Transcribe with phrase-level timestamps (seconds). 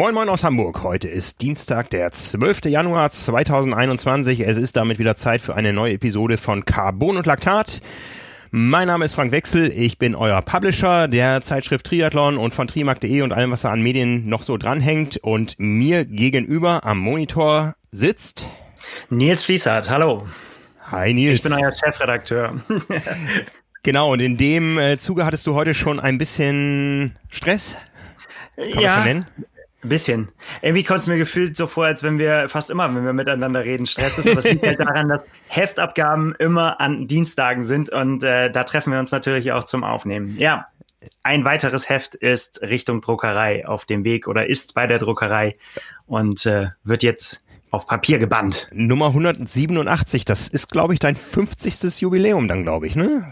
[0.00, 0.82] Moin Moin aus Hamburg.
[0.82, 2.64] Heute ist Dienstag, der 12.
[2.64, 4.40] Januar 2021.
[4.40, 7.82] Es ist damit wieder Zeit für eine neue Episode von Carbon und Laktat.
[8.50, 13.20] Mein Name ist Frank Wechsel, ich bin euer Publisher der Zeitschrift Triathlon und von trimark.de
[13.20, 15.18] und allem, was da an Medien noch so dranhängt.
[15.18, 18.48] Und mir gegenüber am Monitor sitzt
[19.10, 19.90] Nils Fließert.
[19.90, 20.26] Hallo.
[20.90, 21.34] Hi Nils.
[21.34, 22.62] Ich bin euer Chefredakteur.
[23.82, 27.76] genau, und in dem äh, Zuge hattest du heute schon ein bisschen Stress?
[28.56, 29.04] Kann ja,
[29.82, 30.28] ein bisschen.
[30.62, 33.64] Irgendwie kommt es mir gefühlt so vor, als wenn wir fast immer, wenn wir miteinander
[33.64, 34.28] reden, Stress ist.
[34.28, 38.92] Aber es liegt halt daran, dass Heftabgaben immer an Dienstagen sind und äh, da treffen
[38.92, 40.36] wir uns natürlich auch zum Aufnehmen.
[40.38, 40.66] Ja,
[41.22, 45.54] ein weiteres Heft ist Richtung Druckerei auf dem Weg oder ist bei der Druckerei
[46.06, 48.68] und äh, wird jetzt auf Papier gebannt.
[48.72, 52.00] Nummer 187, das ist, glaube ich, dein 50.
[52.00, 53.24] Jubiläum dann, glaube ich, ne?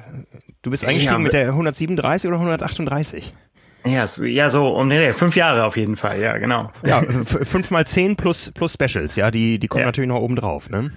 [0.62, 3.34] Du bist eingestiegen ja, mit der 137 oder 138?
[3.89, 6.69] Ja, so, ja, so um nee, fünf Jahre auf jeden Fall, ja, genau.
[6.84, 9.86] Ja, fünf mal zehn plus plus Specials, ja, die die kommen ja.
[9.86, 10.91] natürlich noch oben drauf, ne?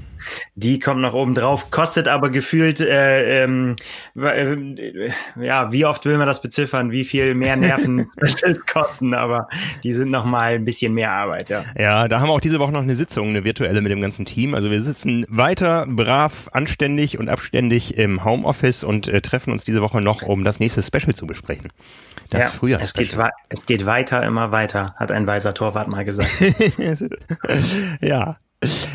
[0.55, 3.75] Die kommt noch oben drauf, kostet aber gefühlt, äh, ähm,
[4.15, 9.47] äh, ja, wie oft will man das beziffern, wie viel mehr Nerven Specials kosten, aber
[9.83, 11.63] die sind noch mal ein bisschen mehr Arbeit, ja.
[11.77, 14.25] Ja, da haben wir auch diese Woche noch eine Sitzung, eine virtuelle mit dem ganzen
[14.25, 14.53] Team.
[14.53, 19.81] Also wir sitzen weiter brav, anständig und abständig im Homeoffice und äh, treffen uns diese
[19.81, 21.71] Woche noch, um das nächste Special zu besprechen.
[22.29, 23.17] Das ja, Frühjahrs es geht,
[23.49, 26.31] es geht weiter, immer weiter, hat ein weiser Torwart mal gesagt.
[28.01, 28.37] ja,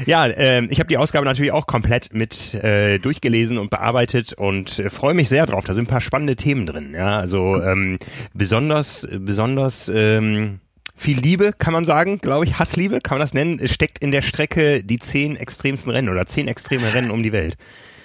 [0.04, 4.78] ja, äh, ich habe die Ausgabe natürlich auch komplett mit äh, durchgelesen und bearbeitet und
[4.78, 5.64] äh, freue mich sehr drauf.
[5.64, 6.94] Da sind ein paar spannende Themen drin.
[6.94, 7.98] Ja, also ähm,
[8.32, 10.60] besonders, besonders ähm,
[10.94, 14.22] viel Liebe, kann man sagen, glaube ich, Hassliebe, kann man das nennen, steckt in der
[14.22, 17.56] Strecke die zehn extremsten Rennen oder zehn extreme Rennen um die Welt.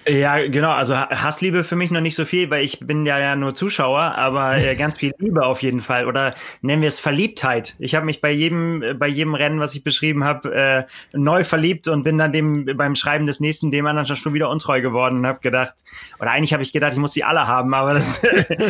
[0.08, 0.72] Ja, genau.
[0.72, 4.00] Also Hassliebe für mich noch nicht so viel, weil ich bin ja, ja nur Zuschauer,
[4.00, 6.08] aber äh, ganz viel Liebe auf jeden Fall.
[6.08, 7.76] Oder nennen wir es Verliebtheit.
[7.78, 11.88] Ich habe mich bei jedem, bei jedem Rennen, was ich beschrieben habe, äh, neu verliebt
[11.88, 15.28] und bin dann dem beim Schreiben des nächsten dem anderen schon wieder untreu geworden und
[15.28, 15.76] habe gedacht,
[16.20, 18.22] oder eigentlich habe ich gedacht, ich muss die alle haben, aber das,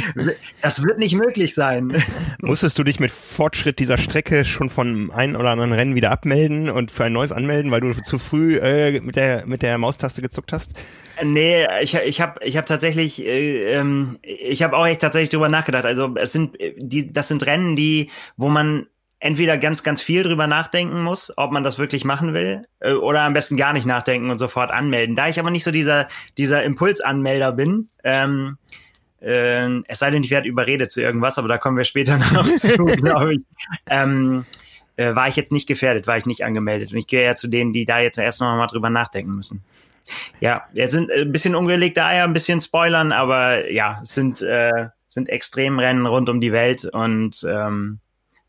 [0.61, 1.93] das wird nicht möglich sein.
[2.41, 6.69] Musstest du dich mit Fortschritt dieser Strecke schon von einem oder anderen Rennen wieder abmelden
[6.69, 10.21] und für ein neues anmelden, weil du zu früh äh, mit der mit der Maustaste
[10.21, 10.73] gezuckt hast?
[11.23, 15.49] Nee, ich, ich habe ich hab tatsächlich, äh, ähm, ich habe auch echt tatsächlich drüber
[15.49, 15.85] nachgedacht.
[15.85, 18.87] Also es sind äh, die, das sind Rennen, die, wo man
[19.19, 23.21] entweder ganz, ganz viel drüber nachdenken muss, ob man das wirklich machen will, äh, oder
[23.21, 25.15] am besten gar nicht nachdenken und sofort anmelden.
[25.15, 28.57] Da ich aber nicht so dieser, dieser Impulsanmelder bin, ähm,
[29.21, 32.47] äh, es sei denn, ich werde überredet zu irgendwas, aber da kommen wir später noch
[32.47, 33.41] zu, glaube ich.
[33.87, 34.45] Ähm,
[35.01, 36.91] äh, war ich jetzt nicht gefährdet, war ich nicht angemeldet.
[36.91, 39.63] Und ich gehe ja zu denen, die da jetzt erst noch mal drüber nachdenken müssen.
[40.39, 44.41] Ja, jetzt sind äh, ein bisschen ungelegte Eier, ein bisschen spoilern, aber ja, es sind,
[44.41, 47.99] äh, sind Extremrennen rund um die Welt und ähm,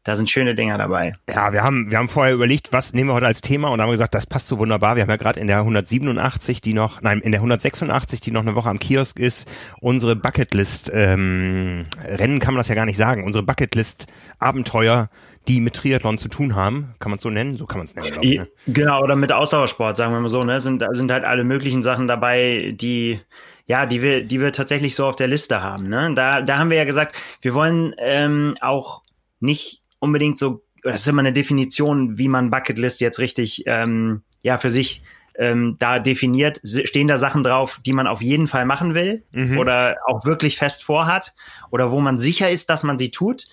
[0.05, 1.13] da sind schöne Dinger dabei.
[1.29, 3.91] Ja, wir haben, wir haben vorher überlegt, was nehmen wir heute als Thema und haben
[3.91, 4.97] gesagt, das passt so wunderbar.
[4.97, 8.43] Wir haben ja gerade in der 187, die noch, nein, in der 186, die noch
[8.43, 9.49] eine Woche am Kiosk ist,
[9.81, 14.07] unsere Bucketlist, ähm, Rennen kann man das ja gar nicht sagen, unsere Bucketlist
[14.39, 15.09] Abenteuer
[15.49, 16.95] die mit Triathlon zu tun haben.
[17.01, 17.57] Kann man es so nennen?
[17.57, 18.39] So kann man es nennen, ich.
[18.39, 18.45] Ne?
[18.69, 20.45] Genau, oder mit Ausdauersport, sagen wir mal so.
[20.45, 20.61] Ne?
[20.61, 23.21] Sind, sind halt alle möglichen Sachen dabei, die
[23.67, 25.89] ja, die wir, die wir tatsächlich so auf der Liste haben.
[25.89, 26.13] Ne?
[26.15, 29.03] Da, da haben wir ja gesagt, wir wollen ähm, auch
[29.41, 34.59] nicht unbedingt so, das ist immer eine Definition, wie man Bucketlist jetzt richtig ähm, ja
[34.59, 35.03] für sich
[35.39, 39.59] ähm, da definiert, stehen da Sachen drauf, die man auf jeden Fall machen will mhm.
[39.59, 41.35] oder auch wirklich fest vorhat
[41.71, 43.47] oder wo man sicher ist, dass man sie tut?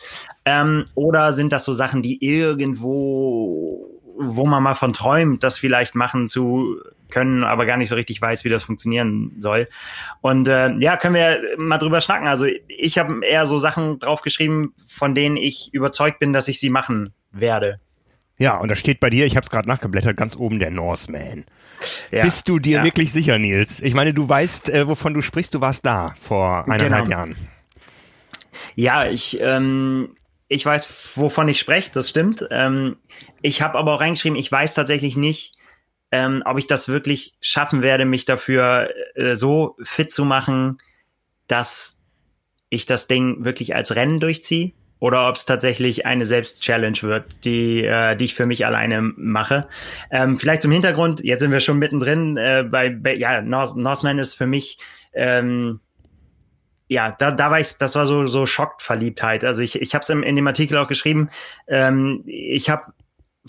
[0.44, 5.96] Ähm, oder sind das so Sachen, die irgendwo, wo man mal von träumt, das vielleicht
[5.96, 6.80] machen zu
[7.12, 9.68] können, aber gar nicht so richtig weiß, wie das funktionieren soll.
[10.22, 12.28] Und äh, ja, können wir mal drüber schnacken.
[12.28, 16.70] Also ich habe eher so Sachen draufgeschrieben, von denen ich überzeugt bin, dass ich sie
[16.70, 17.80] machen werde.
[18.38, 21.44] Ja, und da steht bei dir, ich habe es gerade nachgeblättert, ganz oben der Norseman.
[22.10, 22.84] Ja, Bist du dir ja.
[22.86, 23.82] wirklich sicher, Nils?
[23.82, 27.18] Ich meine, du weißt, äh, wovon du sprichst, du warst da vor eineinhalb genau.
[27.18, 27.36] Jahren.
[28.76, 30.16] Ja, ich, ähm,
[30.48, 32.46] ich weiß, wovon ich spreche, das stimmt.
[32.50, 32.96] Ähm,
[33.42, 35.59] ich habe aber auch reingeschrieben, ich weiß tatsächlich nicht,
[36.12, 40.78] ähm, ob ich das wirklich schaffen werde, mich dafür äh, so fit zu machen,
[41.48, 41.98] dass
[42.70, 47.84] ich das Ding wirklich als Rennen durchziehe oder ob es tatsächlich eine Selbst-Challenge wird, die,
[47.84, 49.68] äh, die ich für mich alleine mache.
[50.12, 54.20] Ähm, vielleicht zum Hintergrund, jetzt sind wir schon mittendrin, äh, bei, bei ja, North, Northman
[54.20, 54.78] ist für mich
[55.14, 55.80] ähm,
[56.90, 59.46] ja, da, da war ich, das war so so Schockverliebtheit.
[59.46, 61.30] Also ich, ich habe es in, in dem Artikel auch geschrieben.
[61.68, 62.94] Ähm, ich habe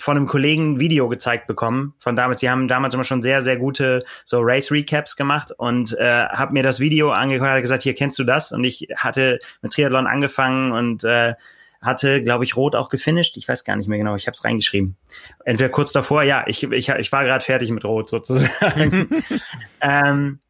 [0.01, 2.41] von einem Kollegen ein Video gezeigt bekommen von damals.
[2.41, 6.55] Die haben damals immer schon sehr, sehr gute so Race Recaps gemacht und äh, habe
[6.55, 8.51] mir das Video angeguckt, hat gesagt, hier kennst du das?
[8.51, 11.35] Und ich hatte mit Triathlon angefangen und äh,
[11.83, 13.37] hatte, glaube ich, rot auch gefinisht.
[13.37, 14.97] Ich weiß gar nicht mehr genau, ich habe es reingeschrieben.
[15.45, 19.23] Entweder kurz davor, ja, ich, ich, ich war gerade fertig mit rot sozusagen.
[19.81, 20.41] ähm,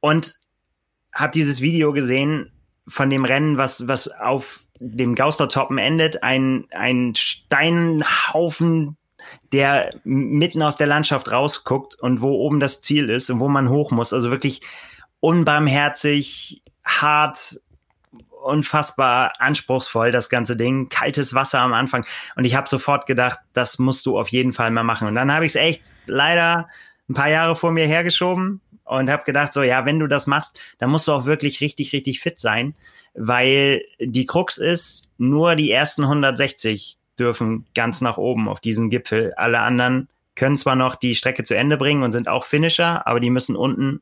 [0.00, 0.38] und
[1.14, 2.52] habe dieses Video gesehen
[2.86, 6.22] von dem Rennen, was, was auf dem Gaustertoppen endet.
[6.22, 8.96] Ein, ein Steinhaufen,
[9.52, 13.68] der mitten aus der Landschaft rausguckt und wo oben das Ziel ist und wo man
[13.68, 14.12] hoch muss.
[14.12, 14.60] Also wirklich
[15.20, 17.60] unbarmherzig, hart,
[18.42, 20.88] unfassbar anspruchsvoll, das ganze Ding.
[20.88, 22.06] Kaltes Wasser am Anfang.
[22.36, 25.06] Und ich habe sofort gedacht, das musst du auf jeden Fall mal machen.
[25.06, 26.68] Und dann habe ich es echt leider
[27.08, 28.62] ein paar Jahre vor mir hergeschoben
[28.98, 31.92] und habe gedacht, so ja, wenn du das machst, dann musst du auch wirklich richtig,
[31.92, 32.74] richtig fit sein,
[33.14, 39.34] weil die Krux ist, nur die ersten 160 dürfen ganz nach oben auf diesen Gipfel.
[39.36, 43.20] Alle anderen können zwar noch die Strecke zu Ende bringen und sind auch Finisher, aber
[43.20, 44.00] die müssen unten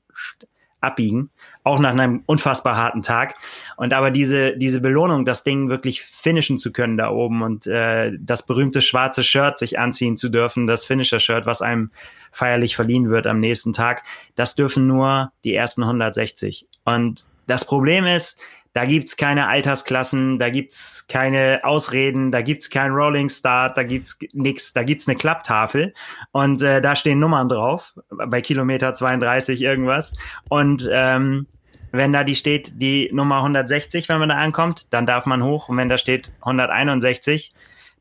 [0.80, 1.30] abbiegen,
[1.64, 3.34] auch nach einem unfassbar harten Tag.
[3.76, 8.12] Und aber diese, diese Belohnung, das Ding wirklich finishen zu können da oben und äh,
[8.20, 11.90] das berühmte schwarze Shirt sich anziehen zu dürfen, das Finisher-Shirt, was einem
[12.30, 14.02] feierlich verliehen wird am nächsten Tag,
[14.34, 16.66] das dürfen nur die ersten 160.
[16.84, 18.38] Und das Problem ist,
[18.78, 24.16] da gibt's keine Altersklassen, da gibt's keine Ausreden, da gibt's kein Rolling Start, da gibt's
[24.32, 25.92] nix, da gibt's eine Klapptafel
[26.30, 30.14] und äh, da stehen Nummern drauf, bei Kilometer 32 irgendwas.
[30.48, 31.48] Und ähm,
[31.90, 35.69] wenn da die steht, die Nummer 160, wenn man da ankommt, dann darf man hoch.
[35.69, 37.52] Und wenn da steht 161,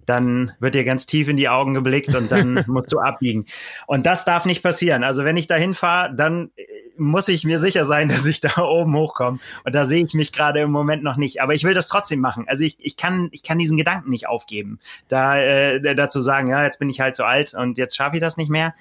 [0.06, 3.48] dann wird dir ganz tief in die Augen geblickt und dann musst du abbiegen.
[3.88, 5.04] Und das darf nicht passieren.
[5.04, 6.52] Also wenn ich da hinfahre, dann
[6.98, 9.40] muss ich mir sicher sein, dass ich da oben hochkomme.
[9.64, 11.42] Und da sehe ich mich gerade im Moment noch nicht.
[11.42, 12.46] Aber ich will das trotzdem machen.
[12.48, 14.80] Also ich, ich, kann, ich kann diesen Gedanken nicht aufgeben.
[15.08, 18.22] Da äh, dazu sagen, ja, jetzt bin ich halt so alt und jetzt schaffe ich
[18.22, 18.74] das nicht mehr.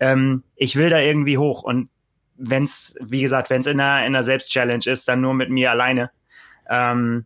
[0.00, 1.62] Ähm, ich will da irgendwie hoch.
[1.62, 1.88] Und
[2.36, 5.50] wenn es, wie gesagt, wenn es in einer, in einer Selbstchallenge ist, dann nur mit
[5.50, 6.10] mir alleine.
[6.68, 7.24] Ähm,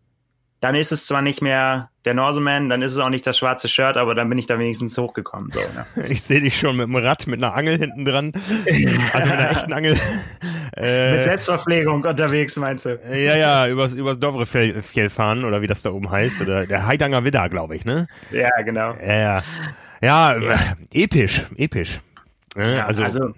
[0.61, 3.67] dann ist es zwar nicht mehr der Norseman, dann ist es auch nicht das schwarze
[3.67, 5.51] Shirt, aber dann bin ich da wenigstens hochgekommen.
[5.53, 6.09] So, ne?
[6.09, 8.33] Ich sehe dich schon mit einem Rad, mit einer Angel hinten dran.
[9.13, 9.97] Also mit einer echten Angel.
[10.77, 13.01] äh, mit Selbstverpflegung unterwegs, meinst du?
[13.11, 16.43] Ja, ja, übers, übers Dovrefjell fahren oder wie das da oben heißt.
[16.43, 18.07] Oder der Heidanger Widder, glaube ich, ne?
[18.31, 18.95] Ja, genau.
[19.03, 19.43] Ja, ja.
[20.03, 20.59] ja, ja.
[20.93, 22.01] episch, episch.
[22.57, 23.35] Ja, also, also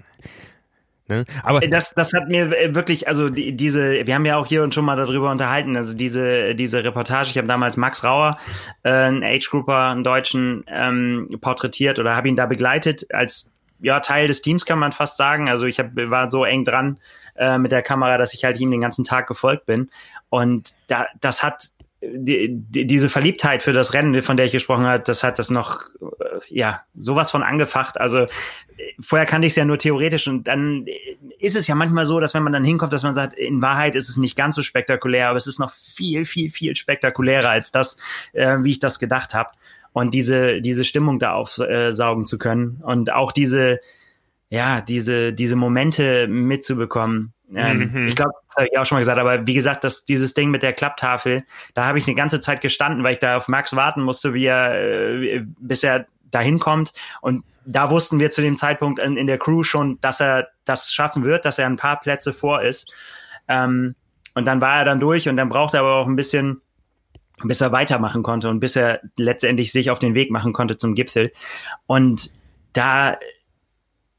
[1.12, 1.24] Ne?
[1.42, 4.46] Aber äh, das, das hat mir äh, wirklich, also die, diese, wir haben ja auch
[4.46, 8.38] hier und schon mal darüber unterhalten, also diese, diese Reportage, ich habe damals Max Rauer,
[8.82, 13.46] äh, einen Age-Grouper, einen Deutschen, ähm, porträtiert oder habe ihn da begleitet als
[13.80, 15.48] ja, Teil des Teams, kann man fast sagen.
[15.48, 16.98] Also ich hab, war so eng dran
[17.36, 19.90] äh, mit der Kamera, dass ich halt ihm den ganzen Tag gefolgt bin.
[20.30, 21.66] Und da, das hat
[22.02, 25.50] die, die, diese Verliebtheit für das Rennen, von der ich gesprochen habe, das hat das
[25.50, 28.00] noch, äh, ja, sowas von angefacht.
[28.00, 28.26] Also
[29.00, 30.86] vorher kannte ich es ja nur theoretisch und dann
[31.38, 33.94] ist es ja manchmal so, dass wenn man dann hinkommt, dass man sagt, in Wahrheit
[33.94, 37.70] ist es nicht ganz so spektakulär, aber es ist noch viel, viel, viel spektakulärer als
[37.70, 37.96] das,
[38.32, 39.50] äh, wie ich das gedacht habe.
[39.92, 43.78] Und diese, diese Stimmung da aufsaugen zu können und auch diese,
[44.48, 48.08] ja, diese, diese Momente mitzubekommen, ähm, mhm.
[48.08, 50.50] Ich glaube, das habe ich auch schon mal gesagt, aber wie gesagt, dass dieses Ding
[50.50, 51.42] mit der Klapptafel,
[51.74, 54.46] da habe ich eine ganze Zeit gestanden, weil ich da auf Max warten musste, wie
[54.46, 56.92] er, äh, bis er dahin kommt.
[57.20, 60.92] Und da wussten wir zu dem Zeitpunkt in, in, der Crew schon, dass er das
[60.92, 62.92] schaffen wird, dass er ein paar Plätze vor ist.
[63.48, 63.94] Ähm,
[64.34, 66.62] und dann war er dann durch und dann brauchte er aber auch ein bisschen,
[67.44, 70.94] bis er weitermachen konnte und bis er letztendlich sich auf den Weg machen konnte zum
[70.94, 71.32] Gipfel.
[71.86, 72.32] Und
[72.72, 73.18] da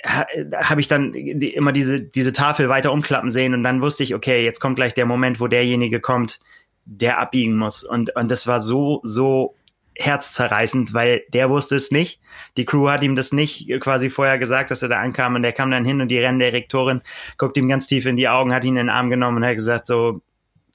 [0.03, 4.13] habe ich dann die, immer diese, diese Tafel weiter umklappen sehen und dann wusste ich,
[4.15, 6.39] okay, jetzt kommt gleich der Moment, wo derjenige kommt,
[6.85, 7.83] der abbiegen muss.
[7.83, 9.55] Und, und das war so, so
[9.95, 12.19] herzzerreißend, weil der wusste es nicht.
[12.57, 15.53] Die Crew hat ihm das nicht quasi vorher gesagt, dass er da ankam und der
[15.53, 17.01] kam dann hin und die Renndirektorin
[17.37, 19.55] guckt ihm ganz tief in die Augen, hat ihn in den Arm genommen und hat
[19.55, 20.21] gesagt so,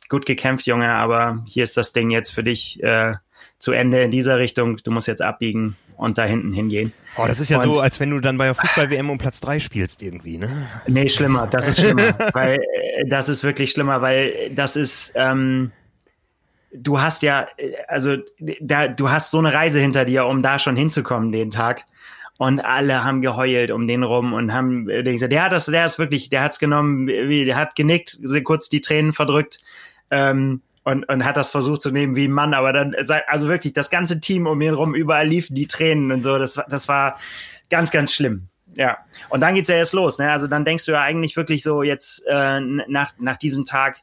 [0.09, 3.15] gut gekämpft, Junge, aber hier ist das Ding jetzt für dich äh,
[3.59, 6.93] zu Ende in dieser Richtung, du musst jetzt abbiegen und da hinten hingehen.
[7.17, 9.41] Oh, das ist ja und, so, als wenn du dann bei der Fußball-WM um Platz
[9.41, 10.69] drei spielst irgendwie, ne?
[10.87, 15.73] Nee, schlimmer, das ist schlimmer, weil äh, das ist wirklich schlimmer, weil das ist, ähm,
[16.73, 18.17] du hast ja, äh, also
[18.61, 21.85] da, du hast so eine Reise hinter dir, um da schon hinzukommen den Tag.
[22.41, 25.85] Und alle haben geheult um den rum und haben äh, gesagt, der hat das, der
[25.85, 29.59] ist wirklich, der hat's genommen, der hat genickt, kurz die Tränen verdrückt.
[30.13, 33.75] Ähm, und, und hat das versucht zu nehmen wie ein Mann, aber dann, also wirklich,
[33.75, 37.19] das ganze Team um ihn rum, überall liefen die Tränen und so, das, das war
[37.69, 38.49] ganz, ganz schlimm.
[38.75, 38.97] Ja,
[39.29, 40.33] und dann geht's ja erst los, ne?
[40.33, 43.99] Also dann denkst du ja eigentlich wirklich so jetzt äh, nach, nach diesem Tag,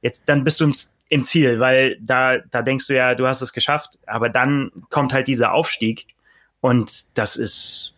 [0.00, 0.74] jetzt dann bist du im,
[1.10, 5.12] im Ziel, weil da, da denkst du ja, du hast es geschafft, aber dann kommt
[5.12, 6.06] halt dieser Aufstieg
[6.62, 7.94] und das ist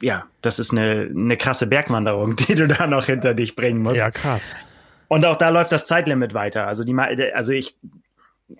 [0.00, 3.98] ja, das ist eine, eine krasse Bergwanderung, die du da noch hinter dich bringen musst.
[3.98, 4.56] Ja, krass.
[5.08, 6.66] Und auch da läuft das Zeitlimit weiter.
[6.66, 6.96] Also die,
[7.34, 7.76] also ich,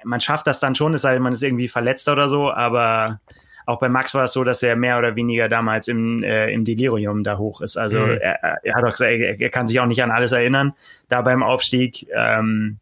[0.05, 3.21] man schafft das dann schon, es sei denn, man ist irgendwie verletzt oder so, aber
[3.67, 6.65] auch bei Max war es so, dass er mehr oder weniger damals im, äh, im
[6.65, 7.77] Delirium da hoch ist.
[7.77, 8.19] Also mhm.
[8.21, 10.75] er, er hat auch gesagt, er, er, kann sich auch nicht an alles erinnern,
[11.09, 12.07] da beim Aufstieg.
[12.15, 12.79] Ähm,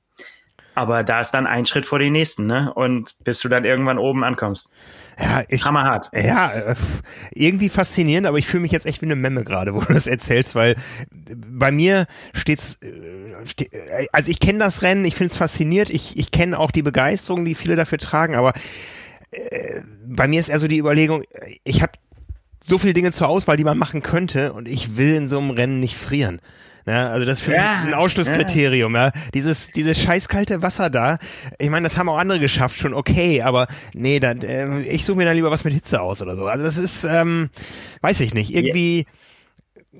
[0.74, 2.72] aber da ist dann ein Schritt vor den nächsten, ne?
[2.74, 4.70] Und bis du dann irgendwann oben ankommst.
[5.18, 6.10] Ja, ich, Hammerhart.
[6.14, 6.74] Ja, äh,
[7.32, 10.06] irgendwie faszinierend, aber ich fühle mich jetzt echt wie eine Memme gerade, wo du das
[10.06, 10.76] erzählst, weil
[11.10, 16.30] bei mir steht's, äh, also ich kenne das Rennen, ich finde es fasziniert, ich, ich
[16.30, 18.52] kenne auch die Begeisterung, die viele dafür tragen, aber
[19.30, 21.24] äh, bei mir ist eher so die Überlegung,
[21.64, 21.92] ich habe
[22.62, 25.50] so viele Dinge zur Auswahl, die man machen könnte und ich will in so einem
[25.50, 26.40] Rennen nicht frieren.
[26.86, 28.94] Ja, also das ist für ja, mich ein Ausschlusskriterium.
[28.94, 29.06] Ja.
[29.06, 29.12] ja.
[29.32, 31.18] Dieses, dieses scheißkalte Wasser da,
[31.58, 35.16] ich meine, das haben auch andere geschafft, schon okay, aber nee, dann, äh, ich suche
[35.16, 36.46] mir dann lieber was mit Hitze aus oder so.
[36.46, 37.50] Also das ist, ähm,
[38.02, 38.98] weiß ich nicht, irgendwie...
[38.98, 39.08] Yeah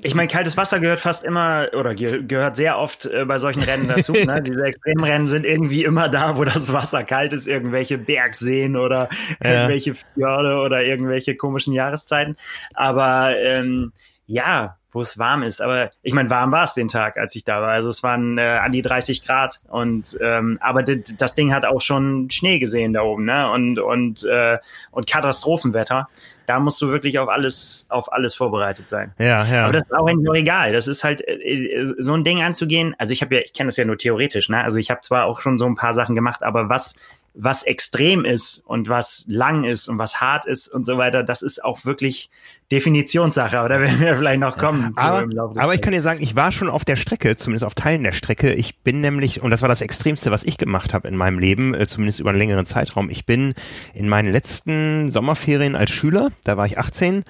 [0.02, 3.62] ich meine, kaltes Wasser gehört fast immer oder ge gehört sehr oft äh, bei solchen
[3.62, 4.12] Rennen dazu.
[4.26, 4.42] ne?
[4.42, 9.08] Diese Extremrennen sind irgendwie immer da, wo das Wasser kalt ist, irgendwelche Bergseen oder
[9.42, 9.50] ja.
[9.50, 12.36] irgendwelche Fjorde oder irgendwelche komischen Jahreszeiten.
[12.74, 13.92] Aber ähm,
[14.26, 15.60] ja, wo es warm ist.
[15.60, 17.70] Aber ich meine, warm war es den Tag, als ich da war.
[17.70, 21.80] Also es waren äh, an die 30 Grad und ähm, aber das Ding hat auch
[21.80, 23.50] schon Schnee gesehen da oben, ne?
[23.50, 24.58] Und und äh,
[24.90, 26.08] und Katastrophenwetter
[26.46, 29.12] da musst du wirklich auf alles, auf alles vorbereitet sein.
[29.18, 29.64] Ja, ja.
[29.64, 30.72] Aber das ist auch eigentlich nur egal.
[30.72, 32.94] Das ist halt äh, so ein Ding anzugehen.
[32.98, 34.62] Also ich habe ja, ich kenne das ja nur theoretisch, ne?
[34.62, 36.96] Also ich habe zwar auch schon so ein paar Sachen gemacht, aber was
[37.34, 41.42] was extrem ist und was lang ist und was hart ist und so weiter, das
[41.42, 42.30] ist auch wirklich
[42.70, 44.92] Definitionssache, aber da werden wir vielleicht noch kommen.
[44.96, 45.26] Aber,
[45.56, 48.12] aber ich kann dir sagen, ich war schon auf der Strecke, zumindest auf Teilen der
[48.12, 48.54] Strecke.
[48.54, 51.74] Ich bin nämlich, und das war das Extremste, was ich gemacht habe in meinem Leben,
[51.74, 53.10] äh, zumindest über einen längeren Zeitraum.
[53.10, 53.54] Ich bin
[53.92, 57.24] in meinen letzten Sommerferien als Schüler, da war ich 18,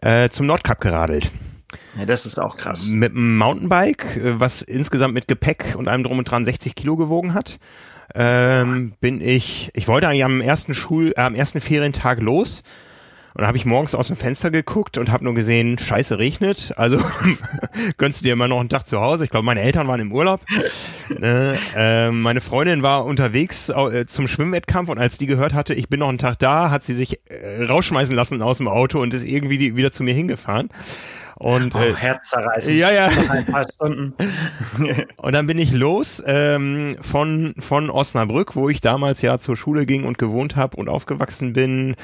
[0.00, 1.32] äh, zum Nordkap geradelt.
[1.98, 2.86] Ja, das ist auch krass.
[2.86, 6.96] Mit einem Mountainbike, äh, was insgesamt mit Gepäck und allem drum und dran 60 Kilo
[6.96, 7.58] gewogen hat
[8.14, 12.62] ähm, bin ich, ich wollte eigentlich am ersten Schul, äh, am ersten Ferientag los.
[13.34, 16.72] Und da habe ich morgens aus dem Fenster geguckt und habe nur gesehen, scheiße regnet.
[16.76, 16.98] Also
[17.96, 19.22] gönnst du dir immer noch einen Tag zu Hause.
[19.22, 20.40] Ich glaube, meine Eltern waren im Urlaub.
[21.08, 21.56] ne?
[21.76, 26.00] äh, meine Freundin war unterwegs äh, zum Schwimmwettkampf und als die gehört hatte, ich bin
[26.00, 29.24] noch einen Tag da, hat sie sich äh, rausschmeißen lassen aus dem Auto und ist
[29.24, 30.70] irgendwie die, wieder zu mir hingefahren.
[31.38, 32.76] Und oh, äh, Herzzerreißen.
[32.76, 33.08] Ja, ja.
[33.30, 34.14] ein paar Stunden.
[35.16, 39.86] und dann bin ich los ähm, von von Osnabrück, wo ich damals ja zur Schule
[39.86, 41.94] ging und gewohnt habe und aufgewachsen bin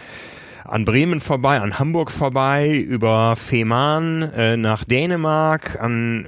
[0.64, 6.26] an Bremen vorbei, an Hamburg vorbei, über Fehmarn äh, nach Dänemark, an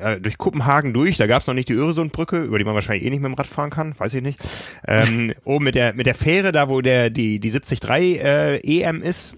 [0.00, 1.18] äh, durch Kopenhagen durch.
[1.18, 3.34] Da gab es noch nicht die Öresundbrücke, über die man wahrscheinlich eh nicht mit dem
[3.34, 4.40] Rad fahren kann, weiß ich nicht.
[4.88, 7.80] Ähm, oben mit der mit der Fähre, da wo der die die 73
[8.22, 9.36] äh, EM ist,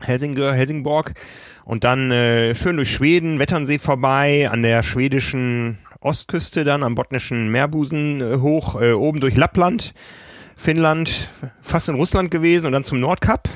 [0.00, 1.14] Helsingör, Helsingborg
[1.68, 7.50] und dann äh, schön durch Schweden, Wetternsee vorbei, an der schwedischen Ostküste dann, am botnischen
[7.50, 9.92] Meerbusen äh, hoch, äh, oben durch Lappland,
[10.56, 11.28] Finnland,
[11.60, 13.50] fast in Russland gewesen und dann zum Nordkap.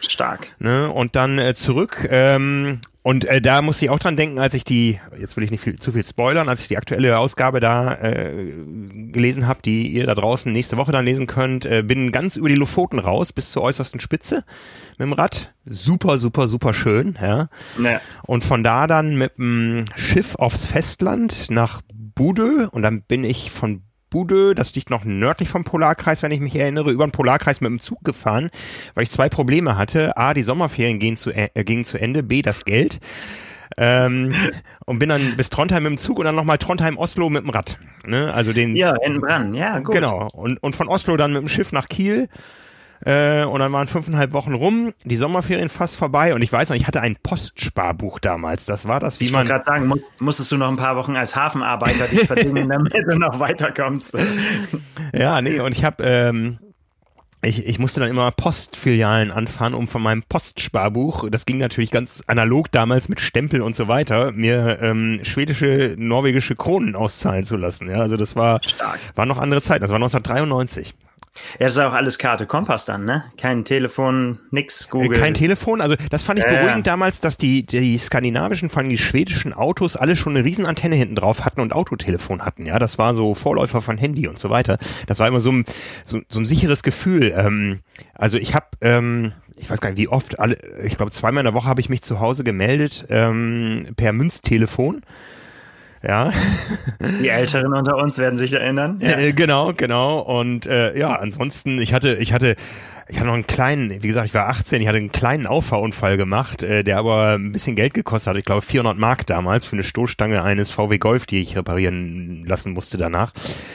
[0.00, 0.48] Stark.
[0.58, 0.90] Ne?
[0.90, 2.08] Und dann äh, zurück.
[2.10, 5.50] Ähm, und äh, da muss ich auch dran denken, als ich die, jetzt will ich
[5.50, 8.54] nicht viel, zu viel spoilern, als ich die aktuelle Ausgabe da äh,
[9.12, 12.48] gelesen habe, die ihr da draußen nächste Woche dann lesen könnt, äh, bin ganz über
[12.48, 14.44] die Lofoten raus bis zur äußersten Spitze
[15.00, 15.52] mit dem Rad.
[15.64, 17.48] Super, super, super schön, ja.
[17.82, 18.00] ja.
[18.26, 23.50] Und von da dann mit dem Schiff aufs Festland nach Budö und dann bin ich
[23.50, 27.60] von Bude, das liegt noch nördlich vom Polarkreis, wenn ich mich erinnere, über den Polarkreis
[27.60, 28.50] mit dem Zug gefahren,
[28.94, 30.16] weil ich zwei Probleme hatte.
[30.16, 33.00] A, die Sommerferien gingen zu, äh, gingen zu Ende, B, das Geld.
[33.76, 34.34] Ähm,
[34.84, 37.78] und bin dann bis Trondheim mit dem Zug und dann nochmal Trondheim-Oslo mit dem Rad.
[38.04, 38.34] Ne?
[38.34, 38.76] Also den.
[38.76, 39.94] Ja, hinten dran, ja, gut.
[39.94, 40.28] Genau.
[40.32, 42.28] Und, und von Oslo dann mit dem Schiff nach Kiel
[43.04, 46.76] äh, und dann waren fünfeinhalb Wochen rum, die Sommerferien fast vorbei und ich weiß noch,
[46.76, 48.66] ich hatte ein Postsparbuch damals.
[48.66, 49.46] Das war das, wie ich man.
[49.46, 52.68] Ich wollte gerade sagen, muss, musstest du noch ein paar Wochen als Hafenarbeiter dich verdienen,
[52.70, 54.16] damit du noch weiterkommst.
[55.14, 56.58] ja, nee, und ich habe ähm,
[57.42, 62.22] ich, ich musste dann immer Postfilialen anfahren, um von meinem Postsparbuch, das ging natürlich ganz
[62.26, 67.88] analog damals mit Stempel und so weiter, mir ähm, schwedische, norwegische Kronen auszahlen zu lassen.
[67.88, 68.98] Ja, also das war, Stark.
[69.14, 69.82] war noch andere Zeit.
[69.82, 70.94] Das war 1993.
[71.58, 73.24] Ja, das ist auch alles Karte Kompass dann, ne?
[73.36, 75.18] Kein Telefon, nix, Google.
[75.18, 78.90] Kein Telefon, also das fand ich ja, beruhigend damals, dass die, die skandinavischen, vor allem
[78.90, 82.78] die schwedischen Autos alle schon eine Riesenantenne hinten drauf hatten und Autotelefon hatten, ja.
[82.78, 84.78] Das war so Vorläufer von Handy und so weiter.
[85.06, 85.64] Das war immer so ein,
[86.04, 87.32] so, so ein sicheres Gefühl.
[87.36, 87.80] Ähm,
[88.14, 91.52] also ich habe, ähm, ich weiß gar nicht, wie oft, alle, ich glaube zweimal in
[91.52, 95.02] der Woche habe ich mich zu Hause gemeldet ähm, per Münztelefon.
[96.02, 96.32] Ja.
[97.20, 99.00] Die Älteren unter uns werden sich erinnern.
[99.02, 99.18] Ja.
[99.18, 100.20] Äh, genau, genau.
[100.20, 102.56] Und äh, ja, ansonsten, ich hatte, ich hatte
[103.10, 106.16] ich hatte noch einen kleinen, wie gesagt, ich war 18, ich hatte einen kleinen Auffahrunfall
[106.16, 108.36] gemacht, äh, der aber ein bisschen Geld gekostet hat.
[108.36, 112.72] Ich glaube 400 Mark damals für eine Stoßstange eines VW Golf, die ich reparieren lassen
[112.72, 113.32] musste danach.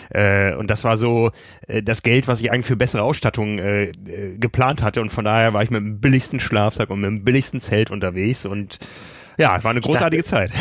[0.09, 1.31] Äh, und das war so
[1.67, 5.01] äh, das Geld, was ich eigentlich für bessere Ausstattung äh, äh, geplant hatte.
[5.01, 8.45] Und von daher war ich mit dem billigsten Schlafsack und mit dem billigsten Zelt unterwegs
[8.45, 8.79] und
[9.37, 10.53] ja, war eine großartige dachte, Zeit.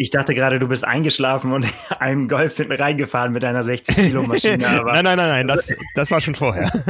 [0.00, 1.66] Ich dachte gerade, du bist eingeschlafen und
[1.98, 4.56] einem Golf hinten reingefahren mit einer 60 Kilo Maschine.
[4.86, 6.72] nein, nein, nein, nein, das, das war schon vorher.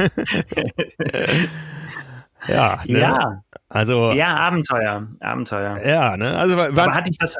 [2.47, 2.99] ja, ne?
[2.99, 3.43] ja.
[3.67, 5.85] Also ja, Abenteuer, Abenteuer.
[5.85, 6.37] Ja, ne?
[6.37, 7.35] Also war, Aber hatte ich das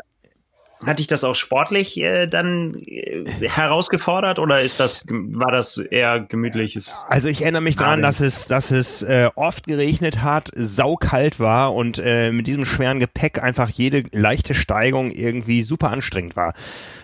[0.86, 6.20] hat dich das auch sportlich äh, dann äh, herausgefordert oder ist das war das eher
[6.20, 7.04] gemütliches?
[7.08, 11.74] Also ich erinnere mich daran, dass es dass es äh, oft geregnet hat, saukalt war
[11.74, 16.54] und äh, mit diesem schweren Gepäck einfach jede leichte Steigung irgendwie super anstrengend war.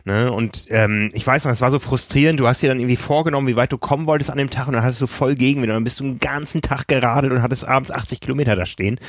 [0.08, 0.32] Ne?
[0.32, 2.40] Und ähm, ich weiß noch, es war so frustrierend.
[2.40, 4.74] Du hast dir dann irgendwie vorgenommen, wie weit du kommen wolltest an dem Tag und
[4.74, 5.70] dann hast du voll Gegenwind.
[5.70, 9.00] Und dann bist du einen ganzen Tag geradelt und hattest abends 80 Kilometer da stehen.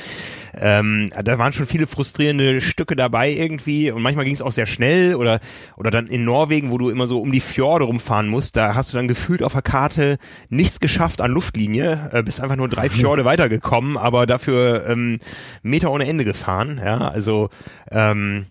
[0.57, 4.65] Ähm, da waren schon viele frustrierende Stücke dabei irgendwie und manchmal ging es auch sehr
[4.65, 5.39] schnell oder
[5.75, 8.93] oder dann in Norwegen, wo du immer so um die Fjorde rumfahren musst, da hast
[8.93, 10.17] du dann gefühlt auf der Karte
[10.49, 15.19] nichts geschafft an Luftlinie, äh, bist einfach nur drei Fjorde weitergekommen, aber dafür ähm,
[15.63, 16.81] Meter ohne Ende gefahren.
[16.83, 17.49] Ja, also
[17.91, 18.47] ähm,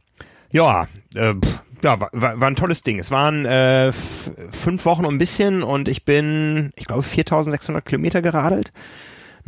[0.50, 1.34] ja, äh,
[1.82, 2.98] ja, war, war, war ein tolles Ding.
[2.98, 8.22] Es waren äh, fünf Wochen und ein bisschen und ich bin, ich glaube, 4600 Kilometer
[8.22, 8.72] geradelt.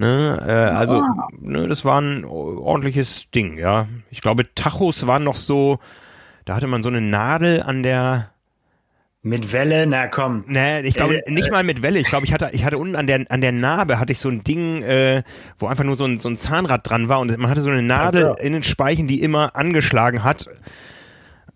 [0.01, 1.29] Ne, äh, also, oh.
[1.43, 3.87] ne, das war ein ordentliches Ding, ja.
[4.09, 5.79] Ich glaube, Tachos waren noch so,
[6.47, 8.31] da hatte man so eine Nadel an der,
[9.21, 10.45] mit Welle, na komm.
[10.47, 11.99] Nee, ich glaube äh, nicht mal mit Welle.
[11.99, 14.31] Ich glaube, ich hatte, ich hatte unten an der, an der Narbe hatte ich so
[14.31, 15.23] ein Ding, äh,
[15.59, 17.83] wo einfach nur so ein, so ein Zahnrad dran war und man hatte so eine
[17.83, 18.37] Nadel also.
[18.37, 20.47] in den Speichen, die immer angeschlagen hat.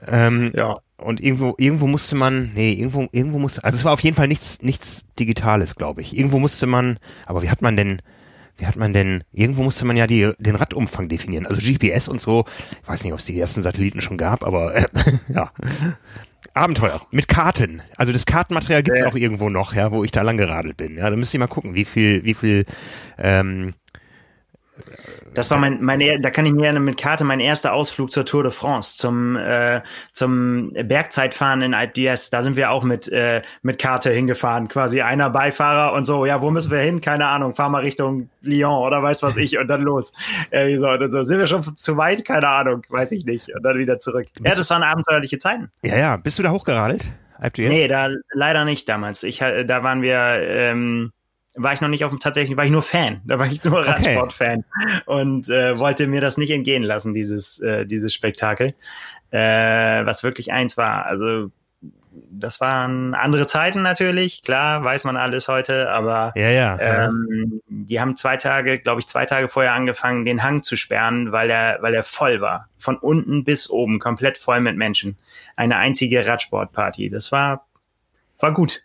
[0.06, 0.76] Ähm, ja.
[0.98, 4.28] Und irgendwo, irgendwo musste man, nee, irgendwo, irgendwo musste, also es war auf jeden Fall
[4.28, 6.14] nichts, nichts Digitales, glaube ich.
[6.14, 8.02] Irgendwo musste man, aber wie hat man denn,
[8.56, 11.46] wie hat man denn, irgendwo musste man ja die, den Radumfang definieren.
[11.46, 12.44] Also GPS und so,
[12.82, 14.86] ich weiß nicht, ob es die ersten Satelliten schon gab, aber äh,
[15.34, 15.50] ja.
[16.52, 17.82] Abenteuer mit Karten.
[17.96, 19.08] Also das Kartenmaterial gibt's ja.
[19.08, 20.96] auch irgendwo noch, ja, wo ich da lang geradelt bin.
[20.96, 22.64] Ja, da müsst ihr mal gucken, wie viel, wie viel
[23.18, 23.74] ähm,
[25.34, 28.42] das war mein, mein, da kann ich mir mit Karte mein erster Ausflug zur Tour
[28.42, 32.30] de France, zum, äh, zum Bergzeitfahren in Alpe d'Huez.
[32.30, 34.68] Da sind wir auch mit, äh, mit Karte hingefahren.
[34.68, 37.00] Quasi einer Beifahrer und so, ja, wo müssen wir hin?
[37.00, 40.14] Keine Ahnung, fahr mal Richtung Lyon oder weiß was ich und dann los.
[40.50, 41.22] Äh, so, und so.
[41.22, 42.24] Sind wir schon zu weit?
[42.24, 43.54] Keine Ahnung, weiß ich nicht.
[43.54, 44.26] Und dann wieder zurück.
[44.34, 45.70] Bist ja, das waren abenteuerliche Zeiten.
[45.82, 46.16] Ja, ja.
[46.16, 47.04] Bist du da hochgeradelt?
[47.38, 47.68] Alpe d'Huez?
[47.68, 49.22] Nee, da leider nicht damals.
[49.22, 51.12] Ich, da waren wir, ähm,
[51.56, 53.20] war ich noch nicht auf dem tatsächlich, war ich nur Fan.
[53.24, 54.64] Da war ich nur Radsport-Fan
[55.06, 58.72] und äh, wollte mir das nicht entgehen lassen, dieses, äh, dieses Spektakel.
[59.30, 61.06] Äh, was wirklich eins war.
[61.06, 61.50] Also
[62.30, 68.00] das waren andere Zeiten natürlich, klar, weiß man alles heute, aber ja, ja, ähm, die
[68.00, 71.78] haben zwei Tage, glaube ich, zwei Tage vorher angefangen, den Hang zu sperren, weil er,
[71.80, 72.68] weil er voll war.
[72.78, 75.16] Von unten bis oben, komplett voll mit Menschen.
[75.56, 77.08] Eine einzige Radsportparty.
[77.08, 77.66] Das war,
[78.38, 78.82] war gut.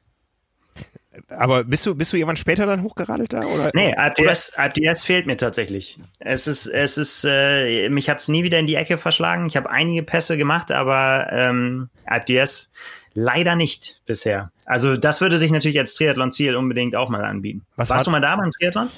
[1.30, 3.44] Aber bist du, bist du irgendwann später dann hochgeradelt da?
[3.44, 3.72] Oder?
[3.74, 6.00] Nee, AlpDS, AlpDS fehlt mir tatsächlich.
[6.20, 9.48] Es ist, es ist, äh, mich hat's nie wieder in die Ecke verschlagen.
[9.48, 12.72] Ich habe einige Pässe gemacht, aber ähm, AlpDS
[13.14, 14.52] leider nicht bisher.
[14.66, 17.66] Also das würde sich natürlich als Triathlon-Ziel unbedingt auch mal anbieten.
[17.76, 18.90] Was Warst du mal da beim Triathlon?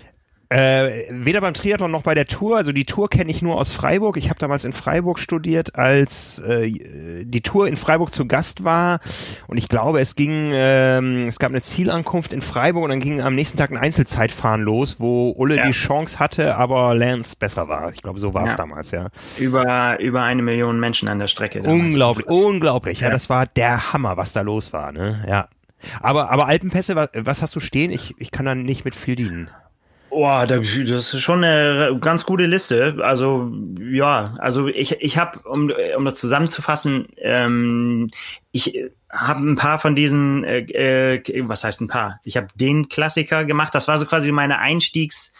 [0.51, 2.57] Äh, weder beim Triathlon noch bei der Tour.
[2.57, 4.17] Also die Tour kenne ich nur aus Freiburg.
[4.17, 8.99] Ich habe damals in Freiburg studiert, als äh, die Tour in Freiburg zu Gast war.
[9.47, 13.21] Und ich glaube, es ging, ähm, es gab eine Zielankunft in Freiburg und dann ging
[13.21, 15.65] am nächsten Tag ein Einzelzeitfahren los, wo Ulle ja.
[15.65, 17.89] die Chance hatte, aber Lance besser war.
[17.93, 18.57] Ich glaube, so war es ja.
[18.57, 19.07] damals, ja.
[19.37, 21.61] Über, über eine Million Menschen an der Strecke.
[21.61, 22.99] Unglaublich, unglaublich.
[22.99, 23.07] Ja.
[23.07, 25.23] ja, das war der Hammer, was da los war, ne?
[25.29, 25.47] Ja.
[26.01, 27.89] Aber, aber Alpenpässe, was, was hast du stehen?
[27.89, 29.49] Ich, ich kann da nicht mit viel dienen.
[30.11, 32.97] Boah, das ist schon eine ganz gute Liste.
[33.01, 38.11] Also ja, also ich, ich habe, um, um das zusammenzufassen, ähm,
[38.51, 38.77] ich
[39.09, 42.19] habe ein paar von diesen, äh, äh, was heißt ein paar?
[42.25, 43.73] Ich habe den Klassiker gemacht.
[43.73, 45.31] Das war so quasi meine Einstiegs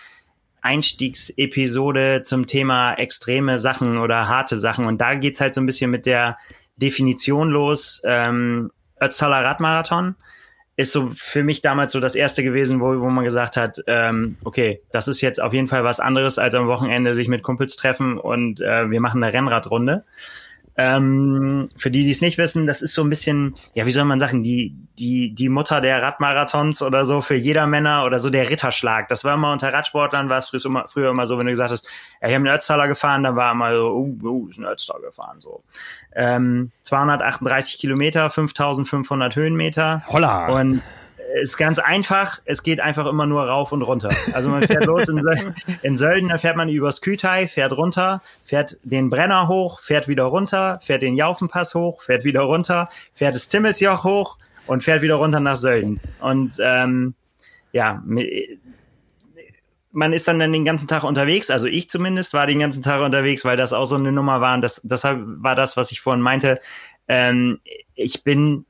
[0.62, 4.86] Einstiegsepisode zum Thema extreme Sachen oder harte Sachen.
[4.86, 6.38] Und da geht's halt so ein bisschen mit der
[6.78, 8.02] Definition los.
[8.06, 10.16] Ähm, Ötztaler Radmarathon
[10.82, 14.38] ist so für mich damals so das erste gewesen, wo, wo man gesagt hat, ähm,
[14.44, 17.76] okay, das ist jetzt auf jeden Fall was anderes als am Wochenende sich mit Kumpels
[17.76, 20.04] treffen und äh, wir machen eine Rennradrunde.
[20.78, 24.06] Ähm, für die, die es nicht wissen, das ist so ein bisschen, ja, wie soll
[24.06, 28.30] man sagen, die, die, die Mutter der Radmarathons oder so für jeder Männer oder so
[28.30, 29.08] der Ritterschlag.
[29.10, 31.72] Das war immer unter Radsportlern, war es früher immer, früher immer so, wenn du gesagt
[31.72, 31.86] hast,
[32.22, 35.02] ja, ich habe einen Ötztaler gefahren, dann war immer so, uh, uh, ist ein Ötztaler
[35.02, 35.64] gefahren, so.
[36.16, 40.04] Ähm, 238 Kilometer, 5500 Höhenmeter.
[40.08, 40.60] Holla!
[40.60, 40.82] Und
[41.42, 42.42] ist ganz einfach.
[42.46, 44.10] Es geht einfach immer nur rauf und runter.
[44.34, 45.24] Also man fährt los in,
[45.82, 50.24] in Sölden, da fährt man übers Kütei, fährt runter, fährt den Brenner hoch, fährt wieder
[50.24, 55.16] runter, fährt den Jaufenpass hoch, fährt wieder runter, fährt das Timmelsjoch hoch und fährt wieder
[55.16, 56.00] runter nach Sölden.
[56.20, 57.14] Und ähm,
[57.72, 58.04] ja,
[59.92, 63.02] man ist dann, dann den ganzen Tag unterwegs, also ich zumindest war den ganzen Tag
[63.02, 64.56] unterwegs, weil das auch so eine Nummer war.
[64.56, 66.60] Und das, deshalb war das, was ich vorhin meinte.
[67.08, 67.60] Ähm,
[67.96, 68.66] ich bin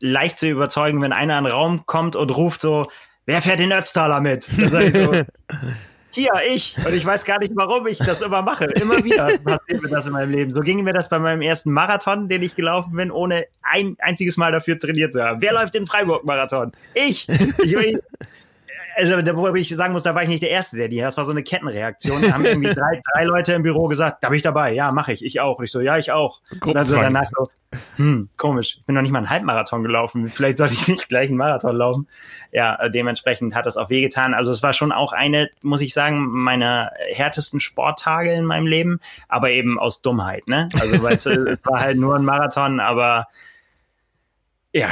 [0.00, 2.88] leicht zu überzeugen, wenn einer in den Raum kommt und ruft so,
[3.26, 4.50] wer fährt den Ötztaler mit?
[4.58, 5.12] Dann sage ich so,
[6.10, 6.76] hier, ich.
[6.84, 8.64] Und ich weiß gar nicht, warum ich das immer mache.
[8.64, 10.50] Immer wieder passiert mir das in meinem Leben.
[10.50, 14.36] So ging mir das bei meinem ersten Marathon, den ich gelaufen bin, ohne ein einziges
[14.36, 15.42] Mal dafür trainiert zu haben.
[15.42, 16.72] Wer läuft den Freiburg-Marathon?
[16.94, 17.28] Ich.
[17.28, 17.98] ich, ich
[18.96, 21.24] also wo ich sagen muss, da war ich nicht der Erste, der die, das war
[21.24, 22.22] so eine Kettenreaktion.
[22.22, 25.12] Da haben irgendwie drei, drei Leute im Büro gesagt, da bin ich dabei, ja, mache
[25.12, 25.58] ich, ich auch.
[25.58, 26.40] Und ich so, ja, ich auch.
[26.64, 27.50] Und also danach so,
[27.96, 31.28] hm, komisch, ich bin noch nicht mal einen Halbmarathon gelaufen, vielleicht sollte ich nicht gleich
[31.28, 32.08] einen Marathon laufen.
[32.52, 34.32] Ja, äh, dementsprechend hat das auch wehgetan.
[34.32, 39.00] Also es war schon auch eine, muss ich sagen, meiner härtesten Sporttage in meinem Leben,
[39.28, 40.68] aber eben aus Dummheit, ne?
[40.80, 43.26] Also weil es, es war halt nur ein Marathon, aber
[44.72, 44.88] ja,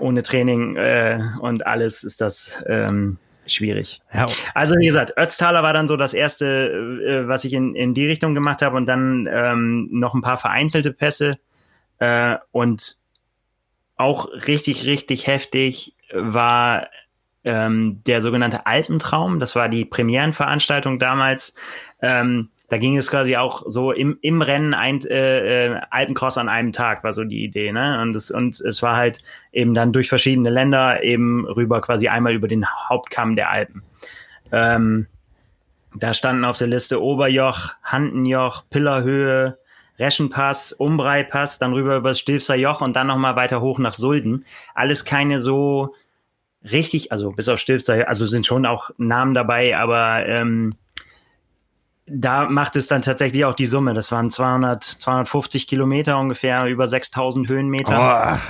[0.00, 3.18] ohne Training äh, und alles ist das ähm,
[3.52, 4.00] schwierig.
[4.12, 4.26] Ja.
[4.54, 6.46] Also wie gesagt, Ötztaler war dann so das erste,
[7.04, 10.36] äh, was ich in, in die Richtung gemacht habe und dann ähm, noch ein paar
[10.36, 11.38] vereinzelte Pässe
[11.98, 12.96] äh, und
[13.96, 16.86] auch richtig, richtig heftig war
[17.44, 19.40] ähm, der sogenannte Alpentraum.
[19.40, 21.54] Das war die Premierenveranstaltung damals.
[22.00, 26.50] Ähm, da ging es quasi auch so im, im Rennen ein äh, äh, Alpencross an
[26.50, 28.00] einem Tag, war so die Idee, ne?
[28.02, 29.20] Und es, und es war halt
[29.52, 33.82] eben dann durch verschiedene Länder eben rüber quasi einmal über den Hauptkamm der Alpen.
[34.52, 35.06] Ähm,
[35.94, 39.58] da standen auf der Liste Oberjoch, Handenjoch, Pillerhöhe,
[39.98, 44.44] Reschenpass, Umbreipass, dann rüber über das Stilfser Joch und dann nochmal weiter hoch nach Sulden.
[44.74, 45.94] Alles keine so
[46.70, 50.74] richtig, also bis auf Stilfser, also sind schon auch Namen dabei, aber ähm,
[52.10, 53.94] da macht es dann tatsächlich auch die Summe.
[53.94, 58.40] Das waren 200, 250 Kilometer ungefähr, über 6000 Höhenmeter.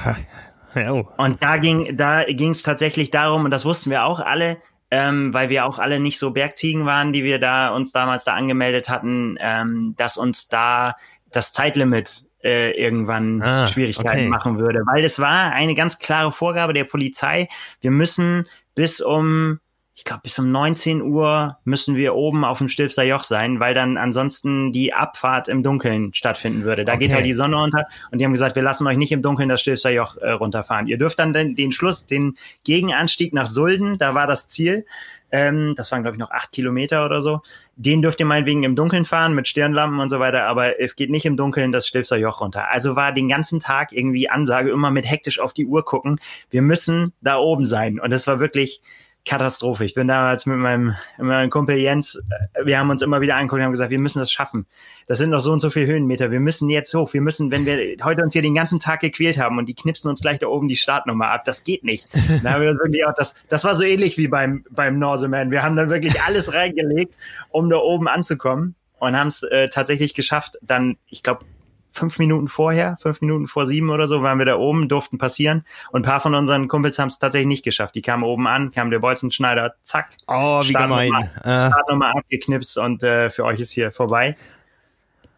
[0.75, 0.81] Oh.
[0.91, 1.09] oh.
[1.17, 4.59] Und da ging, da ging es tatsächlich darum, und das wussten wir auch alle,
[4.91, 8.35] ähm, weil wir auch alle nicht so Bergziegen waren, die wir da uns damals da
[8.35, 10.97] angemeldet hatten, ähm, dass uns da
[11.31, 14.29] das Zeitlimit äh, irgendwann ah, Schwierigkeiten okay.
[14.29, 14.81] machen würde.
[14.87, 17.49] Weil es war eine ganz klare Vorgabe der Polizei,
[17.81, 19.61] wir müssen bis um
[19.99, 23.75] ich glaube, bis um 19 Uhr müssen wir oben auf dem Stilfser Joch sein, weil
[23.75, 26.85] dann ansonsten die Abfahrt im Dunkeln stattfinden würde.
[26.85, 27.01] Da okay.
[27.01, 29.49] geht halt die Sonne unter und die haben gesagt, wir lassen euch nicht im Dunkeln
[29.49, 30.87] das Stilfser Joch äh, runterfahren.
[30.87, 34.87] Ihr dürft dann den, den Schluss, den Gegenanstieg nach Sulden, da war das Ziel,
[35.33, 37.41] ähm, das waren glaube ich noch acht Kilometer oder so,
[37.75, 41.11] den dürft ihr meinetwegen im Dunkeln fahren mit Stirnlampen und so weiter, aber es geht
[41.11, 42.71] nicht im Dunkeln das Stilfser Joch runter.
[42.71, 46.63] Also war den ganzen Tag irgendwie Ansage, immer mit hektisch auf die Uhr gucken, wir
[46.63, 48.81] müssen da oben sein und das war wirklich
[49.29, 49.85] Katastrophe.
[49.85, 52.17] Ich bin damals mit meinem, mit meinem Kumpel Jens,
[52.55, 54.67] äh, wir haben uns immer wieder angeguckt und haben gesagt, wir müssen das schaffen.
[55.07, 56.31] Das sind noch so und so viele Höhenmeter.
[56.31, 57.13] Wir müssen jetzt hoch.
[57.13, 60.09] Wir müssen, wenn wir heute uns hier den ganzen Tag gequält haben und die knipsen
[60.09, 62.09] uns gleich da oben die Startnummer ab, das geht nicht.
[62.43, 65.51] Da haben wir das wirklich auch, das, das war so ähnlich wie beim, beim Norseman.
[65.51, 67.19] Wir haben dann wirklich alles reingelegt,
[67.51, 71.45] um da oben anzukommen und haben es äh, tatsächlich geschafft, dann, ich glaube,
[71.91, 75.65] fünf Minuten vorher, fünf Minuten vor sieben oder so, waren wir da oben, durften passieren.
[75.91, 77.95] Und ein paar von unseren Kumpels haben es tatsächlich nicht geschafft.
[77.95, 80.17] Die kamen oben an, kam der Bolzenschneider, zack.
[80.27, 81.31] Oh, wie gemein.
[81.45, 81.69] Äh.
[81.69, 84.37] Startnummer abgeknipst und äh, für euch ist hier vorbei.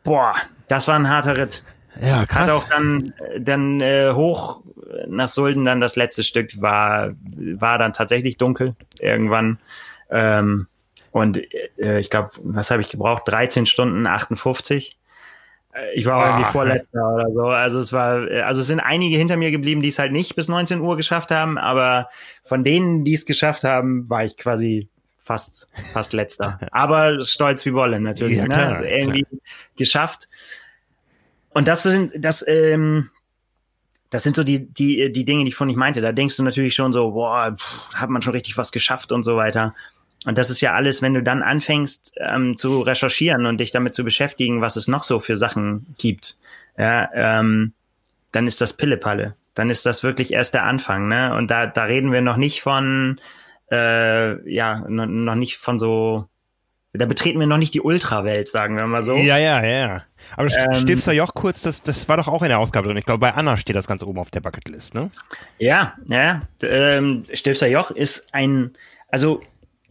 [0.03, 0.35] Boah,
[0.69, 1.65] das war ein harter Ritt.
[2.01, 2.49] Ja, krass.
[2.49, 4.63] Hat auch dann, dann äh, hoch
[5.09, 9.59] nach Sulden dann das letzte Stück war, war dann tatsächlich dunkel irgendwann.
[10.11, 10.67] Ähm,
[11.13, 11.41] und
[11.79, 13.25] äh, ich glaube, was habe ich gebraucht?
[13.27, 14.97] 13 Stunden 58.
[15.73, 17.43] Äh, ich war auch irgendwie Vorletzter oder so.
[17.43, 20.49] Also es war, also es sind einige hinter mir geblieben, die es halt nicht bis
[20.49, 22.09] 19 Uhr geschafft haben, aber
[22.43, 24.89] von denen, die es geschafft haben, war ich quasi
[25.23, 26.59] fast, fast letzter.
[26.73, 28.55] aber stolz wie Wolle natürlich, ja, ne?
[28.55, 28.99] klar, ne?
[28.99, 29.41] Irgendwie klar.
[29.77, 30.29] geschafft.
[31.51, 33.11] Und das sind, das, ähm,
[34.11, 36.01] das sind so die, die, die Dinge, die ich von nicht meinte.
[36.01, 39.23] Da denkst du natürlich schon so, boah, pff, hat man schon richtig was geschafft und
[39.23, 39.75] so weiter.
[40.27, 43.95] Und das ist ja alles, wenn du dann anfängst ähm, zu recherchieren und dich damit
[43.95, 46.37] zu beschäftigen, was es noch so für Sachen gibt,
[46.77, 47.73] ja, ähm,
[48.33, 49.35] dann ist das Pillepalle.
[49.55, 51.35] Dann ist das wirklich erst der Anfang, ne?
[51.35, 53.21] Und da, da reden wir noch nicht von,
[53.71, 56.29] äh, ja, noch nicht von so,
[56.93, 59.15] da betreten wir noch nicht die Ultrawelt, sagen wir mal so.
[59.15, 60.03] Ja, ja, ja.
[60.37, 62.97] Aber ähm, Stifter Joch kurz, das, das war doch auch in der Ausgabe drin.
[62.97, 65.11] Ich glaube, bei Anna steht das ganz oben auf der Bucketlist, ne?
[65.59, 66.43] Ja, ja.
[66.63, 68.73] Ähm, Stifter Joch ist ein,
[69.09, 69.41] also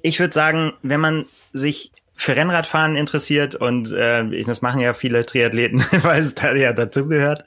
[0.01, 5.25] ich würde sagen, wenn man sich für Rennradfahren interessiert und äh, das machen ja viele
[5.25, 7.45] Triathleten, weil es da ja dazugehört,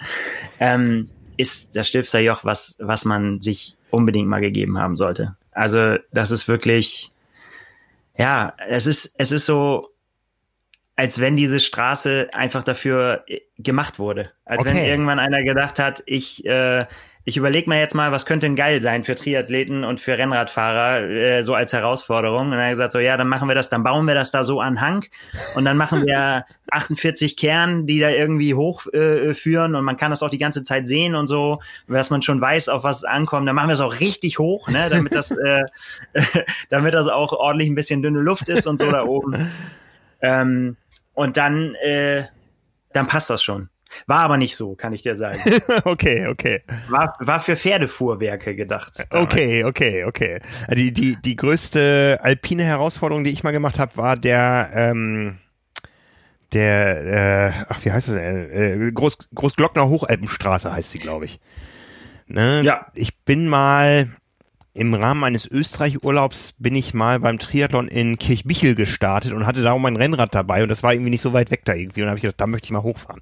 [0.61, 5.37] ähm, ist das Stilfser Joch was, was man sich unbedingt mal gegeben haben sollte.
[5.53, 7.11] Also das ist wirklich,
[8.17, 9.91] ja, es ist, es ist so,
[10.97, 14.31] als wenn diese Straße einfach dafür äh, gemacht wurde.
[14.45, 14.71] Als okay.
[14.71, 16.87] wenn irgendwann einer gedacht hat, ich, äh,
[17.25, 21.03] ich überlege mir jetzt mal, was könnte denn geil sein für Triathleten und für Rennradfahrer,
[21.03, 22.47] äh, so als Herausforderung.
[22.47, 24.33] Und dann hat er gesagt, so ja, dann machen wir das, dann bauen wir das
[24.33, 25.05] da so an Hang
[25.55, 30.23] und dann machen wir 48 Kern, die da irgendwie hochführen äh, und man kann das
[30.23, 33.47] auch die ganze Zeit sehen und so, dass man schon weiß, auf was es ankommt.
[33.47, 35.63] Dann machen wir es auch richtig hoch, ne, damit das, äh,
[36.71, 39.51] damit das auch ordentlich ein bisschen dünne Luft ist und so da oben.
[40.25, 40.77] Ähm,
[41.15, 42.27] und dann, äh,
[42.93, 43.72] dann passt das schon.
[44.07, 45.39] War aber nicht so, kann ich dir sagen.
[45.85, 46.63] okay, okay.
[46.89, 49.05] War, war für Pferdefuhrwerke gedacht.
[49.11, 49.33] Damals.
[49.33, 50.41] Okay, okay, okay.
[50.75, 55.39] Die, die, die größte alpine Herausforderung, die ich mal gemacht habe, war der, ähm,
[56.53, 58.87] der, äh, ach, wie heißt das denn?
[58.89, 61.41] Äh, Groß, Großglockner Hochalpenstraße heißt sie, glaube ich.
[62.27, 62.63] Ne?
[62.63, 62.87] Ja.
[62.95, 64.09] Ich bin mal,
[64.75, 69.73] im Rahmen eines Österreich-Urlaubs bin ich mal beim Triathlon in Kirchbichel gestartet und hatte da
[69.73, 72.09] auch mein Rennrad dabei und das war irgendwie nicht so weit weg da irgendwie und
[72.09, 73.21] habe ich gedacht, da möchte ich mal hochfahren.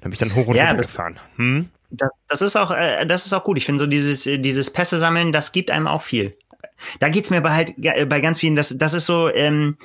[0.00, 1.20] Da bin ich dann hoch und ja, runter gefahren.
[1.36, 1.68] Hm?
[1.90, 3.58] Das, das ist auch, äh, das ist auch gut.
[3.58, 6.36] Ich finde so dieses, dieses Pässe sammeln, das gibt einem auch viel.
[6.98, 9.76] Da geht's mir bei halt bei ganz vielen, das, das ist so, ähm,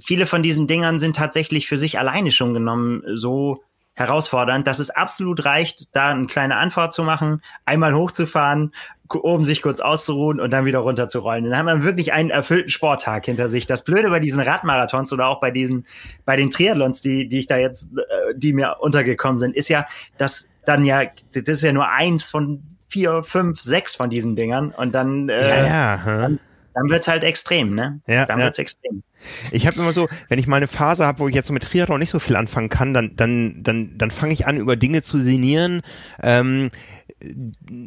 [0.00, 3.62] viele von diesen Dingern sind tatsächlich für sich alleine schon genommen so
[3.94, 8.72] herausfordernd, dass es absolut reicht, da eine kleine Anfahrt zu machen, einmal hochzufahren,
[9.14, 11.44] oben sich kurz auszuruhen und dann wieder runterzurollen.
[11.44, 13.66] Dann haben wir wirklich einen erfüllten Sporttag hinter sich.
[13.66, 15.86] Das Blöde bei diesen Radmarathons oder auch bei diesen,
[16.24, 19.86] bei den Triathlons, die, die ich da jetzt, äh, die mir untergekommen sind, ist ja,
[20.18, 24.70] dass dann ja, das ist ja nur eins von vier, fünf, sechs von diesen Dingern
[24.70, 26.38] und dann, äh, ja, ja, dann,
[26.74, 28.00] dann wird's halt extrem, ne?
[28.06, 28.44] Ja, dann ja.
[28.46, 29.02] wird's extrem.
[29.50, 31.62] Ich habe immer so, wenn ich mal eine Phase habe, wo ich jetzt so mit
[31.62, 35.02] Triathlon nicht so viel anfangen kann, dann dann dann dann fange ich an über Dinge
[35.02, 35.82] zu sinnieren,
[36.22, 36.70] ähm,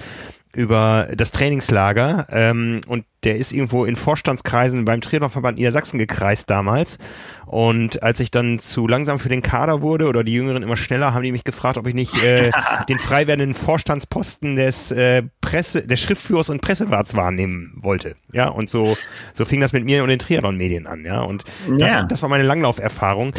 [0.56, 6.98] über das Trainingslager ähm, und der ist irgendwo in Vorstandskreisen beim Triathlonverband Niedersachsen gekreist damals
[7.46, 11.12] und als ich dann zu langsam für den Kader wurde oder die Jüngeren immer schneller,
[11.12, 12.52] haben die mich gefragt, ob ich nicht äh,
[12.88, 18.14] den frei werdenden Vorstandsposten des äh, Presse, des Schriftführers und Pressewarts wahrnehmen wollte.
[18.32, 18.96] Ja, und so
[19.32, 21.04] so fing das mit mir und den Triathlon-Medien an.
[21.04, 22.02] Ja, und das, ja.
[22.04, 23.32] das war meine Langlauferfahrung.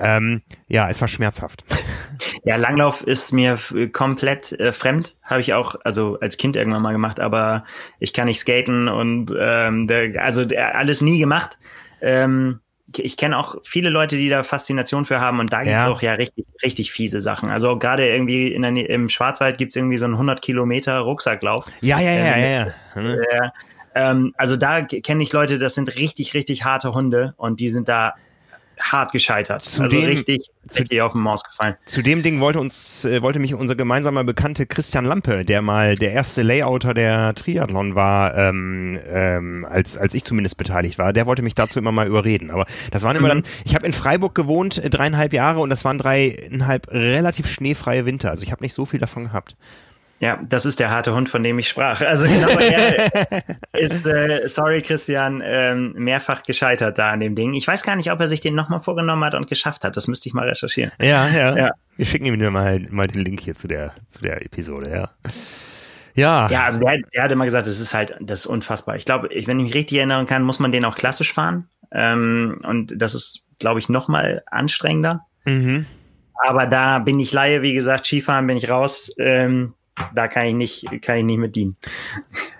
[0.00, 1.64] Ähm, ja, es war schmerzhaft.
[2.42, 3.58] Ja, Langlauf ist mir
[3.92, 5.16] komplett äh, fremd.
[5.22, 7.64] Habe ich auch, also als Kind irgendwann mal gemacht, aber
[7.98, 11.58] ich kann nicht skaten und ähm, der, also der, alles nie gemacht.
[12.00, 12.60] Ähm,
[12.96, 15.88] ich kenne auch viele Leute, die da Faszination für haben und da gibt's ja.
[15.88, 17.50] auch ja richtig, richtig fiese Sachen.
[17.50, 21.66] Also gerade irgendwie in der, im Schwarzwald gibt's irgendwie so einen 100 Kilometer Rucksacklauf.
[21.80, 23.44] Ja, ja, ja, ähm, ja, ja.
[23.44, 23.50] Äh,
[23.94, 27.88] ähm, also da kenne ich Leute, das sind richtig, richtig harte Hunde und die sind
[27.88, 28.14] da
[28.80, 29.62] hart gescheitert.
[29.62, 31.76] Zu also dem, richtig, richtig auf den Maus gefallen.
[31.86, 35.94] Zu dem Ding wollte uns, äh, wollte mich unser gemeinsamer Bekannte Christian Lampe, der mal
[35.94, 41.26] der erste Layouter der Triathlon war, ähm, ähm, als, als ich zumindest beteiligt war, der
[41.26, 42.50] wollte mich dazu immer mal überreden.
[42.50, 43.42] Aber das waren immer mhm.
[43.42, 48.06] dann, ich habe in Freiburg gewohnt, äh, dreieinhalb Jahre und das waren dreieinhalb relativ schneefreie
[48.06, 48.30] Winter.
[48.30, 49.56] Also ich habe nicht so viel davon gehabt.
[50.20, 52.02] Ja, das ist der harte Hund, von dem ich sprach.
[52.02, 53.10] Also genau, er
[53.72, 57.54] ist, äh, sorry Christian, ähm, mehrfach gescheitert da an dem Ding.
[57.54, 59.96] Ich weiß gar nicht, ob er sich den nochmal vorgenommen hat und geschafft hat.
[59.96, 60.92] Das müsste ich mal recherchieren.
[61.00, 61.56] Ja, ja.
[61.56, 61.70] ja.
[61.96, 65.08] Wir schicken ihm nur mal, mal den Link hier zu der, zu der Episode, ja.
[66.14, 66.50] Ja.
[66.50, 68.96] Ja, also der, der hat immer gesagt, das ist halt, das ist unfassbar.
[68.96, 71.70] Ich glaube, wenn ich mich richtig erinnern kann, muss man den auch klassisch fahren.
[71.92, 75.22] Ähm, und das ist, glaube ich, nochmal anstrengender.
[75.46, 75.86] Mhm.
[76.44, 79.10] Aber da bin ich Laie, wie gesagt, Skifahren bin ich raus.
[79.18, 79.74] Ähm,
[80.14, 81.76] da kann ich nicht, kann ich nicht mit dienen.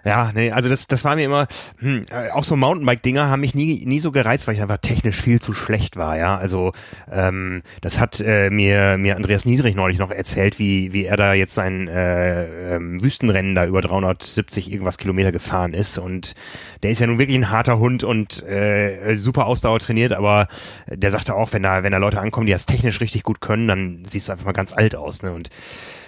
[0.05, 1.47] Ja, nee, also das, das war mir immer,
[1.79, 5.21] hm, äh, auch so Mountainbike-Dinger haben mich nie, nie so gereizt, weil ich einfach technisch
[5.21, 6.39] viel zu schlecht war, ja.
[6.39, 6.73] Also
[7.11, 11.35] ähm, das hat äh, mir, mir Andreas Niedrig neulich noch erzählt, wie, wie er da
[11.35, 15.99] jetzt sein äh, ähm, Wüstenrennen da über 370 irgendwas Kilometer gefahren ist.
[15.99, 16.35] Und
[16.83, 20.49] der ist ja nun wirklich ein harter Hund und äh, super Ausdauer trainiert, aber
[20.89, 23.69] der sagte auch, wenn da, wenn da Leute ankommen, die das technisch richtig gut können,
[23.69, 25.33] dann siehst du einfach mal ganz alt aus, ne?
[25.33, 25.51] Und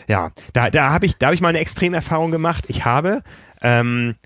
[0.08, 2.64] ja, da, da habe ich, da habe ich mal eine Extremerfahrung gemacht.
[2.68, 3.22] Ich habe
[3.60, 4.16] ähm,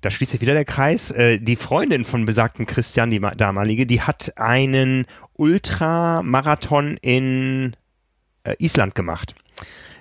[0.00, 1.10] da schließt sich wieder der Kreis.
[1.10, 7.74] Äh, die Freundin von besagten Christian, die damalige, die hat einen Ultramarathon in
[8.44, 9.34] äh, Island gemacht.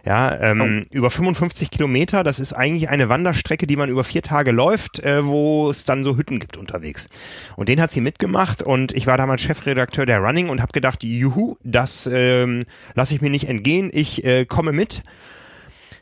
[0.06, 0.96] Ja, ähm, oh.
[0.96, 5.26] über 55 Kilometer, das ist eigentlich eine Wanderstrecke, die man über vier Tage läuft, äh,
[5.26, 7.10] wo es dann so Hütten gibt unterwegs.
[7.56, 11.04] Und den hat sie mitgemacht und ich war damals Chefredakteur der Running und habe gedacht,
[11.04, 15.02] juhu, das ähm, lasse ich mir nicht entgehen, ich äh, komme mit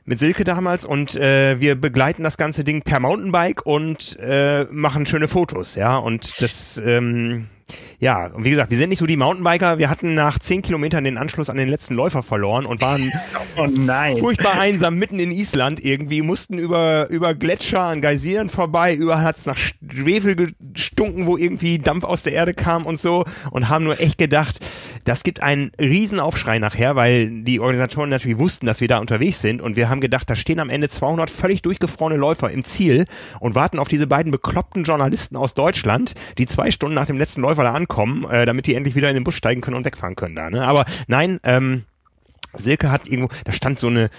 [0.05, 5.05] mit Silke damals und äh, wir begleiten das ganze Ding per Mountainbike und äh, machen
[5.05, 5.95] schöne Fotos, ja.
[5.95, 7.47] Und das ähm,
[8.03, 9.77] ja, und wie gesagt, wir sind nicht so die Mountainbiker.
[9.77, 13.09] Wir hatten nach zehn Kilometern den Anschluss an den letzten Läufer verloren und waren
[13.55, 19.23] oh furchtbar einsam mitten in Island irgendwie, mussten über, über Gletscher an Geysiren vorbei, überall
[19.23, 23.85] hat's nach Schwefel gestunken, wo irgendwie Dampf aus der Erde kam und so und haben
[23.85, 24.59] nur echt gedacht,
[25.03, 29.61] das gibt einen Riesenaufschrei nachher, weil die Organisatoren natürlich wussten, dass wir da unterwegs sind
[29.61, 33.05] und wir haben gedacht, da stehen am Ende 200 völlig durchgefrorene Läufer im Ziel
[33.39, 37.41] und warten auf diese beiden bekloppten Journalisten aus Deutschland, die zwei Stunden nach dem letzten
[37.41, 40.15] Läufer da ankommen, äh, damit die endlich wieder in den Bus steigen können und wegfahren
[40.15, 40.49] können da.
[40.49, 40.65] Ne?
[40.65, 41.83] Aber nein, ähm,
[42.53, 44.09] Silke hat irgendwo, da stand so eine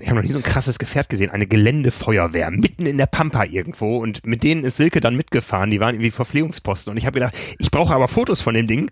[0.00, 3.44] ich habe noch nie so ein krasses Gefährt gesehen, eine Geländefeuerwehr mitten in der Pampa
[3.44, 3.98] irgendwo.
[3.98, 6.90] Und mit denen ist Silke dann mitgefahren, die waren irgendwie Verpflegungsposten.
[6.90, 8.90] Und ich habe gedacht, ich brauche aber Fotos von dem Ding.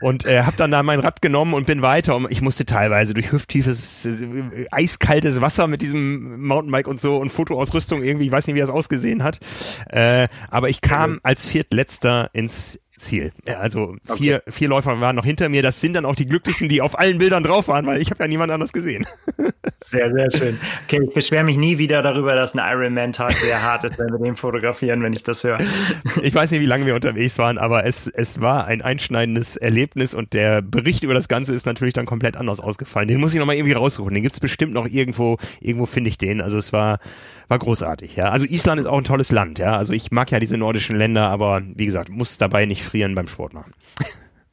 [0.00, 2.16] Und äh, habe dann da mein Rad genommen und bin weiter.
[2.16, 7.30] Und ich musste teilweise durch hüfttiefes äh, eiskaltes Wasser mit diesem Mountainbike und so und
[7.30, 9.40] Fotoausrüstung irgendwie, ich weiß nicht, wie das ausgesehen hat,
[9.88, 13.32] äh, aber ich kam als Viertletzter ins Ziel.
[13.58, 14.50] Also vier, okay.
[14.50, 15.62] vier Läufer waren noch hinter mir.
[15.62, 18.22] Das sind dann auch die Glücklichen, die auf allen Bildern drauf waren, weil ich habe
[18.22, 19.06] ja niemand anders gesehen.
[19.84, 20.60] Sehr, sehr schön.
[20.84, 24.18] Okay, ich beschwere mich nie wieder darüber, dass ein Ironman-Tag sehr hart ist, wenn wir
[24.18, 25.58] den fotografieren, wenn ich das höre.
[26.22, 30.14] Ich weiß nicht, wie lange wir unterwegs waren, aber es, es war ein einschneidendes Erlebnis
[30.14, 33.08] und der Bericht über das Ganze ist natürlich dann komplett anders ausgefallen.
[33.08, 34.14] Den muss ich nochmal irgendwie raussuchen.
[34.14, 36.40] Den gibt's bestimmt noch irgendwo, irgendwo finde ich den.
[36.40, 37.00] Also es war,
[37.48, 38.30] war großartig, ja.
[38.30, 39.76] Also Island ist auch ein tolles Land, ja.
[39.76, 43.28] Also ich mag ja diese nordischen Länder, aber wie gesagt, muss dabei nicht frieren beim
[43.28, 43.72] Sport machen.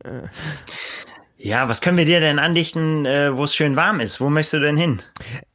[1.42, 4.20] Ja, was können wir dir denn andichten, äh, wo es schön warm ist?
[4.20, 5.02] Wo möchtest du denn hin?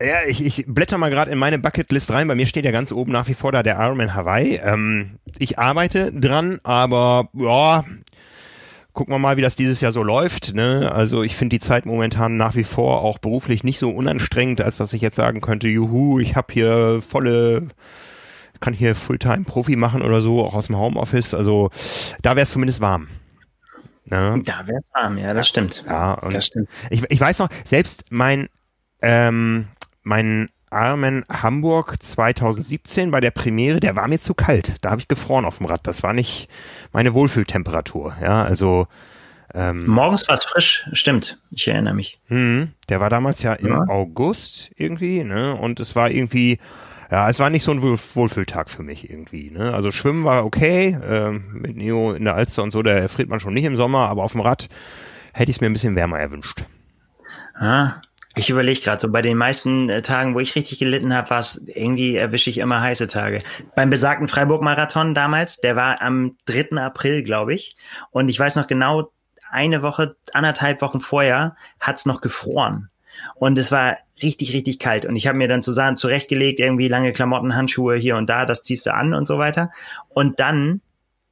[0.00, 2.26] Ja, ich, ich blätter mal gerade in meine Bucketlist rein.
[2.26, 4.58] Bei mir steht ja ganz oben nach wie vor da der Ironman Hawaii.
[4.64, 7.84] Ähm, ich arbeite dran, aber ja,
[8.94, 10.54] gucken wir mal, wie das dieses Jahr so läuft.
[10.54, 10.90] Ne?
[10.90, 14.78] Also ich finde die Zeit momentan nach wie vor auch beruflich nicht so unanstrengend, als
[14.78, 17.68] dass ich jetzt sagen könnte, juhu, ich habe hier volle
[18.61, 21.35] kann hier Fulltime Profi machen oder so, auch aus dem Homeoffice.
[21.35, 21.70] Also
[22.22, 23.09] da wäre es zumindest warm.
[24.07, 24.40] Ne?
[24.44, 25.85] Da wäre es warm, ja, das stimmt.
[25.87, 26.68] Ja, und das stimmt.
[26.88, 28.48] Ich, ich weiß noch, selbst mein,
[29.02, 29.66] ähm,
[30.02, 34.74] mein Ironman Hamburg 2017 bei der Premiere, der war mir zu kalt.
[34.80, 35.87] Da habe ich gefroren auf dem Rad.
[35.87, 36.48] Das war nicht
[36.92, 38.16] meine Wohlfühltemperatur.
[38.20, 38.87] Ja, also
[39.54, 41.38] ähm, morgens war es frisch, stimmt.
[41.50, 42.18] Ich erinnere mich.
[42.28, 43.84] Mh, der war damals ja im ja.
[43.88, 45.54] August irgendwie, ne?
[45.54, 46.58] Und es war irgendwie
[47.10, 49.50] ja, es war nicht so ein Wohlfühltag für mich irgendwie.
[49.50, 49.72] Ne?
[49.72, 53.38] Also Schwimmen war okay, ähm, mit Neo in der Alster und so, da erfriert man
[53.38, 54.68] schon nicht im Sommer, aber auf dem Rad
[55.32, 56.64] hätte ich es mir ein bisschen wärmer erwünscht.
[57.54, 58.00] Ah,
[58.36, 61.40] ich überlege gerade, so bei den meisten äh, Tagen, wo ich richtig gelitten habe, war
[61.40, 63.42] es irgendwie erwische ich immer heiße Tage.
[63.76, 66.76] Beim besagten Freiburg-Marathon damals, der war am 3.
[66.78, 67.76] April, glaube ich.
[68.10, 69.12] Und ich weiß noch genau,
[69.50, 72.90] eine Woche, anderthalb Wochen vorher hat's noch gefroren.
[73.36, 75.06] Und es war richtig, richtig kalt.
[75.06, 78.62] Und ich habe mir dann zusammen zurechtgelegt, irgendwie lange Klamotten, Handschuhe hier und da, das
[78.62, 79.70] ziehst du an und so weiter.
[80.08, 80.80] Und dann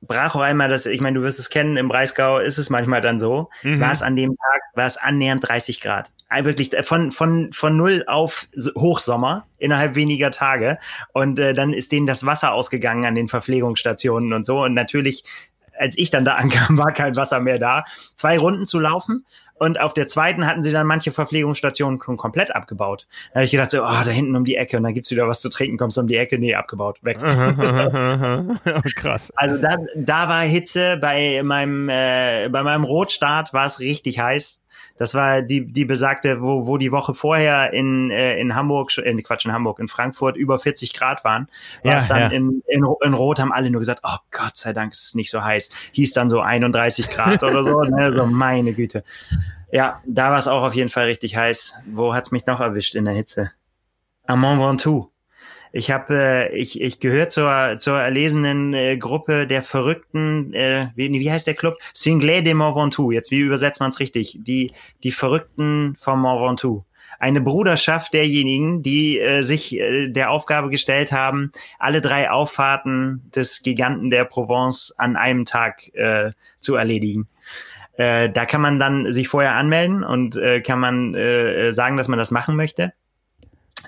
[0.03, 3.01] brach auch einmal das, ich meine, du wirst es kennen, im Breisgau ist es manchmal
[3.01, 3.81] dann so, mhm.
[3.81, 6.11] war es an dem Tag, war es annähernd 30 Grad.
[6.43, 10.79] Wirklich äh, von, von, von null auf Hochsommer innerhalb weniger Tage.
[11.13, 14.63] Und äh, dann ist denen das Wasser ausgegangen an den Verpflegungsstationen und so.
[14.63, 15.25] Und natürlich
[15.79, 17.85] als ich dann da ankam, war kein Wasser mehr da.
[18.17, 19.25] Zwei Runden zu laufen
[19.63, 23.07] und auf der zweiten hatten sie dann manche Verpflegungsstationen schon komplett abgebaut.
[23.29, 25.29] Da habe ich gedacht, so, oh, da hinten um die Ecke und dann gibt's wieder
[25.29, 27.21] was zu trinken, kommst du um die Ecke, nee, abgebaut, weg.
[28.97, 29.33] krass.
[29.37, 34.63] Also da, da war Hitze, bei meinem, äh, bei meinem Rotstart war es richtig heiß.
[34.99, 39.19] Das war die, die besagte, wo, wo die Woche vorher in, äh, in Hamburg, in
[39.19, 41.49] äh, Quatsch, in Hamburg, in Frankfurt über 40 Grad waren.
[41.83, 42.29] War ja, es dann ja.
[42.29, 45.31] in, in, in Rot haben alle nur gesagt, oh Gott sei Dank ist es nicht
[45.31, 45.71] so heiß.
[45.93, 48.13] Hieß dann so 31 Grad oder so, ne?
[48.13, 49.05] so meine Güte.
[49.73, 51.75] Ja, da war es auch auf jeden Fall richtig heiß.
[51.87, 53.53] Wo hat's mich noch erwischt in der Hitze?
[54.27, 55.11] Am Mont Ventoux.
[55.73, 61.11] Ich habe, äh, ich, ich gehöre zur, zur erlesenen äh, Gruppe der Verrückten, äh, wie,
[61.11, 61.79] wie heißt der Club?
[61.95, 63.13] Singlais de Mont Ventoux.
[63.13, 64.39] Jetzt, wie übersetzt man es richtig?
[64.43, 66.85] Die, die Verrückten vom Mont Ventoux.
[67.19, 73.63] Eine Bruderschaft derjenigen, die äh, sich äh, der Aufgabe gestellt haben, alle drei Auffahrten des
[73.63, 77.27] Giganten der Provence an einem Tag äh, zu erledigen.
[77.95, 82.09] Äh, da kann man dann sich vorher anmelden und äh, kann man äh, sagen, dass
[82.09, 82.93] man das machen möchte.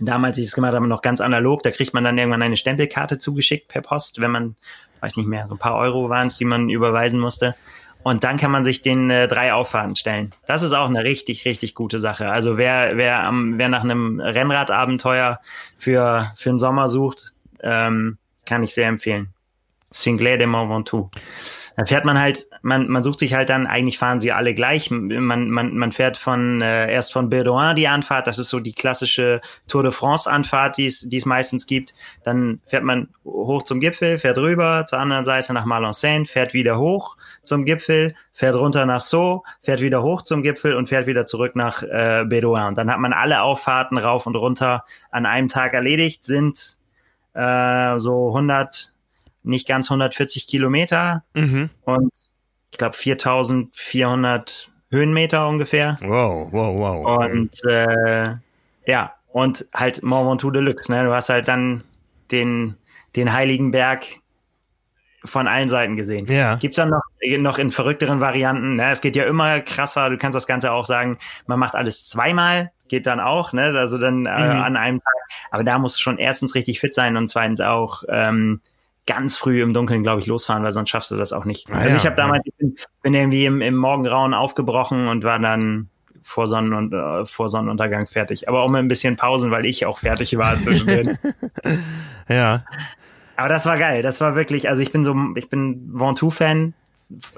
[0.01, 1.63] Damals, ich es gemacht habe, noch ganz analog.
[1.63, 4.57] Da kriegt man dann irgendwann eine Stempelkarte zugeschickt per Post, wenn man,
[5.01, 7.55] weiß nicht mehr, so ein paar Euro waren es, die man überweisen musste.
[8.03, 10.33] Und dann kann man sich den äh, drei Auffahrten stellen.
[10.47, 12.31] Das ist auch eine richtig, richtig gute Sache.
[12.31, 15.41] Also wer, wer, am, wer nach einem Rennradabenteuer
[15.79, 17.33] für, für den Sommer sucht,
[17.63, 19.33] ähm, kann ich sehr empfehlen.
[19.91, 21.09] Singlet de Mont Ventoux.
[21.77, 24.91] Da fährt man halt, man, man sucht sich halt dann, eigentlich fahren sie alle gleich.
[24.91, 28.73] Man, man, man fährt von äh, erst von Bédoin die Anfahrt, das ist so die
[28.73, 31.95] klassische Tour de France Anfahrt, die es meistens gibt.
[32.23, 36.79] Dann fährt man hoch zum Gipfel, fährt rüber zur anderen Seite nach Malenseine, fährt wieder
[36.79, 41.27] hoch zum Gipfel, fährt runter nach Sceaux, fährt wieder hoch zum Gipfel und fährt wieder
[41.27, 42.69] zurück nach äh, Bédoin.
[42.69, 46.79] Und dann hat man alle Auffahrten rauf und runter an einem Tag erledigt, sind
[47.35, 48.94] äh, so 100
[49.45, 51.71] nicht ganz 140 Kilometer mhm.
[51.85, 52.13] und
[52.71, 55.97] ich glaube 4400 Höhenmeter ungefähr.
[56.01, 57.25] Wow, wow, wow.
[57.25, 58.35] Und äh,
[58.87, 60.91] ja, und halt Mont Ventoux Deluxe.
[60.91, 61.05] Ne?
[61.05, 61.83] Du hast halt dann
[62.31, 62.77] den,
[63.17, 64.07] den Heiligen Berg
[65.25, 66.27] von allen Seiten gesehen.
[66.27, 66.57] Ja.
[66.57, 67.03] Gibt's dann noch,
[67.39, 68.77] noch in verrückteren Varianten?
[68.77, 68.93] Ne?
[68.93, 70.11] Es geht ja immer krasser.
[70.11, 73.75] Du kannst das Ganze auch sagen, man macht alles zweimal, geht dann auch, ne?
[73.77, 74.63] Also dann äh, mhm.
[74.63, 75.15] an einem Tag.
[75.51, 78.61] Aber da muss schon erstens richtig fit sein und zweitens auch ähm,
[79.07, 81.71] ganz früh im Dunkeln, glaube ich, losfahren, weil sonst schaffst du das auch nicht.
[81.71, 82.53] Ah, also ja, ich habe damals, ja.
[82.53, 85.91] ich bin, bin, irgendwie im, im Morgengrauen aufgebrochen und war dann
[86.23, 88.49] vor, Sonnen und, äh, vor Sonnenuntergang fertig.
[88.49, 91.19] Aber auch mit ein bisschen Pausen, weil ich auch fertig war zwischendrin.
[92.29, 92.65] ja.
[93.37, 94.03] Aber das war geil.
[94.03, 96.73] Das war wirklich, also ich bin so, ich bin Ventoux-Fan.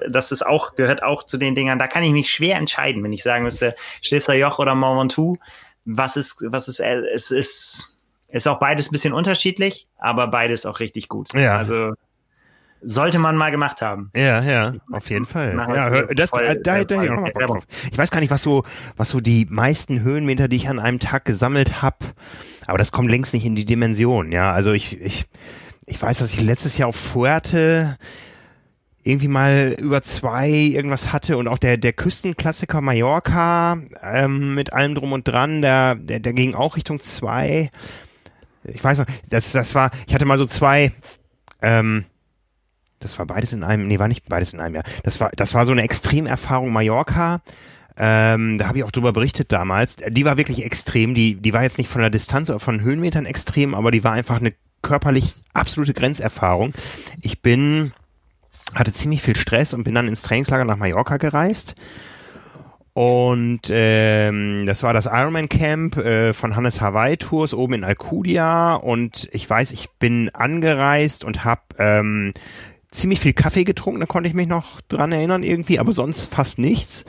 [0.07, 1.79] Das ist auch, gehört auch zu den Dingern.
[1.79, 5.37] Da kann ich mich schwer entscheiden, wenn ich sagen müsste, Stilfser Joch oder Mont Ventoux.
[5.83, 7.96] Was ist, was ist, äh, es ist,
[8.29, 11.33] ist auch beides ein bisschen unterschiedlich, aber beides auch richtig gut.
[11.33, 11.57] Ja.
[11.57, 11.93] Also
[12.81, 14.11] sollte man mal gemacht haben.
[14.15, 15.55] Ja, ja, auf jeden Fall.
[15.55, 17.63] Ja, hör, das, voll, da, da, da, drauf.
[17.91, 18.63] Ich weiß gar nicht, was so,
[18.95, 21.97] was so die meisten Höhenmeter, die ich an einem Tag gesammelt habe,
[22.67, 24.31] aber das kommt längst nicht in die Dimension.
[24.31, 25.25] Ja, also ich, ich,
[25.85, 27.97] ich weiß, dass ich letztes Jahr auf Fuerte
[29.03, 34.95] irgendwie mal über zwei irgendwas hatte und auch der der Küstenklassiker Mallorca ähm, mit allem
[34.95, 37.71] drum und dran, der der, der ging auch Richtung zwei
[38.67, 40.91] ich weiß noch, das, das war, ich hatte mal so zwei,
[41.61, 42.05] ähm,
[42.99, 44.83] das war beides in einem, nee, war nicht beides in einem Jahr.
[45.03, 47.41] Das war, das war so eine Extremerfahrung Mallorca.
[47.95, 49.97] Ähm, da habe ich auch drüber berichtet damals.
[50.09, 51.15] Die war wirklich extrem.
[51.15, 54.11] Die, die war jetzt nicht von der Distanz oder von Höhenmetern extrem, aber die war
[54.11, 56.73] einfach eine körperlich absolute Grenzerfahrung.
[57.21, 57.91] Ich bin,
[58.75, 61.75] hatte ziemlich viel Stress und bin dann ins Trainingslager nach Mallorca gereist
[62.97, 68.73] und ähm, das war das Ironman Camp äh, von Hannes Hawaii Tours oben in Alcudia.
[68.73, 72.33] Und ich weiß, ich bin angereist und habe ähm,
[72.89, 76.57] ziemlich viel Kaffee getrunken, da konnte ich mich noch dran erinnern irgendwie, aber sonst fast
[76.57, 77.05] nichts.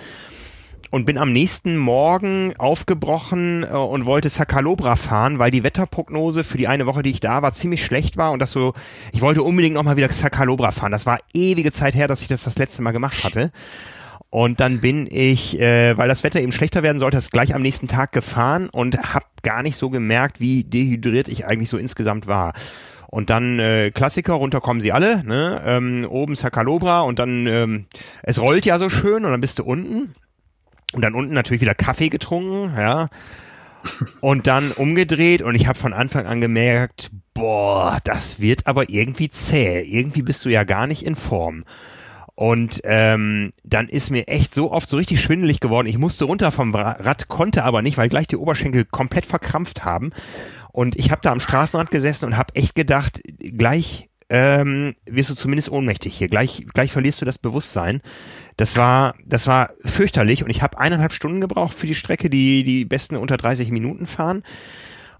[0.90, 6.58] Und bin am nächsten Morgen aufgebrochen äh, und wollte Sakalobra fahren, weil die Wetterprognose für
[6.58, 8.74] die eine Woche, die ich da war, ziemlich schlecht war und das so,
[9.14, 10.92] ich wollte unbedingt nochmal wieder Sakalobra fahren.
[10.92, 13.52] Das war ewige Zeit her, dass ich das das letzte Mal gemacht hatte.
[14.30, 17.62] Und dann bin ich, äh, weil das Wetter eben schlechter werden sollte, das gleich am
[17.62, 22.26] nächsten Tag gefahren und habe gar nicht so gemerkt, wie dehydriert ich eigentlich so insgesamt
[22.26, 22.52] war.
[23.06, 25.62] Und dann äh, Klassiker, runter kommen sie alle, ne?
[25.64, 27.86] Ähm, oben Sakalobra und dann, ähm,
[28.22, 30.14] es rollt ja so schön und dann bist du unten.
[30.92, 33.08] Und dann unten natürlich wieder Kaffee getrunken, ja.
[34.20, 39.30] Und dann umgedreht und ich habe von Anfang an gemerkt, boah, das wird aber irgendwie
[39.30, 39.80] zäh.
[39.80, 41.64] Irgendwie bist du ja gar nicht in Form.
[42.38, 45.88] Und ähm, dann ist mir echt so oft so richtig schwindelig geworden.
[45.88, 50.12] Ich musste runter vom Rad, konnte aber nicht, weil gleich die Oberschenkel komplett verkrampft haben.
[50.70, 55.34] Und ich habe da am Straßenrand gesessen und habe echt gedacht, gleich ähm, wirst du
[55.34, 56.28] zumindest ohnmächtig hier.
[56.28, 58.02] Gleich, gleich verlierst du das Bewusstsein.
[58.56, 62.62] Das war, das war fürchterlich und ich habe eineinhalb Stunden gebraucht für die Strecke, die
[62.62, 64.44] die besten unter 30 Minuten fahren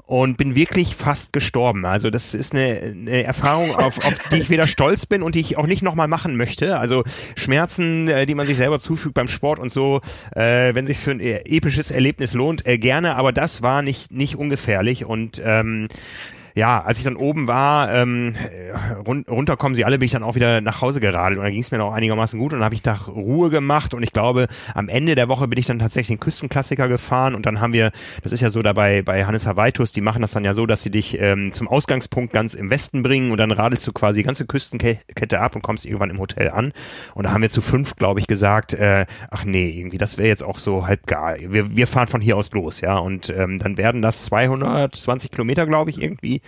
[0.09, 1.84] und bin wirklich fast gestorben.
[1.84, 5.40] Also das ist eine, eine Erfahrung, auf, auf die ich weder stolz bin und die
[5.40, 6.78] ich auch nicht nochmal machen möchte.
[6.78, 7.04] Also
[7.36, 10.00] Schmerzen, äh, die man sich selber zufügt beim Sport und so,
[10.34, 14.36] äh, wenn sich für ein episches Erlebnis lohnt, äh, gerne, aber das war nicht, nicht
[14.36, 15.88] ungefährlich und ähm,
[16.59, 18.34] ja, als ich dann oben war, ähm,
[19.06, 21.38] run runter kommen sie alle, bin ich dann auch wieder nach Hause geradelt.
[21.38, 23.94] Und da ging es mir noch einigermaßen gut und dann habe ich da Ruhe gemacht.
[23.94, 27.36] Und ich glaube, am Ende der Woche bin ich dann tatsächlich den Küstenklassiker gefahren.
[27.36, 27.92] Und dann haben wir,
[28.24, 30.82] das ist ja so dabei bei Hannes Havaitus, die machen das dann ja so, dass
[30.82, 33.30] sie dich ähm, zum Ausgangspunkt ganz im Westen bringen.
[33.30, 36.72] Und dann radelst du quasi die ganze Küstenkette ab und kommst irgendwann im Hotel an.
[37.14, 40.26] Und da haben wir zu fünf, glaube ich, gesagt, äh, ach nee, irgendwie, das wäre
[40.26, 41.36] jetzt auch so halb gar.
[41.38, 42.96] Wir, wir fahren von hier aus los, ja.
[42.98, 46.40] Und ähm, dann werden das 220 Kilometer, glaube ich, irgendwie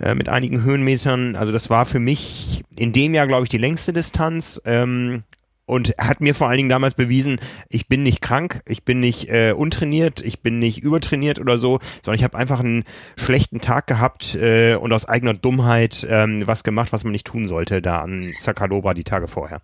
[0.00, 1.36] äh, mit einigen Höhenmetern.
[1.36, 4.60] Also das war für mich in dem Jahr, glaube ich, die längste Distanz.
[4.64, 5.24] Ähm,
[5.66, 9.28] und hat mir vor allen Dingen damals bewiesen, ich bin nicht krank, ich bin nicht
[9.28, 12.84] äh, untrainiert, ich bin nicht übertrainiert oder so, sondern ich habe einfach einen
[13.16, 17.48] schlechten Tag gehabt äh, und aus eigener Dummheit ähm, was gemacht, was man nicht tun
[17.48, 19.60] sollte, da an Sakaloba die Tage vorher.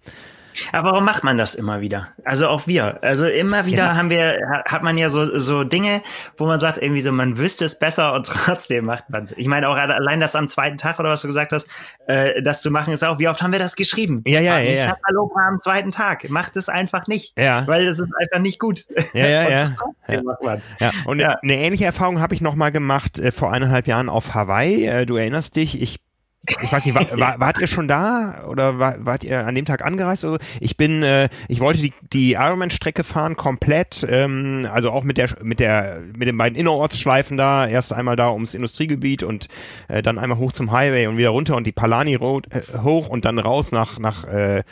[0.73, 2.09] Aber warum macht man das immer wieder?
[2.25, 3.03] Also auch wir.
[3.03, 3.97] Also immer wieder ja.
[3.97, 6.03] haben wir, hat man ja so, so Dinge,
[6.37, 9.33] wo man sagt, irgendwie so, man wüsste es besser und trotzdem macht man es.
[9.33, 11.67] Ich meine auch allein das am zweiten Tag oder was du gesagt hast,
[12.07, 14.23] äh, das zu machen ist auch, wie oft haben wir das geschrieben?
[14.27, 14.71] Ja, ja, ja.
[14.71, 14.97] Ich ja.
[15.07, 16.29] Hallo am zweiten Tag.
[16.31, 17.39] Macht es einfach nicht.
[17.39, 17.67] Ja.
[17.67, 18.87] Weil das ist einfach nicht gut.
[19.13, 19.75] Ja, ja, ja.
[20.09, 20.59] ja.
[20.81, 20.91] ja.
[21.05, 21.37] Und ja.
[21.43, 24.87] eine ähnliche Erfahrung habe ich nochmal gemacht äh, vor eineinhalb Jahren auf Hawaii.
[24.87, 26.01] Äh, du erinnerst dich, ich
[26.49, 29.65] ich weiß nicht, war, war, wart ihr schon da oder war, wart ihr an dem
[29.65, 30.25] Tag angereist?
[30.25, 30.39] Oder so?
[30.61, 35.37] Ich bin, äh, ich wollte die, die Ironman-Strecke fahren komplett, ähm, also auch mit der
[35.43, 37.67] mit der mit den beiden Innerortsschleifen da.
[37.67, 39.47] Erst einmal da ums Industriegebiet und
[39.87, 43.09] äh, dann einmal hoch zum Highway und wieder runter und die Palani Road äh, hoch
[43.09, 44.65] und dann raus nach nach äh,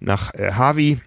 [0.00, 1.00] nach äh, Harvey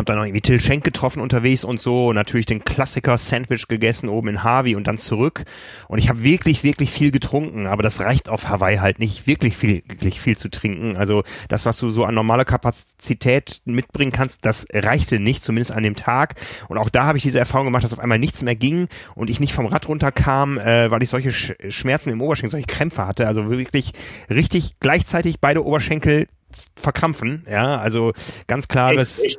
[0.00, 2.08] hab dann noch irgendwie Till Schenk getroffen unterwegs und so.
[2.08, 5.44] Und natürlich den Klassiker Sandwich gegessen oben in Harvey und dann zurück.
[5.88, 9.56] Und ich habe wirklich wirklich viel getrunken, aber das reicht auf Hawaii halt nicht wirklich
[9.56, 10.96] viel wirklich viel zu trinken.
[10.96, 15.82] Also das was du so an normaler Kapazität mitbringen kannst, das reichte nicht zumindest an
[15.82, 16.34] dem Tag.
[16.68, 19.30] Und auch da habe ich diese Erfahrung gemacht, dass auf einmal nichts mehr ging und
[19.30, 23.06] ich nicht vom Rad runterkam, äh, weil ich solche Sch Schmerzen im Oberschenkel, solche Krämpfe
[23.06, 23.92] hatte, also wirklich
[24.30, 26.26] richtig gleichzeitig beide Oberschenkel
[26.76, 28.12] verkrampfen, ja, also
[28.46, 29.38] ganz klares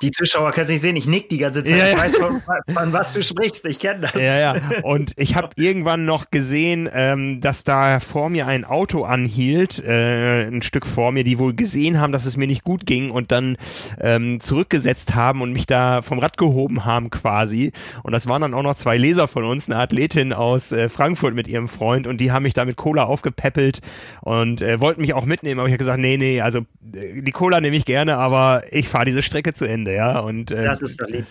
[0.00, 1.76] Die Zuschauer können es nicht sehen, ich nick die ganze Zeit.
[1.76, 1.92] Ja, ja.
[1.92, 2.42] Ich weiß, von,
[2.74, 4.14] von, was du sprichst, ich kenne das.
[4.14, 4.54] Ja, ja.
[4.82, 10.44] Und ich habe irgendwann noch gesehen, ähm, dass da vor mir ein Auto anhielt, äh,
[10.46, 13.30] ein Stück vor mir, die wohl gesehen haben, dass es mir nicht gut ging und
[13.30, 13.56] dann
[14.00, 17.72] ähm, zurückgesetzt haben und mich da vom Rad gehoben haben quasi.
[18.02, 21.34] Und das waren dann auch noch zwei Leser von uns, eine Athletin aus äh, Frankfurt
[21.34, 23.80] mit ihrem Freund und die haben mich da mit Cola aufgepäppelt
[24.20, 26.60] und äh, wollten mich auch mitnehmen, aber ich habe gesagt, nee, nee, also
[26.92, 30.20] äh, die Cola nehme ich gerne, aber ich fahre diese Strecke zu Ende ja.
[30.20, 31.26] Und, äh, das ist doch lieb.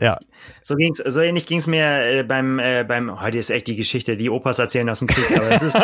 [0.00, 0.18] Ja.
[0.62, 4.16] So ging's, so ähnlich ging's mir äh, beim, äh, beim, heute ist echt die Geschichte,
[4.16, 5.74] die Opas erzählen aus dem Krieg, aber es ist,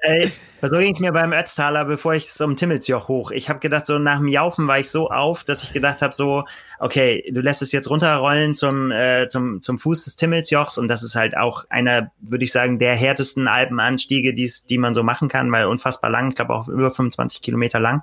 [0.00, 0.28] äh,
[0.62, 3.30] so ging's mir beim Ötztaler, bevor ich zum Timmelsjoch hoch.
[3.32, 6.14] Ich habe gedacht, so nach dem Jaufen war ich so auf, dass ich gedacht habe,
[6.14, 6.44] so,
[6.78, 11.02] okay, du lässt es jetzt runterrollen zum, äh, zum, zum Fuß des Timmelsjochs und das
[11.02, 15.28] ist halt auch einer, würde ich sagen, der härtesten Alpenanstiege, die's, die man so machen
[15.28, 18.02] kann, weil unfassbar lang, ich glaube auch über 25 Kilometer lang.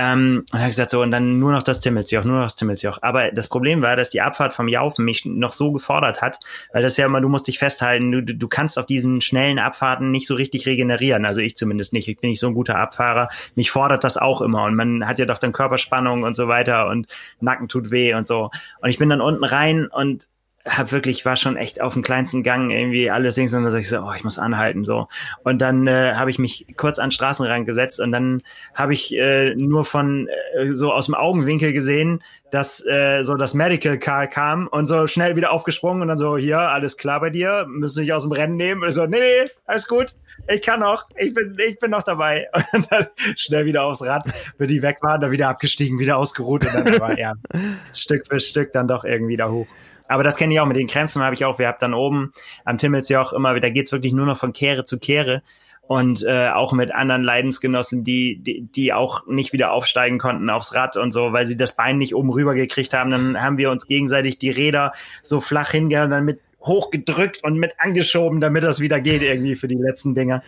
[0.00, 2.98] Ähm, und habe gesagt, so, und dann nur noch das Timmelsjoch, nur noch das Timmelsjoch.
[3.02, 6.38] Aber das Problem war, dass die Abfahrt vom Jaufen mich noch so gefordert hat,
[6.72, 10.12] weil das ja immer, du musst dich festhalten, du, du kannst auf diesen schnellen Abfahrten
[10.12, 11.24] nicht so richtig regenerieren.
[11.24, 12.06] Also ich zumindest nicht.
[12.06, 13.28] Ich bin nicht so ein guter Abfahrer.
[13.56, 14.62] Mich fordert das auch immer.
[14.66, 17.08] Und man hat ja doch dann Körperspannung und so weiter und
[17.40, 18.50] Nacken tut weh und so.
[18.80, 20.28] Und ich bin dann unten rein und
[20.68, 23.80] hab wirklich, war schon echt auf dem kleinsten Gang irgendwie alles Dings und dann sag
[23.80, 25.06] ich so, oh, ich muss anhalten so.
[25.44, 28.42] Und dann äh, habe ich mich kurz an den Straßenrand gesetzt und dann
[28.74, 33.54] habe ich äh, nur von äh, so aus dem Augenwinkel gesehen, dass äh, so das
[33.54, 37.30] Medical Car kam und so schnell wieder aufgesprungen und dann so, hier, alles klar bei
[37.30, 38.82] dir, müssen dich aus dem Rennen nehmen.
[38.82, 40.14] Und so, nee, nee, alles gut,
[40.46, 42.48] ich kann noch, ich bin, ich bin noch dabei.
[42.72, 43.06] Und dann
[43.36, 44.24] schnell wieder aufs Rad,
[44.56, 47.34] wenn die weg waren, dann wieder abgestiegen, wieder ausgeruht und dann war er
[47.92, 49.66] Stück für Stück dann doch irgendwie da hoch.
[50.08, 51.58] Aber das kenne ich auch mit den Krämpfen, habe ich auch.
[51.58, 52.32] Wir haben dann oben
[52.64, 55.42] am Timmelsjoch immer wieder, geht's wirklich nur noch von Kehre zu Kehre
[55.88, 60.74] und äh, auch mit anderen Leidensgenossen, die, die, die auch nicht wieder aufsteigen konnten aufs
[60.74, 63.10] Rad und so, weil sie das Bein nicht oben rüber gekriegt haben.
[63.10, 64.92] Dann haben wir uns gegenseitig die Räder
[65.22, 69.66] so flach hingehauen, dann mit hochgedrückt und mit angeschoben, damit das wieder geht irgendwie für
[69.66, 70.42] die letzten Dinger.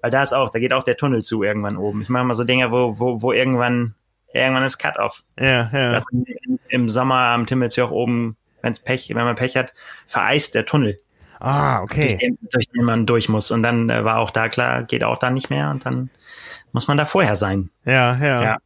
[0.00, 2.02] Weil da ist auch, da geht auch der Tunnel zu irgendwann oben.
[2.02, 3.94] Ich mache mal so Dinge, wo, wo, wo irgendwann,
[4.32, 5.24] irgendwann ist Cut-Off.
[5.40, 6.02] Ja, ja.
[6.68, 9.74] Im Sommer am Timmelsjoch oben wenn's Pech, wenn man Pech hat,
[10.06, 11.00] vereist der Tunnel.
[11.38, 12.08] Ah, okay.
[12.08, 13.50] Durch den, durch den man durch muss.
[13.50, 16.10] Und dann äh, war auch da klar, geht auch da nicht mehr und dann
[16.72, 17.70] muss man da vorher sein.
[17.84, 18.42] Ja, ja.
[18.42, 18.56] ja.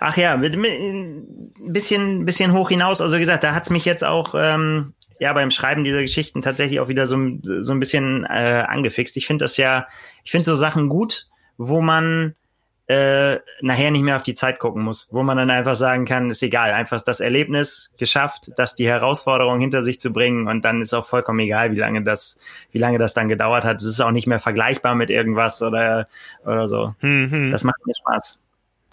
[0.00, 3.00] Ach ja, mit, mit, ein bisschen, bisschen hoch hinaus.
[3.00, 6.78] Also wie gesagt, da hat's mich jetzt auch ähm, ja beim Schreiben dieser Geschichten tatsächlich
[6.78, 9.16] auch wieder so, so ein bisschen äh, angefixt.
[9.16, 9.86] Ich finde das ja,
[10.24, 12.34] ich finde so Sachen gut, wo man
[12.88, 16.30] äh, nachher nicht mehr auf die Zeit gucken muss, wo man dann einfach sagen kann,
[16.30, 20.82] ist egal, einfach das Erlebnis geschafft, das die Herausforderung hinter sich zu bringen und dann
[20.82, 22.38] ist auch vollkommen egal, wie lange das,
[22.70, 23.80] wie lange das dann gedauert hat.
[23.80, 26.06] Es ist auch nicht mehr vergleichbar mit irgendwas oder
[26.44, 26.94] oder so.
[27.00, 27.50] Mhm.
[27.50, 28.40] Das macht mir Spaß.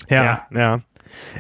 [0.09, 0.47] Ja, ja.
[0.51, 0.81] ja.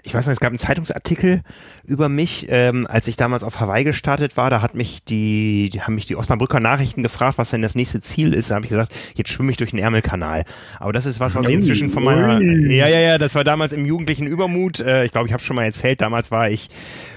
[0.03, 1.41] Ich weiß nicht, es gab einen Zeitungsartikel
[1.85, 4.49] über mich, ähm, als ich damals auf Hawaii gestartet war.
[4.49, 8.01] Da hat mich die, die haben mich die Osnabrücker Nachrichten gefragt, was denn das nächste
[8.01, 8.51] Ziel ist.
[8.51, 10.45] Da habe ich gesagt, jetzt schwimme ich durch den Ärmelkanal.
[10.79, 13.73] Aber das ist was, was ich inzwischen von meiner, ja, ja, ja, das war damals
[13.73, 14.79] im jugendlichen Übermut.
[14.79, 16.01] Äh, ich glaube, ich habe schon mal erzählt.
[16.01, 16.69] Damals war ich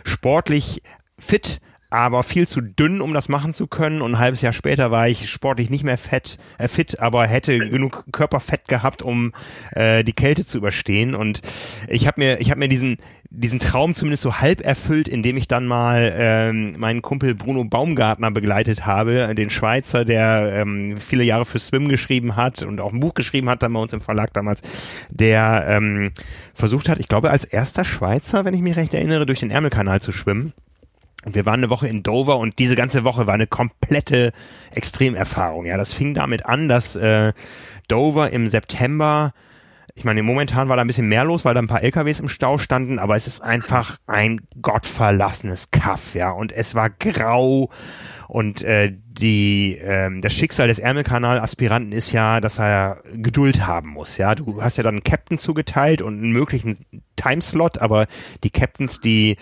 [0.05, 0.83] sportlich
[1.19, 1.61] fit
[1.97, 4.03] aber viel zu dünn, um das machen zu können.
[4.03, 7.59] Und ein halbes Jahr später war ich sportlich nicht mehr fett, äh, fit, aber hätte
[7.59, 9.33] genug Körperfett gehabt, um
[9.73, 11.15] äh, die Kälte zu überstehen.
[11.15, 11.41] Und
[11.89, 12.99] ich habe mir, ich habe mir diesen
[13.31, 18.31] diesen Traum zumindest so halb erfüllt, indem ich dann mal ähm, meinen Kumpel Bruno Baumgartner
[18.31, 23.01] begleitet habe, den Schweizer, der ähm, viele Jahre für Swim geschrieben hat und auch ein
[23.01, 24.63] Buch geschrieben hat, dann bei uns im Verlag damals,
[25.11, 26.13] der ähm,
[26.55, 30.01] versucht hat, ich glaube als erster Schweizer, wenn ich mich recht erinnere, durch den Ärmelkanal
[30.01, 30.53] zu schwimmen.
[31.27, 34.33] Und wir waren eine Woche in Dover und diese ganze Woche war eine komplette
[34.70, 35.66] Extremerfahrung.
[35.66, 37.33] Ja, das fing damit an, dass äh,
[37.89, 39.35] Dover im September
[39.99, 42.29] ich meine, momentan war da ein bisschen mehr los, weil da ein paar LKWs im
[42.29, 46.31] Stau standen, aber es ist einfach ein gottverlassenes Kaff, ja.
[46.33, 47.70] Und es war grau
[48.29, 54.18] und äh, die, ähm, das Schicksal des Ärmelkanal-Aspiranten ist ja, dass er Geduld haben muss,
[54.18, 54.35] ja.
[54.35, 56.85] Du hast ja dann einen Captain zugeteilt und einen möglichen
[57.16, 58.07] Timeslot, aber
[58.45, 59.39] die Captains, die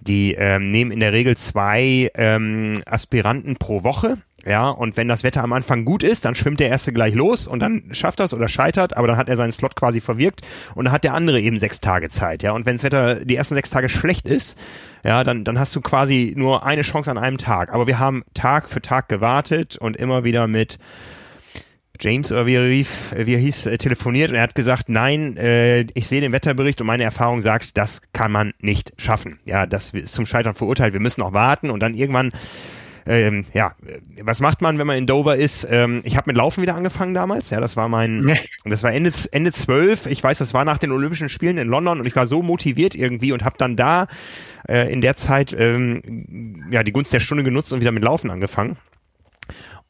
[0.00, 4.18] die ähm, nehmen in der Regel zwei ähm, Aspiranten pro Woche.
[4.46, 7.46] Ja, und wenn das Wetter am Anfang gut ist, dann schwimmt der erste gleich los
[7.46, 10.40] und dann schafft das oder scheitert, aber dann hat er seinen Slot quasi verwirkt
[10.74, 12.42] und dann hat der andere eben sechs Tage Zeit.
[12.42, 14.58] Ja, und wenn das Wetter die ersten sechs Tage schlecht ist,
[15.04, 17.72] ja, dann, dann hast du quasi nur eine Chance an einem Tag.
[17.72, 20.78] Aber wir haben Tag für Tag gewartet und immer wieder mit
[22.00, 25.36] James, oder wie er rief, wie er hieß, äh, telefoniert und er hat gesagt, nein,
[25.36, 29.38] äh, ich sehe den Wetterbericht und meine Erfahrung sagt, das kann man nicht schaffen.
[29.44, 30.92] Ja, das ist zum Scheitern verurteilt.
[30.92, 32.32] Wir müssen noch warten und dann irgendwann
[33.06, 33.74] ähm, ja,
[34.22, 35.66] was macht man, wenn man in Dover ist?
[35.70, 37.50] Ähm, ich habe mit Laufen wieder angefangen damals.
[37.50, 40.06] Ja, das war mein, das war Ende Ende zwölf.
[40.06, 42.94] Ich weiß, das war nach den Olympischen Spielen in London und ich war so motiviert
[42.94, 44.06] irgendwie und habe dann da
[44.68, 48.30] äh, in der Zeit ähm, ja die Gunst der Stunde genutzt und wieder mit Laufen
[48.30, 48.76] angefangen.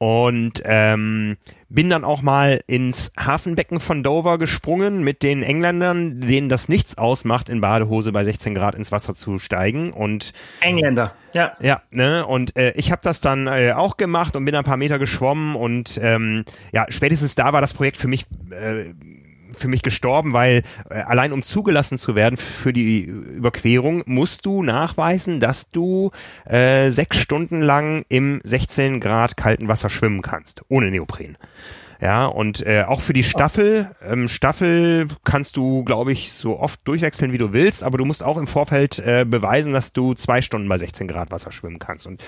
[0.03, 1.37] Und ähm,
[1.69, 6.97] bin dann auch mal ins Hafenbecken von Dover gesprungen mit den Engländern, denen das nichts
[6.97, 9.93] ausmacht, in Badehose bei 16 Grad ins Wasser zu steigen.
[9.93, 10.33] Und
[10.63, 11.53] Engländer, ja.
[11.61, 12.25] Ja, ne?
[12.27, 15.55] Und äh, ich habe das dann äh, auch gemacht und bin ein paar Meter geschwommen
[15.55, 18.95] und ähm, ja, spätestens da war das Projekt für mich äh,
[19.57, 24.63] für mich gestorben, weil äh, allein um zugelassen zu werden für die Überquerung, musst du
[24.63, 26.11] nachweisen, dass du
[26.47, 31.37] äh, sechs Stunden lang im 16 Grad kalten Wasser schwimmen kannst, ohne Neopren.
[32.01, 36.81] Ja, und äh, auch für die Staffel, ähm, Staffel kannst du, glaube ich, so oft
[36.85, 40.41] durchwechseln, wie du willst, aber du musst auch im Vorfeld äh, beweisen, dass du zwei
[40.41, 42.07] Stunden bei 16 Grad Wasser schwimmen kannst.
[42.07, 42.23] Und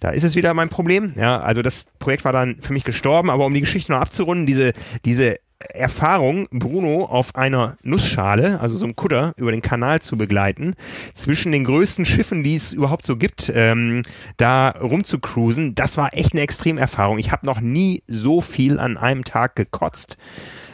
[0.00, 1.14] da ist es wieder mein Problem.
[1.16, 4.46] Ja, also das Projekt war dann für mich gestorben, aber um die Geschichte noch abzurunden,
[4.46, 4.74] diese,
[5.06, 10.74] diese Erfahrung, Bruno auf einer Nussschale, also so einem Kutter, über den Kanal zu begleiten,
[11.14, 14.02] zwischen den größten Schiffen, die es überhaupt so gibt, ähm,
[14.36, 17.18] da rumzucruisen, das war echt eine Extremerfahrung.
[17.18, 20.18] Ich habe noch nie so viel an einem Tag gekotzt.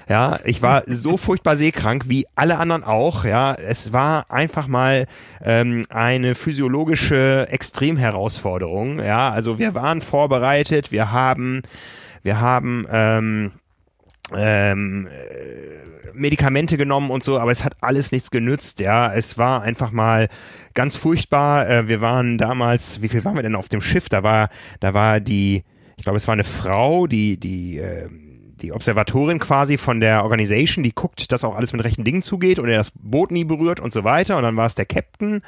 [0.09, 3.25] Ja, ich war so furchtbar seekrank wie alle anderen auch.
[3.25, 5.07] Ja, es war einfach mal
[5.43, 8.99] ähm, eine physiologische Extremherausforderung.
[8.99, 11.63] Ja, also wir waren vorbereitet, wir haben,
[12.25, 13.53] wir haben ähm,
[14.35, 19.13] ähm, äh, Medikamente genommen und so, aber es hat alles nichts genützt, ja.
[19.13, 20.29] Es war einfach mal
[20.75, 21.69] ganz furchtbar.
[21.69, 24.09] Äh, wir waren damals, wie viel waren wir denn auf dem Schiff?
[24.09, 24.51] Da war,
[24.81, 25.65] da war die,
[25.97, 28.09] ich glaube, es war eine Frau, die, die, äh,
[28.63, 32.59] die Observatorin quasi von der Organisation, die guckt, dass auch alles mit rechten Dingen zugeht
[32.59, 34.37] und er das Boot nie berührt und so weiter.
[34.37, 35.43] Und dann war es der Captain.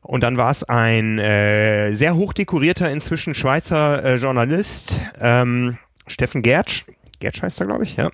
[0.00, 6.84] Und dann war es ein äh, sehr hochdekorierter inzwischen Schweizer äh, Journalist, ähm, Steffen Gertsch,
[7.18, 8.10] Gertsch heißt er, glaube ich, ja.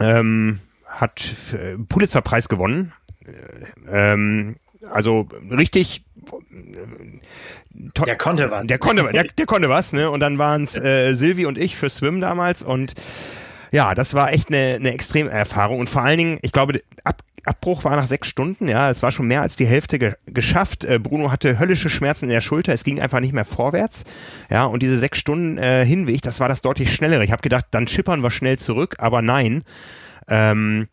[0.00, 2.92] Ähm, hat äh, Pulitzerpreis gewonnen.
[3.24, 4.56] Äh, ähm,
[4.92, 8.66] also richtig äh, der konnte was.
[8.66, 10.10] Der konnte, der, der konnte was, ne?
[10.10, 12.94] Und dann waren es äh, Silvi und ich für Swim damals und
[13.72, 17.84] ja, das war echt eine, eine Extremerfahrung und vor allen Dingen, ich glaube, ab, Abbruch
[17.84, 20.84] war nach sechs Stunden, ja, es war schon mehr als die Hälfte ge geschafft.
[20.84, 24.04] Äh, Bruno hatte höllische Schmerzen in der Schulter, es ging einfach nicht mehr vorwärts,
[24.50, 27.24] ja, und diese sechs Stunden äh, Hinweg, das war das deutlich schnellere.
[27.24, 29.62] Ich habe gedacht, dann schippern wir schnell zurück, aber nein.
[30.28, 30.88] Ähm,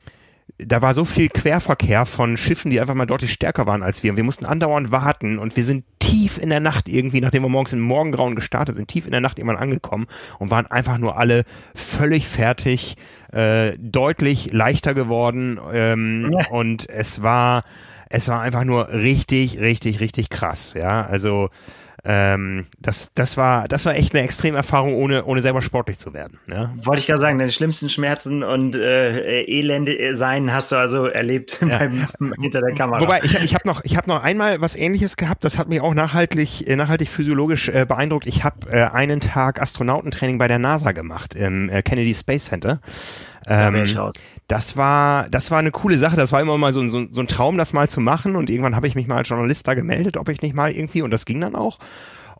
[0.58, 4.12] da war so viel Querverkehr von Schiffen, die einfach mal deutlich stärker waren als wir.
[4.12, 7.50] Und wir mussten andauernd warten und wir sind tief in der Nacht irgendwie, nachdem wir
[7.50, 10.06] morgens im Morgengrauen gestartet sind, tief in der Nacht irgendwann angekommen
[10.40, 12.98] und waren einfach nur alle völlig fertig,
[13.32, 16.48] äh, deutlich leichter geworden ähm, ja.
[16.50, 17.64] und es war
[18.16, 21.04] es war einfach nur richtig, richtig, richtig krass, ja.
[21.04, 21.50] Also
[22.06, 26.38] ähm, das, das war, das war echt eine Extremerfahrung, ohne, ohne selber sportlich zu werden.
[26.48, 26.74] Ja?
[26.76, 31.60] Wollte ich gerade sagen, deine schlimmsten Schmerzen und äh, Elende sein hast du also erlebt
[31.62, 31.78] ja.
[31.78, 32.08] beim,
[32.42, 33.00] hinter der Kamera.
[33.00, 35.46] Wobei ich, ich habe noch, ich habe noch einmal was Ähnliches gehabt.
[35.46, 38.28] Das hat mich auch nachhaltig, äh, nachhaltig physiologisch äh, beeindruckt.
[38.28, 42.82] Ich habe äh, einen Tag Astronautentraining bei der NASA gemacht im äh, Kennedy Space Center.
[43.48, 43.86] Ähm,
[44.48, 46.16] das war, das war eine coole Sache.
[46.16, 48.36] Das war immer mal so, so, so ein Traum, das mal zu machen.
[48.36, 51.02] Und irgendwann habe ich mich mal als Journalist da gemeldet, ob ich nicht mal irgendwie,
[51.02, 51.80] und das ging dann auch.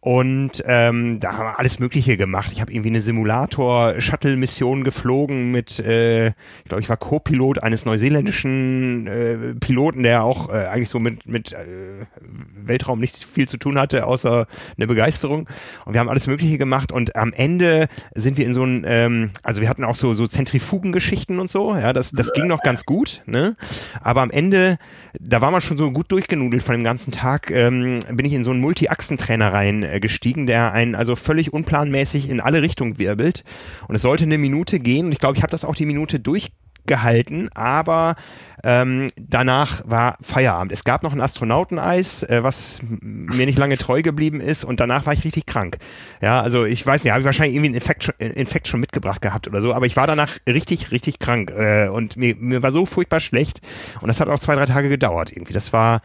[0.04, 2.52] Und ähm, da haben wir alles Mögliche gemacht.
[2.52, 9.08] Ich habe irgendwie eine Simulator-Shuttle-Mission geflogen mit, äh, ich glaube, ich war Co-Pilot eines neuseeländischen
[9.08, 12.06] äh, Piloten, der auch äh, eigentlich so mit, mit äh,
[12.54, 14.46] Weltraum nicht viel zu tun hatte, außer
[14.76, 15.48] eine Begeisterung.
[15.86, 16.92] Und wir haben alles Mögliche gemacht.
[16.92, 20.28] Und am Ende sind wir in so ein, ähm, also wir hatten auch so, so
[20.28, 21.78] Zentrifugengeschichten und so.
[21.78, 23.22] Ja, das, das ging noch ganz gut.
[23.26, 23.56] Ne?
[24.02, 24.80] Aber am Ende,
[25.18, 28.44] da war man schon so gut durchgenudelt von dem ganzen Tag, ähm, bin ich in
[28.44, 33.44] so einen Multi-Achsentrainer rein äh, gestiegen, der einen also völlig unplanmäßig in alle Richtungen wirbelt.
[33.88, 36.20] Und es sollte eine Minute gehen und ich glaube, ich habe das auch die Minute
[36.20, 38.16] durchgehalten, aber
[38.64, 40.72] ähm, danach war Feierabend.
[40.72, 45.06] Es gab noch ein Astronauteneis, äh, was mir nicht lange treu geblieben ist und danach
[45.06, 45.78] war ich richtig krank.
[46.22, 49.22] Ja, also ich weiß nicht, habe ich wahrscheinlich irgendwie einen Infekt schon, Infekt schon mitgebracht
[49.22, 52.72] gehabt oder so, aber ich war danach richtig, richtig krank äh, und mir, mir war
[52.72, 53.60] so furchtbar schlecht
[54.00, 55.54] und das hat auch zwei, drei Tage gedauert irgendwie.
[55.54, 56.02] Das war,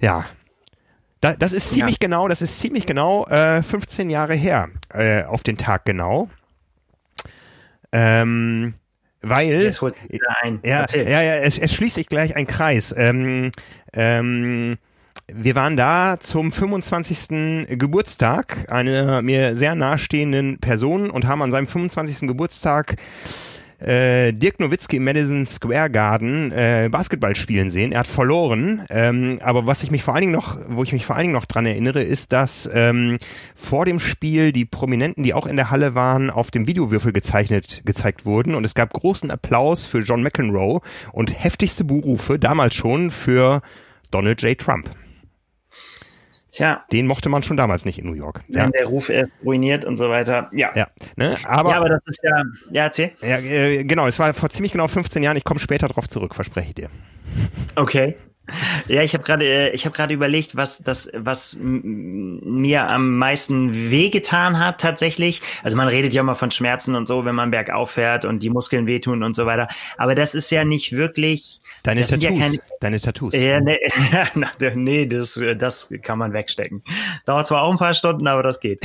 [0.00, 0.24] ja,
[1.22, 2.06] da, das ist ziemlich ja.
[2.08, 6.28] genau, das ist ziemlich genau äh, 15 Jahre her, äh, auf den Tag genau.
[7.92, 8.74] Ähm,
[9.20, 10.00] weil Jetzt holt
[10.42, 10.58] ein.
[10.64, 11.08] Ja, Erzähl.
[11.08, 12.92] ja, ja, es, es schließt sich gleich ein Kreis.
[12.98, 13.52] Ähm,
[13.92, 14.78] ähm,
[15.28, 17.78] wir waren da zum 25.
[17.78, 22.26] Geburtstag einer mir sehr nahestehenden Person und haben an seinem 25.
[22.26, 22.96] Geburtstag
[23.82, 27.92] äh, Dirk Nowitzki im Madison Square Garden äh, Basketball spielen sehen.
[27.92, 31.04] Er hat verloren, ähm, aber was ich mich vor allen Dingen noch, wo ich mich
[31.04, 33.18] vor allen Dingen noch dran erinnere, ist, dass ähm,
[33.54, 37.82] vor dem Spiel die Prominenten, die auch in der Halle waren, auf dem Videowürfel gezeichnet
[37.84, 40.80] gezeigt wurden und es gab großen Applaus für John McEnroe
[41.12, 43.62] und heftigste Buhrufe damals schon für
[44.10, 44.58] Donald J.
[44.58, 44.90] Trump.
[46.52, 46.84] Tja.
[46.92, 48.42] Den mochte man schon damals nicht in New York.
[48.48, 48.70] Wenn ja.
[48.70, 50.50] der Ruf ist ruiniert und so weiter.
[50.52, 50.70] Ja.
[50.74, 50.86] Ja,
[51.16, 51.34] ne?
[51.46, 52.42] aber, ja aber das ist ja.
[52.70, 53.12] Ja, erzähl.
[53.22, 55.38] Ja, äh, genau, es war vor ziemlich genau 15 Jahren.
[55.38, 56.90] Ich komme später darauf zurück, verspreche ich dir.
[57.74, 58.16] Okay.
[58.88, 63.90] Ja, ich habe gerade äh, ich habe gerade überlegt, was das was mir am meisten
[63.90, 65.40] wehgetan hat tatsächlich.
[65.62, 68.50] Also man redet ja immer von Schmerzen und so, wenn man bergauf fährt und die
[68.50, 72.38] Muskeln wehtun und so weiter, aber das ist ja nicht wirklich Deine das Tattoos.
[72.38, 73.34] Ja keine, deine Tattoos.
[73.34, 73.60] Ja,
[74.34, 76.82] nee, nee das, das kann man wegstecken.
[77.26, 78.80] Dauert zwar auch ein paar Stunden, aber das geht.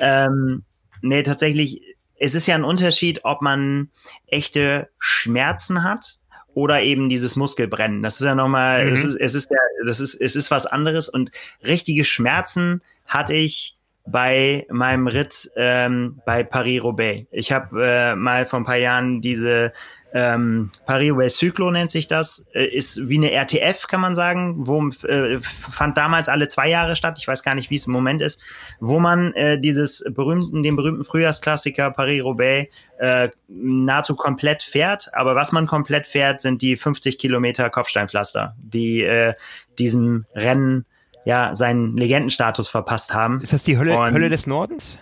[0.00, 0.64] ähm,
[1.00, 1.82] nee, tatsächlich,
[2.18, 3.90] es ist ja ein Unterschied, ob man
[4.26, 6.18] echte Schmerzen hat
[6.54, 8.02] oder eben dieses Muskelbrennen.
[8.02, 8.92] Das ist ja nochmal, mhm.
[8.94, 11.30] es ist, es ist ja, das ist, es ist was anderes und
[11.64, 13.76] richtige Schmerzen hatte ich
[14.06, 17.26] bei meinem Ritt ähm, bei Paris-Roubaix.
[17.30, 19.72] Ich habe äh, mal vor ein paar Jahren diese
[20.12, 24.88] ähm, Paris-Roubaix Cyclo nennt sich das, äh, ist wie eine RTF, kann man sagen, wo
[25.06, 28.20] äh, fand damals alle zwei Jahre statt, ich weiß gar nicht, wie es im Moment
[28.20, 28.40] ist,
[28.80, 35.52] wo man äh, dieses berühmten, den berühmten Frühjahrsklassiker Paris-Roubaix äh, nahezu komplett fährt, aber was
[35.52, 39.34] man komplett fährt, sind die 50 Kilometer Kopfsteinpflaster, die äh,
[39.78, 40.86] diesem Rennen
[41.24, 43.40] ja seinen Legendenstatus verpasst haben.
[43.40, 44.98] Ist das die Hölle, Und Hölle des Nordens?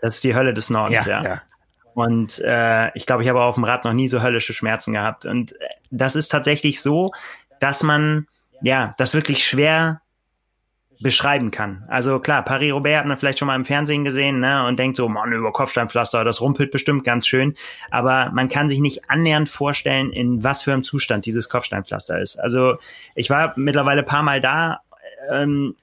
[0.00, 1.22] Das ist die Hölle des Nordens, ja.
[1.22, 1.24] ja.
[1.24, 1.42] ja.
[1.94, 5.24] Und äh, ich glaube, ich habe auf dem Rad noch nie so höllische Schmerzen gehabt.
[5.24, 7.12] Und äh, das ist tatsächlich so,
[7.60, 8.26] dass man
[8.60, 10.00] ja das wirklich schwer
[11.00, 11.84] beschreiben kann.
[11.88, 15.08] Also klar, Paris-Roubaix hat man vielleicht schon mal im Fernsehen gesehen ne, und denkt so,
[15.08, 17.54] Mann, über Kopfsteinpflaster, das rumpelt bestimmt ganz schön.
[17.90, 22.38] Aber man kann sich nicht annähernd vorstellen, in was für einem Zustand dieses Kopfsteinpflaster ist.
[22.38, 22.76] Also
[23.14, 24.80] ich war mittlerweile paar Mal da.
[25.30, 25.74] Ähm,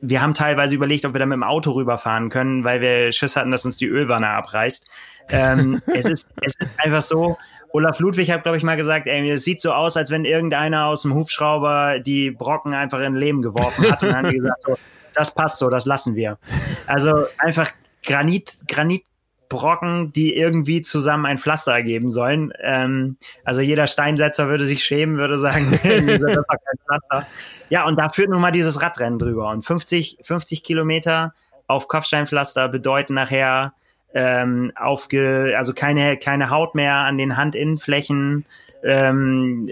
[0.00, 3.36] wir haben teilweise überlegt, ob wir da mit dem Auto rüberfahren können, weil wir Schiss
[3.36, 4.88] hatten, dass uns die Ölwanne abreißt.
[5.30, 7.36] Ähm, es, ist, es ist einfach so,
[7.72, 10.86] Olaf Ludwig hat, glaube ich, mal gesagt, ey, es sieht so aus, als wenn irgendeiner
[10.86, 14.02] aus dem Hubschrauber die Brocken einfach in Leben geworfen hat.
[14.02, 14.78] Und dann haben die gesagt, so,
[15.14, 16.38] das passt so, das lassen wir.
[16.86, 17.70] Also einfach
[18.04, 22.52] Granit, Granitbrocken, die irgendwie zusammen ein Pflaster ergeben sollen.
[22.60, 27.26] Ähm, also jeder Steinsetzer würde sich schämen, würde sagen, das war kein Pflaster.
[27.68, 29.50] Ja, und da führt nun mal dieses Radrennen drüber.
[29.50, 31.34] Und 50, 50 Kilometer
[31.66, 33.74] auf Kopfsteinpflaster bedeuten nachher
[34.14, 38.46] ähm, aufge, also keine, keine Haut mehr an den Handinnenflächen,
[38.82, 39.68] ähm,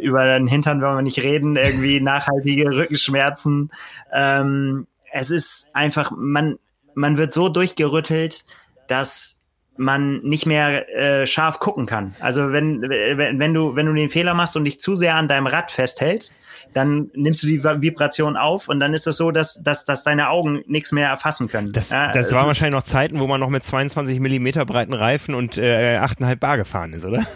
[0.00, 3.70] über den Hintern wollen wir nicht reden, irgendwie nachhaltige Rückenschmerzen.
[4.12, 6.58] Ähm, es ist einfach, man,
[6.94, 8.44] man wird so durchgerüttelt,
[8.88, 9.38] dass
[9.78, 12.14] man nicht mehr äh, scharf gucken kann.
[12.20, 15.28] Also wenn, wenn, wenn du, wenn du den Fehler machst und dich zu sehr an
[15.28, 16.34] deinem Rad festhältst,
[16.76, 20.28] dann nimmst du die Vibration auf und dann ist es so, dass, dass, dass deine
[20.28, 21.72] Augen nichts mehr erfassen können.
[21.72, 25.34] Das, ja, das waren wahrscheinlich noch Zeiten, wo man noch mit 22 Millimeter breiten Reifen
[25.34, 27.26] und äh, 8,5 Bar gefahren ist, oder?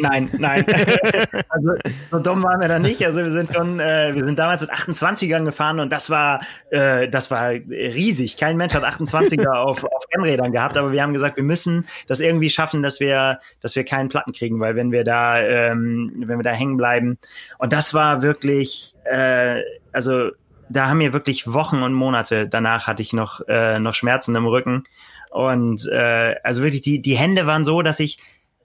[0.00, 0.64] Nein, nein.
[1.48, 1.74] also
[2.10, 3.04] so dumm waren wir da nicht.
[3.04, 6.40] Also wir sind schon, äh, wir sind damals mit 28ern gefahren und das war,
[6.70, 8.36] äh, das war riesig.
[8.36, 12.20] Kein Mensch hat 28er auf, auf Rennrädern gehabt, aber wir haben gesagt, wir müssen das
[12.20, 16.38] irgendwie schaffen, dass wir, dass wir keinen Platten kriegen, weil wenn wir da, ähm, wenn
[16.38, 17.18] wir da hängen bleiben.
[17.58, 20.30] Und das war wirklich, äh, also
[20.70, 24.46] da haben wir wirklich Wochen und Monate danach hatte ich noch, äh, noch Schmerzen im
[24.46, 24.84] Rücken.
[25.30, 28.18] Und äh, also wirklich, die, die Hände waren so, dass ich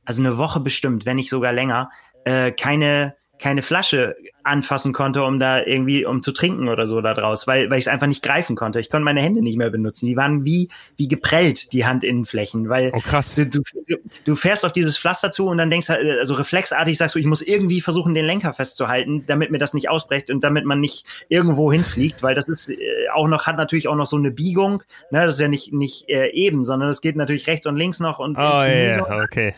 [0.05, 1.89] also eine Woche bestimmt, wenn nicht sogar länger,
[2.23, 7.13] äh, keine keine Flasche anfassen konnte, um da irgendwie, um zu trinken oder so da
[7.13, 8.79] draus, weil, weil ich es einfach nicht greifen konnte.
[8.79, 10.05] Ich konnte meine Hände nicht mehr benutzen.
[10.05, 13.35] Die waren wie, wie geprellt, die Handinnenflächen, weil oh, krass.
[13.35, 13.61] Du, du,
[14.23, 17.25] du fährst auf dieses Pflaster zu und dann denkst du, also reflexartig sagst du, ich
[17.25, 21.05] muss irgendwie versuchen, den Lenker festzuhalten, damit mir das nicht ausbrecht und damit man nicht
[21.27, 22.75] irgendwo hinfliegt, weil das ist äh,
[23.13, 26.07] auch noch, hat natürlich auch noch so eine Biegung, ne, das ist ja nicht, nicht
[26.09, 29.55] äh, eben, sondern es geht natürlich rechts und links noch und, oh, ja, yeah, okay.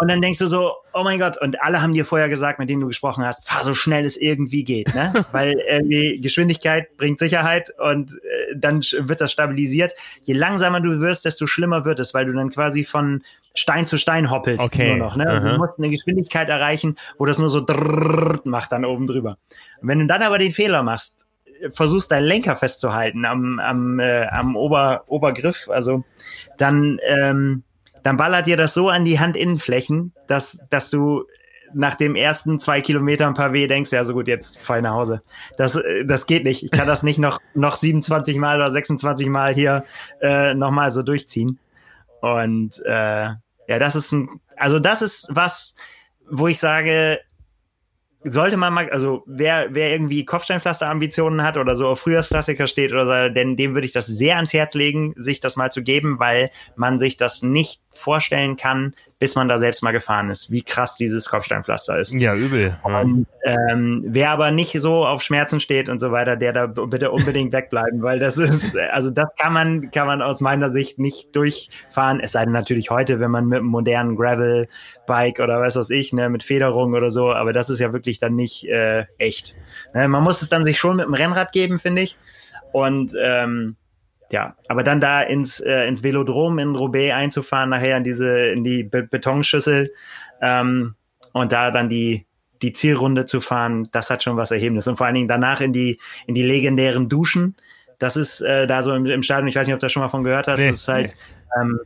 [0.00, 2.70] Und dann denkst du so, oh mein Gott, und alle haben dir vorher gesagt, mit
[2.70, 5.12] denen du gesprochen hast, fahr so schnell es irgendwie geht, ne?
[5.32, 9.92] Weil irgendwie Geschwindigkeit bringt Sicherheit und äh, dann wird das stabilisiert.
[10.22, 13.22] Je langsamer du wirst, desto schlimmer wird es, weil du dann quasi von
[13.52, 14.96] Stein zu Stein hoppelst okay.
[14.96, 15.52] nur noch, ne?
[15.52, 17.66] Du musst eine Geschwindigkeit erreichen, wo das nur so
[18.44, 19.36] macht dann oben drüber.
[19.82, 21.26] Und wenn du dann aber den Fehler machst,
[21.72, 26.04] versuchst deinen Lenker festzuhalten am, am, äh, am Ober, Obergriff, also
[26.56, 27.64] dann ähm,
[28.02, 31.24] dann ballert dir das so an die Handinnenflächen, dass, dass du
[31.72, 34.94] nach dem ersten zwei Kilometern paar weh denkst, ja, so gut, jetzt fahr ich nach
[34.94, 35.20] Hause.
[35.56, 36.64] Das, das geht nicht.
[36.64, 39.84] Ich kann das nicht noch, noch 27 Mal oder 26 Mal hier
[40.20, 41.58] äh, nochmal so durchziehen.
[42.20, 43.28] Und äh,
[43.68, 45.74] ja, das ist ein, also das ist was,
[46.28, 47.20] wo ich sage,
[48.22, 53.28] sollte man mal, also wer, wer irgendwie Kopfsteinpflaster-Ambitionen hat oder so auf Frühjahrsklassiker steht oder
[53.28, 56.18] so, denn dem würde ich das sehr ans Herz legen, sich das mal zu geben,
[56.18, 60.62] weil man sich das nicht vorstellen kann, bis man da selbst mal gefahren ist, wie
[60.62, 62.14] krass dieses Kopfsteinpflaster ist.
[62.14, 62.76] Ja, übel.
[62.82, 67.10] Und, ähm, wer aber nicht so auf Schmerzen steht und so weiter, der da bitte
[67.10, 71.34] unbedingt wegbleiben, weil das ist, also das kann man, kann man aus meiner Sicht nicht
[71.34, 72.20] durchfahren.
[72.20, 76.12] Es sei denn natürlich heute, wenn man mit einem modernen Gravel-Bike oder was weiß ich,
[76.12, 79.56] ne, mit Federung oder so, aber das ist ja wirklich dann nicht äh, echt.
[79.94, 82.16] Ne, man muss es dann sich schon mit dem Rennrad geben, finde ich.
[82.72, 83.76] Und ähm,
[84.32, 88.64] ja, aber dann da ins, äh, ins Velodrom in Roubaix einzufahren, nachher in diese, in
[88.64, 89.92] die Be Betonschüssel
[90.40, 90.94] ähm,
[91.32, 92.26] und da dann die,
[92.62, 94.86] die Zielrunde zu fahren, das hat schon was Erhebendes.
[94.86, 97.56] Und vor allen Dingen danach in die, in die legendären Duschen.
[97.98, 100.02] Das ist äh, da so im, im Stadion, ich weiß nicht, ob du das schon
[100.02, 101.16] mal von gehört hast, nee, das ist halt
[101.56, 101.62] nee.
[101.62, 101.80] ähm,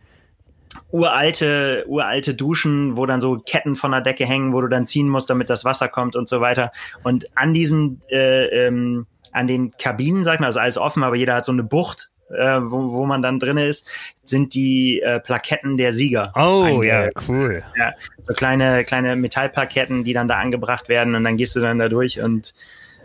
[0.91, 5.09] uralte, uralte Duschen, wo dann so Ketten von der Decke hängen, wo du dann ziehen
[5.09, 6.71] musst, damit das Wasser kommt und so weiter.
[7.03, 11.35] Und an diesen, äh, ähm, an den Kabinen, sag mal, also alles offen, aber jeder
[11.35, 13.89] hat so eine Bucht, äh, wo, wo man dann drin ist,
[14.23, 16.33] sind die äh, Plaketten der Sieger.
[16.37, 17.63] Oh, ja, cool.
[17.79, 21.79] Ja, so kleine, kleine Metallplaketten, die dann da angebracht werden und dann gehst du dann
[21.79, 22.55] da durch und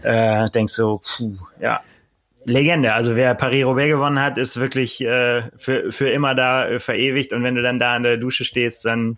[0.03, 1.81] äh, denkst so, puh, ja,
[2.45, 2.93] Legende.
[2.93, 7.33] Also wer Paris-Roubaix gewonnen hat, ist wirklich äh, für, für immer da äh, verewigt.
[7.33, 9.17] Und wenn du dann da an der Dusche stehst, dann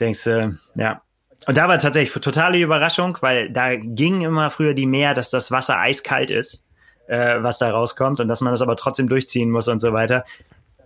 [0.00, 1.02] denkst du, ja.
[1.46, 5.50] Und da war tatsächlich totale Überraschung, weil da ging immer früher die Meer, dass das
[5.50, 6.64] Wasser eiskalt ist
[7.08, 10.24] äh, was da rauskommt und dass man das aber trotzdem durchziehen muss und so weiter.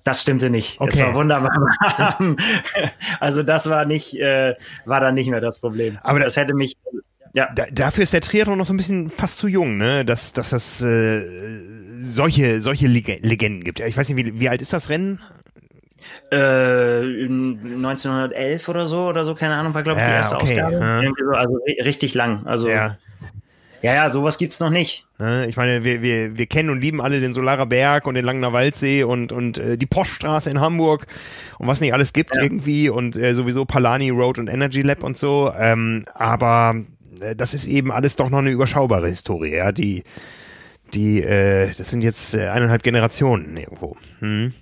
[0.05, 0.81] Das stimmte nicht.
[0.81, 1.01] Okay.
[1.01, 1.51] Es war wunderbar
[3.21, 4.55] also das war nicht, äh,
[4.85, 5.99] war dann nicht mehr das Problem.
[6.03, 6.77] Aber das hätte mich,
[7.35, 7.49] ja.
[7.55, 10.05] Da, dafür ist der Triathlon noch so ein bisschen fast zu jung, ne?
[10.05, 11.25] Dass, dass das äh,
[11.99, 13.81] solche, solche Legenden gibt.
[13.81, 15.21] Ich weiß nicht, wie, wie alt ist das Rennen?
[16.33, 20.63] Äh, 1911 oder so oder so, keine Ahnung, war glaube ich die erste okay.
[20.63, 20.77] Ausgabe.
[20.77, 21.39] Ja.
[21.39, 22.45] Also richtig lang.
[22.47, 22.99] Also ja.
[23.83, 25.07] Ja, ja, sowas gibt's noch nicht.
[25.49, 28.53] Ich meine, wir, wir, wir kennen und lieben alle den Solarer Berg und den Langener
[28.53, 31.07] Waldsee und, und äh, die Poststraße in Hamburg
[31.59, 32.43] und was nicht alles gibt ja.
[32.43, 35.53] irgendwie und äh, sowieso Palani Road und Energy Lab und so.
[35.59, 36.77] Ähm, aber
[37.21, 39.73] äh, das ist eben alles doch noch eine überschaubare Historie, ja.
[39.73, 40.05] Die,
[40.95, 43.97] die, äh, das sind jetzt äh, eineinhalb Generationen irgendwo.
[44.21, 44.53] Hm.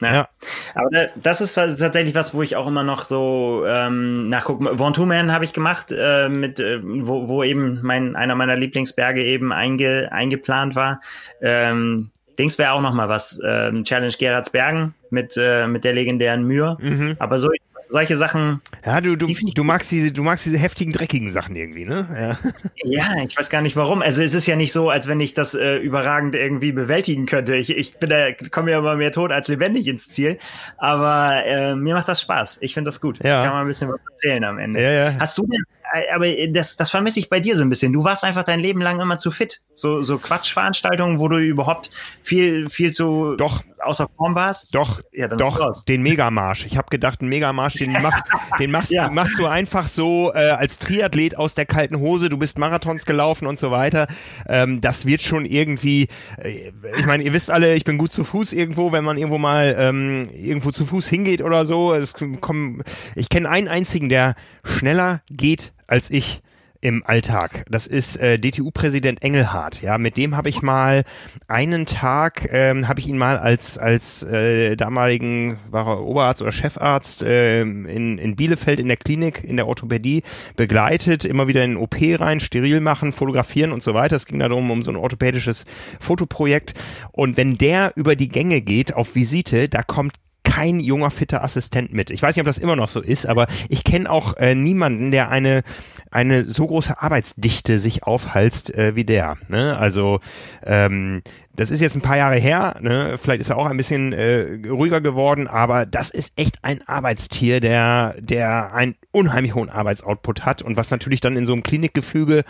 [0.00, 0.12] Ja.
[0.12, 0.28] ja.
[0.74, 4.76] Aber das ist tatsächlich was, wo ich auch immer noch so ähm, nachgucke.
[4.76, 9.24] Von Man habe ich gemacht, äh, mit, äh, wo, wo eben mein, einer meiner Lieblingsberge
[9.24, 11.00] eben einge, eingeplant war.
[11.40, 13.40] Ähm, Dings wäre auch noch mal was.
[13.44, 16.76] Ähm, Challenge Gerardsbergen mit, äh, mit der legendären Mühe.
[16.80, 17.16] Mhm.
[17.18, 17.50] Aber so
[17.88, 18.60] solche Sachen.
[18.84, 22.38] Ja, du, du, du magst diese, du magst diese heftigen, dreckigen Sachen irgendwie, ne?
[22.44, 22.50] Ja.
[22.84, 24.02] ja, ich weiß gar nicht warum.
[24.02, 27.56] Also es ist ja nicht so, als wenn ich das äh, überragend irgendwie bewältigen könnte.
[27.56, 30.38] Ich, ich bin da, komme ja immer mehr tot als lebendig ins Ziel.
[30.76, 32.58] Aber äh, mir macht das Spaß.
[32.60, 33.18] Ich finde das gut.
[33.24, 33.40] Ja.
[33.40, 34.82] Ich kann mal ein bisschen was erzählen am Ende.
[34.82, 35.14] Ja, ja.
[35.18, 35.62] Hast du denn
[35.92, 37.92] äh, aber das, das vermisse ich bei dir so ein bisschen.
[37.92, 39.62] Du warst einfach dein Leben lang immer zu fit.
[39.72, 41.90] So, so Quatschveranstaltungen, wo du überhaupt
[42.22, 43.62] viel, viel zu doch.
[43.80, 44.74] Außer Form warst.
[44.74, 46.66] Doch, ja, doch, den Megamarsch.
[46.66, 48.22] Ich habe gedacht, einen Megamarsch, den, machst,
[48.58, 49.08] den machst, ja.
[49.10, 52.28] machst du einfach so äh, als Triathlet aus der kalten Hose.
[52.28, 54.06] Du bist Marathons gelaufen und so weiter.
[54.48, 56.08] Ähm, das wird schon irgendwie,
[56.38, 59.38] äh, ich meine, ihr wisst alle, ich bin gut zu Fuß irgendwo, wenn man irgendwo
[59.38, 61.94] mal ähm, irgendwo zu Fuß hingeht oder so.
[61.94, 62.82] Es kommen,
[63.14, 66.42] ich kenne einen einzigen, der schneller geht als ich
[66.80, 67.64] im Alltag.
[67.68, 69.82] Das ist äh, DTU-Präsident Engelhardt.
[69.82, 71.04] Ja, mit dem habe ich mal
[71.48, 76.52] einen Tag, ähm, habe ich ihn mal als als äh, damaligen war er Oberarzt oder
[76.52, 80.22] Chefarzt äh, in in Bielefeld in der Klinik in der Orthopädie
[80.56, 84.16] begleitet, immer wieder in den OP rein, steril machen, fotografieren und so weiter.
[84.16, 85.64] Es ging darum um so ein orthopädisches
[85.98, 86.74] Fotoprojekt.
[87.10, 90.14] Und wenn der über die Gänge geht auf Visite, da kommt
[90.48, 92.10] kein junger, fitter Assistent mit.
[92.10, 95.10] Ich weiß nicht, ob das immer noch so ist, aber ich kenne auch äh, niemanden,
[95.10, 95.62] der eine,
[96.10, 99.36] eine so große Arbeitsdichte sich aufhalst äh, wie der.
[99.48, 99.76] Ne?
[99.76, 100.20] Also
[100.64, 101.20] ähm,
[101.54, 103.18] das ist jetzt ein paar Jahre her, ne?
[103.20, 107.60] vielleicht ist er auch ein bisschen äh, ruhiger geworden, aber das ist echt ein Arbeitstier,
[107.60, 112.44] der, der einen unheimlich hohen Arbeitsoutput hat und was natürlich dann in so einem Klinikgefüge,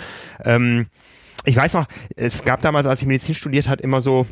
[0.45, 0.87] ähm,
[1.45, 4.27] ich weiß noch, es gab damals, als ich Medizin studiert hat, immer so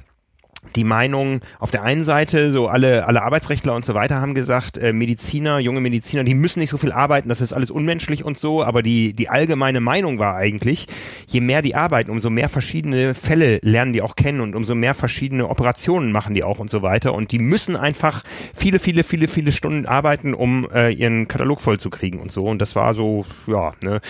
[0.74, 4.78] die Meinung auf der einen Seite, so alle, alle Arbeitsrechtler und so weiter haben gesagt,
[4.78, 8.38] äh, Mediziner, junge Mediziner, die müssen nicht so viel arbeiten, das ist alles unmenschlich und
[8.38, 10.86] so, aber die, die allgemeine Meinung war eigentlich,
[11.26, 14.94] je mehr die arbeiten, umso mehr verschiedene Fälle lernen die auch kennen und umso mehr
[14.94, 18.22] verschiedene Operationen machen die auch und so weiter und die müssen einfach
[18.54, 22.46] viele, viele, viele, viele Stunden arbeiten, um äh, ihren Katalog voll zu kriegen und so
[22.46, 24.00] und das war so, ja, ne,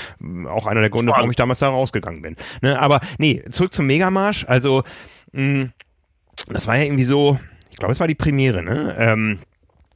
[0.48, 2.36] auch einer der Gründe, warum ich damals da rausgegangen bin.
[2.62, 4.82] Ne, aber nee, zurück zum Megamarsch, also
[5.32, 5.68] mh,
[6.48, 7.38] das war ja irgendwie so,
[7.70, 8.96] ich glaube, es war die Premiere, ne?
[8.98, 9.38] Ähm,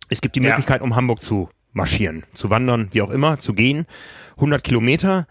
[0.09, 0.51] es gibt die ja.
[0.51, 3.87] Möglichkeit, um Hamburg zu marschieren, zu wandern, wie auch immer, zu gehen.
[4.37, 5.27] 100 Kilometer.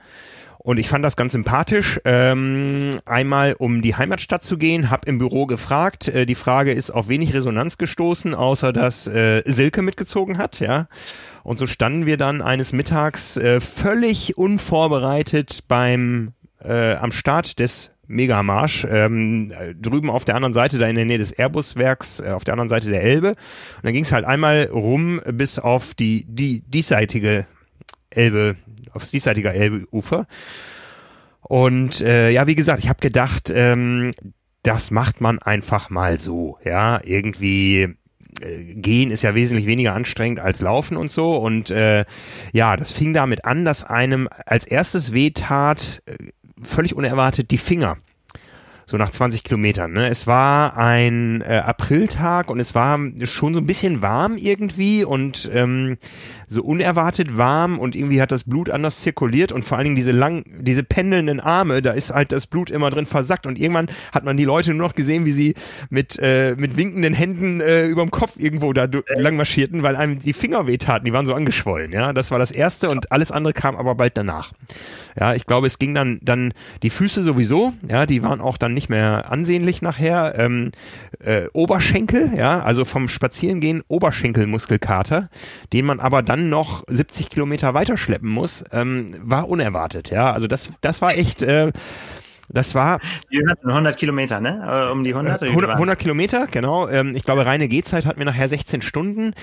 [0.59, 1.99] Und ich fand das ganz sympathisch.
[2.05, 6.09] Ähm, einmal, um die Heimatstadt zu gehen, hab im Büro gefragt.
[6.09, 10.87] Äh, die Frage ist auf wenig Resonanz gestoßen, außer dass äh, Silke mitgezogen hat, ja.
[11.43, 17.91] Und so standen wir dann eines Mittags äh, völlig unvorbereitet beim äh, am Start des
[18.09, 18.85] Megamarsch.
[18.89, 22.53] Ähm, drüben auf der anderen Seite, da in der Nähe des Airbus-Werks, äh, auf der
[22.53, 23.29] anderen Seite der Elbe.
[23.29, 27.45] Und dann ging es halt einmal rum bis auf die, die diesseitige
[28.09, 28.55] Elbe,
[28.91, 30.27] aufs diesseitige Elbeufer.
[31.41, 34.11] Und äh, ja, wie gesagt, ich habe gedacht, ähm,
[34.63, 36.57] das macht man einfach mal so.
[36.65, 37.95] Ja, irgendwie
[38.41, 41.37] äh, gehen ist ja wesentlich weniger anstrengend als laufen und so.
[41.37, 42.05] Und äh,
[42.51, 46.15] ja, das fing damit an, dass einem als erstes wehtat, äh,
[46.63, 47.97] völlig unerwartet die Finger.
[48.89, 49.91] So nach 20 Kilometern.
[49.91, 50.09] Ne?
[50.09, 55.47] Es war ein äh, Apriltag und es war schon so ein bisschen warm irgendwie und
[55.53, 55.99] ähm,
[56.47, 60.11] so unerwartet warm und irgendwie hat das Blut anders zirkuliert und vor allen Dingen diese
[60.11, 64.25] lang, diese pendelnden Arme, da ist halt das Blut immer drin versackt und irgendwann hat
[64.25, 65.53] man die Leute nur noch gesehen, wie sie
[65.91, 70.33] mit, äh, mit winkenden Händen äh, überm Kopf irgendwo da lang marschierten, weil einem die
[70.33, 72.11] Finger wehtaten, die waren so angeschwollen, ja.
[72.13, 74.51] Das war das erste und alles andere kam aber bald danach.
[75.19, 78.73] Ja, ich glaube, es ging dann, dann die Füße sowieso, ja, die waren auch dann
[78.79, 80.35] nicht mehr ansehnlich nachher.
[80.37, 80.71] Ähm,
[81.19, 85.29] äh, Oberschenkel, ja, also vom Spazierengehen Oberschenkelmuskelkater,
[85.73, 90.11] den man aber dann noch 70 Kilometer weiterschleppen muss, ähm, war unerwartet.
[90.11, 91.41] Ja, also das, das war echt.
[91.41, 91.73] Äh,
[92.49, 92.99] das war
[93.63, 94.87] 100 Kilometer, ne?
[94.89, 95.43] Äh, um die 100?
[95.43, 96.87] 100, 100 Kilometer, genau.
[96.87, 99.33] Ähm, ich glaube, reine Gehzeit hat mir nachher 16 Stunden.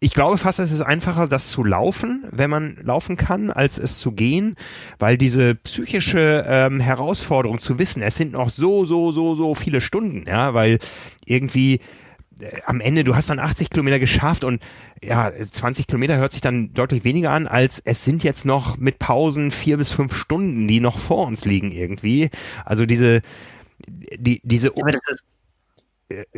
[0.00, 3.98] Ich glaube fast, es ist einfacher, das zu laufen, wenn man laufen kann, als es
[3.98, 4.54] zu gehen,
[5.00, 9.80] weil diese psychische ähm, Herausforderung zu wissen, es sind noch so, so, so, so viele
[9.80, 10.78] Stunden, ja, weil
[11.24, 11.80] irgendwie
[12.66, 14.62] am Ende, du hast dann 80 Kilometer geschafft und
[15.02, 18.98] ja, 20 Kilometer hört sich dann deutlich weniger an, als es sind jetzt noch mit
[18.98, 22.30] Pausen vier bis fünf Stunden, die noch vor uns liegen irgendwie.
[22.64, 23.22] Also diese,
[23.86, 24.72] die, diese.
[24.76, 25.26] Aber das ist,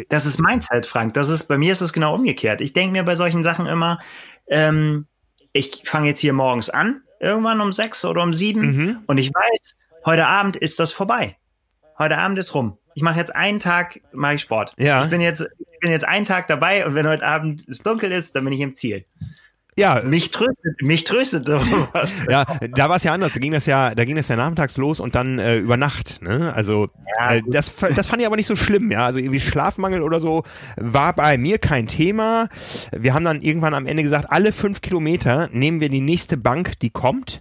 [0.08, 1.14] das ist Mindset, Frank.
[1.14, 2.60] Das ist, bei mir ist es genau umgekehrt.
[2.60, 4.00] Ich denke mir bei solchen Sachen immer,
[4.48, 5.06] ähm,
[5.52, 8.98] ich fange jetzt hier morgens an, irgendwann um sechs oder um sieben, mhm.
[9.06, 11.36] und ich weiß, heute Abend ist das vorbei.
[11.98, 12.78] Heute Abend ist rum.
[12.94, 14.72] Ich mache jetzt einen Tag, mache ich Sport.
[14.78, 15.04] Ja.
[15.04, 18.12] Ich bin jetzt, ich bin jetzt einen Tag dabei und wenn heute Abend es dunkel
[18.12, 19.04] ist, dann bin ich im Ziel.
[19.76, 20.02] Ja.
[20.04, 22.26] Mich tröstet, mich tröstet was.
[22.28, 23.32] ja, da war es ja anders.
[23.32, 26.20] Da ging das ja, da ging das ja nachmittags los und dann äh, über Nacht.
[26.22, 26.52] Ne?
[26.54, 28.90] Also ja, äh, das, das fand ich aber nicht so schlimm.
[28.90, 30.42] Ja, also irgendwie Schlafmangel oder so
[30.76, 32.48] war bei mir kein Thema.
[32.92, 36.78] Wir haben dann irgendwann am Ende gesagt, alle fünf Kilometer nehmen wir die nächste Bank,
[36.80, 37.40] die kommt.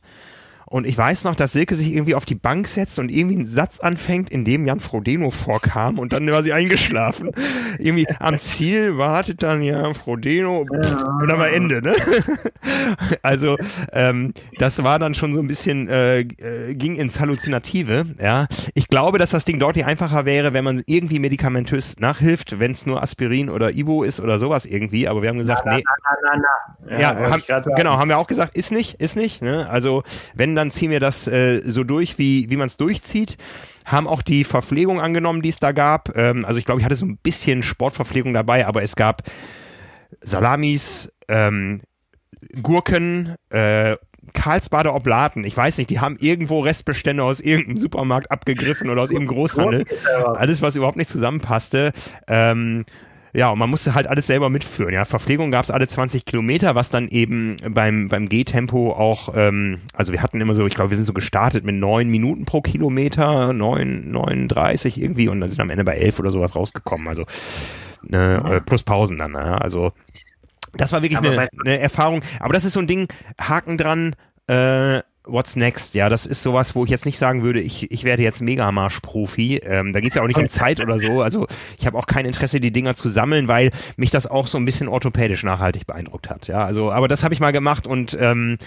[0.69, 3.47] Und ich weiß noch, dass Silke sich irgendwie auf die Bank setzt und irgendwie einen
[3.47, 7.31] Satz anfängt, in dem Jan Frodeno vorkam und dann war sie eingeschlafen.
[7.79, 11.95] irgendwie am Ziel wartet dann Jan Frodeno und dann war Ende, ne?
[13.23, 13.57] also
[13.93, 18.45] ähm, das war dann schon so ein bisschen, äh, äh, ging ins Halluzinative, ja.
[18.75, 22.85] Ich glaube, dass das Ding deutlich einfacher wäre, wenn man irgendwie medikamentös nachhilft, wenn es
[22.85, 25.83] nur Aspirin oder Ibo ist oder sowas irgendwie, aber wir haben gesagt, na, nee.
[25.83, 26.41] Na, na,
[26.85, 27.43] na, ja, ja haben,
[27.75, 29.67] genau, haben wir auch gesagt, ist nicht, ist nicht, ne?
[29.69, 30.03] Also
[30.35, 33.37] wenn dann ziehen wir das äh, so durch, wie, wie man es durchzieht
[33.91, 36.15] haben auch die Verpflegung angenommen, die es da gab.
[36.15, 39.23] Ähm, also ich glaube, ich hatte so ein bisschen Sportverpflegung dabei, aber es gab
[40.21, 41.81] Salamis, ähm,
[42.61, 43.97] Gurken, äh,
[44.33, 45.43] Karlsbader Oblaten.
[45.43, 49.85] Ich weiß nicht, die haben irgendwo Restbestände aus irgendeinem Supermarkt abgegriffen oder aus irgendeinem Großhandel.
[50.35, 51.93] Alles, was überhaupt nicht zusammenpasste.
[52.27, 52.85] Ähm,
[53.33, 54.93] ja, und man musste halt alles selber mitführen.
[54.93, 59.79] Ja, Verpflegung gab es alle 20 Kilometer, was dann eben beim, beim Gehtempo auch, ähm,
[59.93, 62.61] also wir hatten immer so, ich glaube, wir sind so gestartet mit neun Minuten pro
[62.61, 67.07] Kilometer, neun, 39 irgendwie und dann sind am Ende bei elf oder sowas rausgekommen.
[67.07, 67.25] Also
[68.11, 69.33] äh, plus Pausen dann.
[69.33, 69.61] Ne?
[69.61, 69.93] Also
[70.73, 72.21] das war wirklich eine, eine Erfahrung.
[72.39, 73.07] Aber das ist so ein Ding,
[73.39, 74.15] Haken dran,
[74.47, 75.01] äh,
[75.31, 75.93] What's next?
[75.93, 79.61] Ja, das ist sowas, wo ich jetzt nicht sagen würde, ich, ich werde jetzt Megamarsch-Profi.
[79.63, 81.21] Ähm, da geht's ja auch nicht um Zeit oder so.
[81.21, 84.57] Also ich habe auch kein Interesse, die Dinger zu sammeln, weil mich das auch so
[84.57, 86.47] ein bisschen orthopädisch nachhaltig beeindruckt hat.
[86.47, 88.57] Ja, also, aber das habe ich mal gemacht und ähm,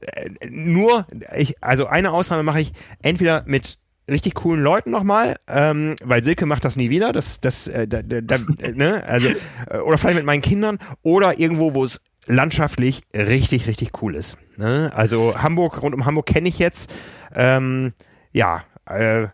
[0.00, 3.78] äh, nur, ich, also eine Ausnahme mache ich entweder mit
[4.08, 8.02] richtig coolen Leuten nochmal, ähm, weil Silke macht das nie wieder, das, das, äh, da,
[8.02, 8.36] da, da,
[8.72, 9.28] ne, also,
[9.68, 14.36] äh, oder vielleicht mit meinen Kindern oder irgendwo, wo es landschaftlich richtig, richtig cool ist.
[14.56, 14.90] Ne?
[14.94, 16.92] Also Hamburg, rund um Hamburg kenne ich jetzt.
[17.34, 17.92] Ähm,
[18.32, 19.28] ja, äh,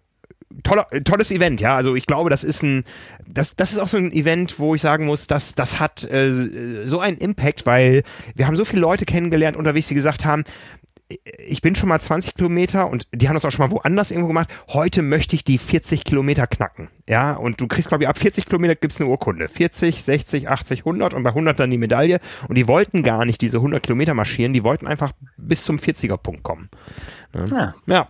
[0.63, 1.77] toller, tolles Event, ja.
[1.77, 2.85] Also ich glaube, das ist ein,
[3.27, 6.85] das, das ist auch so ein Event, wo ich sagen muss, dass das hat äh,
[6.85, 8.03] so einen Impact, weil
[8.35, 10.45] wir haben so viele Leute kennengelernt unterwegs, die gesagt haben,
[11.39, 14.29] ich bin schon mal 20 Kilometer und die haben das auch schon mal woanders irgendwo
[14.29, 14.51] gemacht.
[14.69, 16.89] Heute möchte ich die 40 Kilometer knacken.
[17.09, 19.49] Ja, und du kriegst, glaube ich, ab 40 Kilometer gibt's eine Urkunde.
[19.49, 22.21] 40, 60, 80, 100 und bei 100 dann die Medaille.
[22.49, 26.17] Und die wollten gar nicht diese 100 Kilometer marschieren, die wollten einfach bis zum 40er
[26.17, 26.69] Punkt kommen.
[27.35, 27.45] Ja.
[27.47, 27.75] ja.
[27.87, 28.09] ja.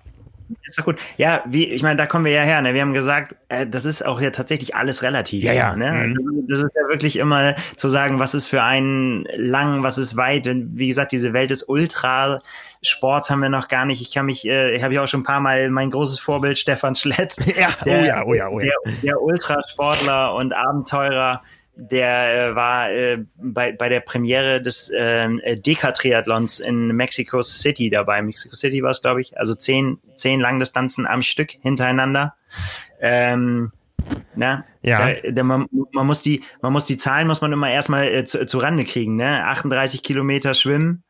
[0.64, 0.98] Ist doch gut.
[1.16, 2.60] Ja, wie, ich meine, da kommen wir ja her.
[2.62, 2.74] Ne?
[2.74, 5.42] Wir haben gesagt, äh, das ist auch ja tatsächlich alles relativ.
[5.42, 5.76] Ja, ja.
[5.76, 6.08] Ne?
[6.08, 6.46] Mhm.
[6.48, 10.46] Das ist ja wirklich immer zu sagen, was ist für einen lang, was ist weit.
[10.46, 12.42] Und wie gesagt, diese Welt ist ultra
[12.82, 14.02] Sports haben wir noch gar nicht.
[14.02, 16.58] Ich kann mich, äh, ich habe ja auch schon ein paar Mal mein großes Vorbild
[16.58, 17.36] Stefan Schlett.
[17.56, 18.72] Ja, der, oh ja, oh ja, oh ja.
[18.84, 21.42] Der, der Ultrasportler und Abenteurer,
[21.74, 28.20] der äh, war äh, bei, bei der Premiere des äh, Deka-Triathlons in Mexico City dabei.
[28.22, 29.38] Mexico City war es, glaube ich.
[29.38, 32.34] Also zehn, zehn Langdistanzen am Stück hintereinander.
[33.00, 33.72] Ähm,
[34.34, 35.12] na, ja.
[35.12, 38.24] Da, da, man, man, muss die, man muss die Zahlen muss man immer erstmal äh,
[38.24, 39.16] zu, zu Rande kriegen.
[39.16, 39.44] Ne?
[39.44, 41.04] 38 Kilometer schwimmen,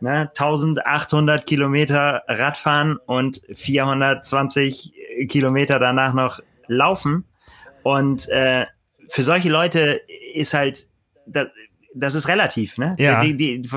[0.00, 4.94] ne, 1800 Kilometer Radfahren und 420
[5.28, 7.24] Kilometer danach noch laufen.
[7.82, 8.66] Und äh,
[9.08, 10.00] für solche Leute
[10.34, 10.86] ist halt,
[11.26, 11.48] das,
[11.94, 12.96] das ist relativ, ne?
[12.98, 13.22] Ja.
[13.22, 13.68] Die, die,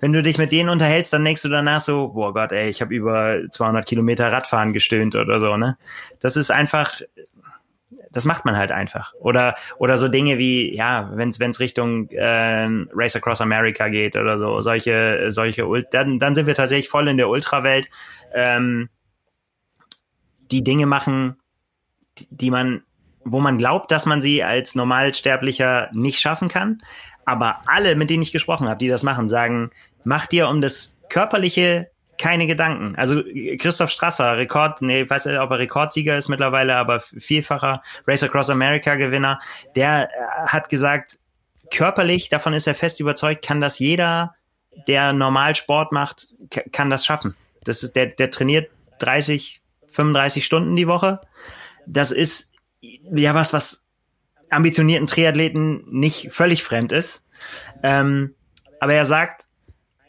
[0.00, 2.80] wenn du dich mit denen unterhältst, dann denkst du danach so, boah Gott, ey, ich
[2.80, 5.76] habe über 200 Kilometer Radfahren gestöhnt oder so, ne?
[6.20, 7.00] Das ist einfach,
[8.16, 9.12] das macht man halt einfach.
[9.20, 14.38] Oder, oder so Dinge wie, ja, wenn es Richtung äh, Race Across America geht oder
[14.38, 17.90] so, solche, solche, dann, dann sind wir tatsächlich voll in der Ultrawelt.
[18.32, 18.88] Ähm,
[20.50, 21.36] die Dinge machen,
[22.30, 22.84] die man,
[23.22, 26.80] wo man glaubt, dass man sie als Normalsterblicher nicht schaffen kann.
[27.26, 29.72] Aber alle, mit denen ich gesprochen habe, die das machen, sagen,
[30.04, 32.96] mach dir um das körperliche keine Gedanken.
[32.96, 33.22] Also
[33.58, 38.22] Christoph Strasser, Rekord, nee, ich weiß nicht, ob er Rekordsieger ist mittlerweile, aber vielfacher Race
[38.22, 39.40] Across America Gewinner,
[39.74, 41.18] der äh, hat gesagt,
[41.70, 44.34] körperlich, davon ist er fest überzeugt, kann das jeder,
[44.88, 46.34] der normal Sport macht,
[46.72, 47.34] kann das schaffen.
[47.64, 49.62] Das ist, der, der trainiert 30,
[49.92, 51.20] 35 Stunden die Woche.
[51.86, 53.84] Das ist ja was, was
[54.50, 57.24] ambitionierten Triathleten nicht völlig fremd ist.
[57.82, 58.34] Ähm,
[58.80, 59.46] aber er sagt,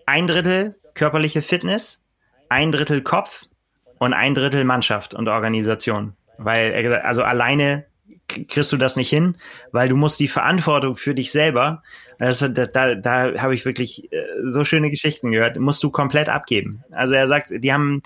[0.06, 2.04] ein Drittel körperliche Fitness,
[2.50, 3.44] ein Drittel Kopf
[4.00, 6.16] und ein Drittel Mannschaft und Organisation.
[6.38, 7.86] Weil er gesagt, also alleine
[8.28, 9.38] kriegst du das nicht hin,
[9.72, 11.82] weil du musst die Verantwortung für dich selber,
[12.20, 16.30] also da, da, da habe ich wirklich äh, so schöne Geschichten gehört, musst du komplett
[16.30, 16.84] abgeben.
[16.92, 18.02] Also er sagt, die haben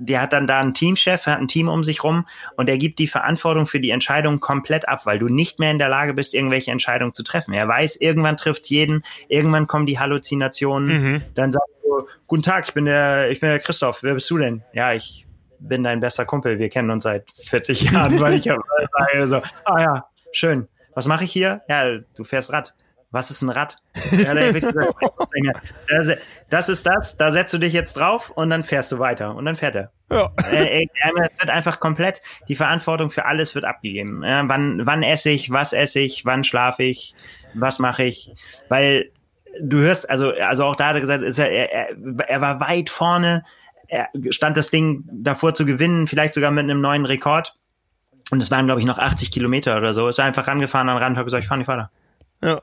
[0.00, 2.26] der hat dann da einen Teamchef, hat ein Team um sich rum
[2.56, 5.78] und er gibt die Verantwortung für die Entscheidung komplett ab, weil du nicht mehr in
[5.78, 7.52] der Lage bist, irgendwelche Entscheidungen zu treffen.
[7.52, 11.22] Er weiß, irgendwann trifft jeden, irgendwann kommen die Halluzinationen, mhm.
[11.34, 11.68] dann sagst
[12.26, 14.62] guten Tag, ich bin der, ich bin der Christoph, wer bist du denn?
[14.72, 15.26] Ja, ich
[15.58, 19.80] bin dein bester Kumpel, wir kennen uns seit 40 Jahren, weil ich sage so, ah
[19.80, 20.68] ja, schön.
[20.94, 21.62] Was mache ich hier?
[21.68, 22.74] Ja, du fährst Rad
[23.10, 23.76] was ist ein Rad?
[24.12, 26.16] Ja, das,
[26.50, 29.44] das ist das, da setzt du dich jetzt drauf und dann fährst du weiter und
[29.44, 29.90] dann fährt er.
[30.10, 30.30] Ja.
[30.50, 34.22] Äh, es wird einfach komplett, die Verantwortung für alles wird abgegeben.
[34.24, 37.14] Ja, wann, wann esse ich, was esse ich, wann schlafe ich,
[37.54, 38.32] was mache ich,
[38.68, 39.10] weil
[39.62, 41.96] du hörst, also, also auch da hat er gesagt, ist er, er,
[42.28, 43.42] er war weit vorne,
[43.88, 47.56] er stand das Ding davor zu gewinnen, vielleicht sogar mit einem neuen Rekord.
[48.30, 50.06] Und es waren, glaube ich, noch 80 Kilometer oder so.
[50.06, 51.90] Ist er einfach rangefahren an den Rand und hat gesagt, ich fahre nicht weiter.
[52.42, 52.62] Ja.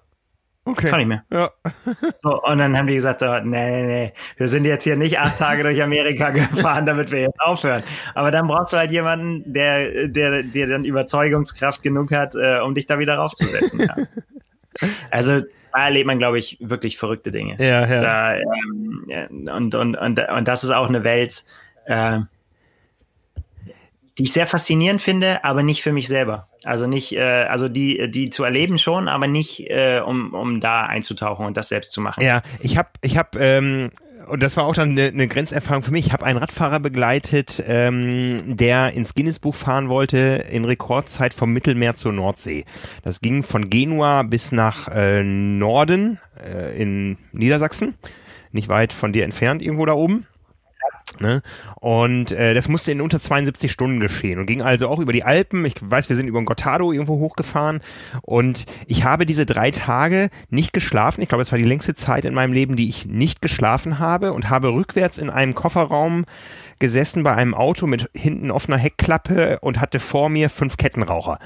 [0.64, 0.89] Okay.
[0.89, 1.23] Kann ich mehr.
[1.31, 1.49] Ja.
[2.18, 5.19] so, und dann haben die gesagt, so, nee, nee, nee, wir sind jetzt hier nicht
[5.19, 7.84] acht Tage durch Amerika gefahren, damit wir jetzt aufhören.
[8.15, 12.76] Aber dann brauchst du halt jemanden, der, der, der dann Überzeugungskraft genug hat, äh, um
[12.76, 13.80] dich da wieder raufzusetzen.
[13.81, 13.95] ja.
[15.09, 15.41] Also
[15.73, 17.56] da erlebt man, glaube ich, wirklich verrückte Dinge.
[17.60, 18.02] Ja, ja.
[18.02, 21.45] Da, ähm, und, und, und, und das ist auch eine Welt,
[21.85, 22.19] äh,
[24.18, 26.48] die ich sehr faszinierend finde, aber nicht für mich selber.
[26.64, 30.81] Also nicht, äh, also die, die zu erleben schon, aber nicht, äh, um, um da
[30.81, 32.23] einzutauchen und das selbst zu machen.
[32.23, 33.91] Ja, ich habe, ich habe, ähm,
[34.27, 36.07] und das war auch dann eine, eine Grenzerfahrung für mich.
[36.07, 41.95] Ich habe einen Radfahrer begleitet, ähm, der ins Guinness-Buch fahren wollte in Rekordzeit vom Mittelmeer
[41.95, 42.65] zur Nordsee.
[43.03, 47.95] Das ging von Genua bis nach äh, Norden äh, in Niedersachsen,
[48.52, 50.26] nicht weit von dir entfernt, irgendwo da oben.
[51.19, 51.41] Ne?
[51.75, 55.23] Und äh, das musste in unter 72 Stunden geschehen und ging also auch über die
[55.23, 55.65] Alpen.
[55.65, 57.81] Ich weiß, wir sind über den Gottardo irgendwo hochgefahren
[58.21, 61.21] und ich habe diese drei Tage nicht geschlafen.
[61.21, 64.34] Ich glaube, es war die längste Zeit in meinem Leben, die ich nicht geschlafen habe
[64.34, 66.25] und habe rückwärts in einem Kofferraum
[66.79, 71.39] gesessen bei einem Auto mit hinten offener Heckklappe und hatte vor mir fünf Kettenraucher.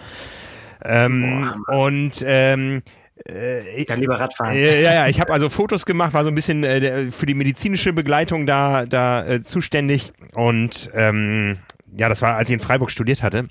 [0.84, 2.82] Ähm, und ähm,
[3.30, 4.56] äh, ja, lieber Radfahren.
[4.56, 7.34] Äh, ja, ja, ich habe also Fotos gemacht, war so ein bisschen äh, für die
[7.34, 10.14] medizinische Begleitung da, da äh, zuständig.
[10.34, 11.58] Und ähm,
[11.98, 13.48] ja, das war, als ich in Freiburg studiert hatte.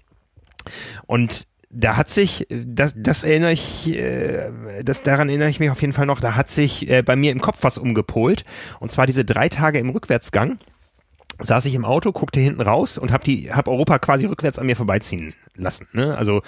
[1.06, 4.50] Und da hat sich, das, das erinnere ich, äh,
[4.82, 7.30] das, daran erinnere ich mich auf jeden Fall noch, da hat sich äh, bei mir
[7.30, 8.44] im Kopf was umgepolt.
[8.80, 10.58] Und zwar diese drei Tage im Rückwärtsgang
[11.42, 14.66] saß ich im Auto, guckte hinten raus und habe die, hab Europa quasi rückwärts an
[14.66, 15.86] mir vorbeiziehen lassen.
[15.92, 16.16] Ne?
[16.16, 16.42] Also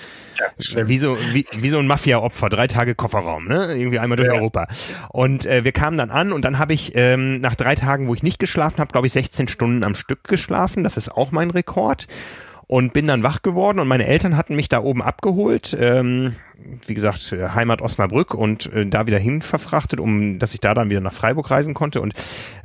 [0.74, 3.74] wie so wie, wie so ein Mafia-Opfer, drei Tage Kofferraum, ne?
[3.74, 4.34] Irgendwie einmal durch ja.
[4.34, 4.66] Europa.
[5.10, 8.14] Und äh, wir kamen dann an und dann habe ich ähm, nach drei Tagen, wo
[8.14, 10.84] ich nicht geschlafen habe, glaube ich 16 Stunden am Stück geschlafen.
[10.84, 12.06] Das ist auch mein Rekord
[12.72, 15.76] und bin dann wach geworden und meine Eltern hatten mich da oben abgeholt.
[15.78, 16.36] Ähm,
[16.86, 20.88] wie gesagt, Heimat Osnabrück und äh, da wieder hin verfrachtet, um dass ich da dann
[20.88, 22.00] wieder nach Freiburg reisen konnte.
[22.00, 22.14] Und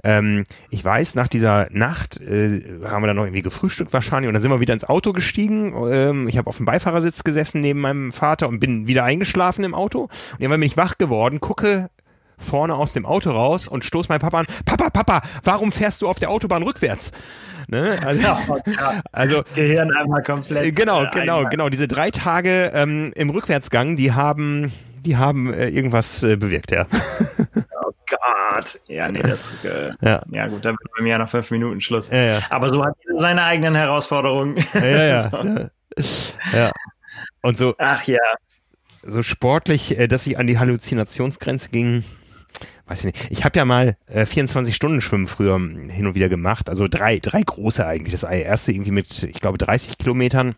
[0.06, 4.34] ähm, ich weiß, nach dieser Nacht äh, haben wir dann noch irgendwie gefrühstückt wahrscheinlich und
[4.34, 5.74] dann sind wir wieder ins Auto gestiegen.
[5.92, 9.76] Ähm, ich habe auf dem Beifahrersitz gesessen neben meinem Vater und bin wieder eingeschlafen im
[9.76, 10.04] Auto.
[10.04, 11.90] Und irgendwann bin ich wach geworden, gucke
[12.38, 14.48] vorne aus dem Auto raus und stoß meinen Papa an.
[14.64, 17.12] Papa, Papa, warum fährst du auf der Autobahn rückwärts?
[17.68, 17.99] Ne?
[18.07, 18.27] Also,
[19.11, 20.65] also Gehirn einmal komplett.
[20.65, 21.49] Äh, genau, äh, genau, einmal.
[21.49, 21.69] genau.
[21.69, 24.72] Diese drei Tage ähm, im Rückwärtsgang, die haben,
[25.06, 26.85] die haben äh, irgendwas äh, bewirkt, ja.
[27.84, 28.80] Oh Gott.
[28.88, 30.22] Ja, nee, das äh, ja.
[30.30, 32.10] ja gut, dann wird bei mir ja noch fünf Minuten Schluss.
[32.10, 32.39] Ja, ja.
[32.49, 34.57] Aber so hat jeder seine eigenen Herausforderungen.
[34.73, 35.19] Ja, ja.
[35.19, 35.38] so.
[36.53, 36.72] ja.
[37.41, 37.76] Und so.
[37.77, 38.19] Ach ja.
[39.03, 42.03] So sportlich, äh, dass ich an die Halluzinationsgrenze ging,
[42.88, 43.27] weiß ich nicht.
[43.30, 46.69] Ich habe ja mal äh, 24 Stunden Schwimmen früher hin und wieder gemacht.
[46.69, 48.11] Also drei, drei große eigentlich.
[48.11, 50.55] Das erste irgendwie mit, ich glaube, 30 Kilometern.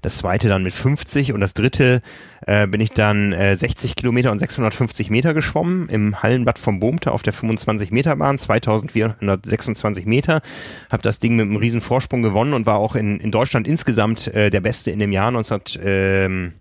[0.00, 2.02] Das zweite dann mit 50 und das dritte
[2.46, 7.12] äh, bin ich dann äh, 60 Kilometer und 650 Meter geschwommen im Hallenbad vom Bohmte
[7.12, 10.42] auf der 25 Meter Bahn, 2426 Meter.
[10.90, 14.26] Habe das Ding mit einem riesen Vorsprung gewonnen und war auch in, in Deutschland insgesamt
[14.34, 16.52] äh, der Beste in dem Jahr 19, ähm,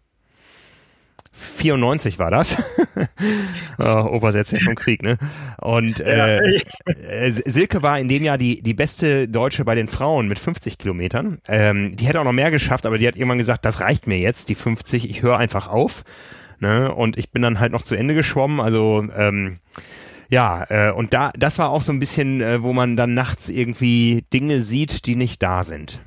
[1.41, 2.61] 94 war das.
[3.80, 5.18] oh, Obersetzer vom Krieg, ne?
[5.57, 10.27] Und äh, äh, Silke war in dem Jahr die, die beste Deutsche bei den Frauen
[10.27, 11.39] mit 50 Kilometern.
[11.47, 14.19] Ähm, die hätte auch noch mehr geschafft, aber die hat irgendwann gesagt, das reicht mir
[14.19, 16.03] jetzt, die 50, ich höre einfach auf.
[16.59, 16.93] Ne?
[16.93, 18.59] Und ich bin dann halt noch zu Ende geschwommen.
[18.59, 19.59] Also ähm,
[20.30, 23.49] ja, äh, und da, das war auch so ein bisschen, äh, wo man dann nachts
[23.49, 25.99] irgendwie Dinge sieht, die nicht da sind.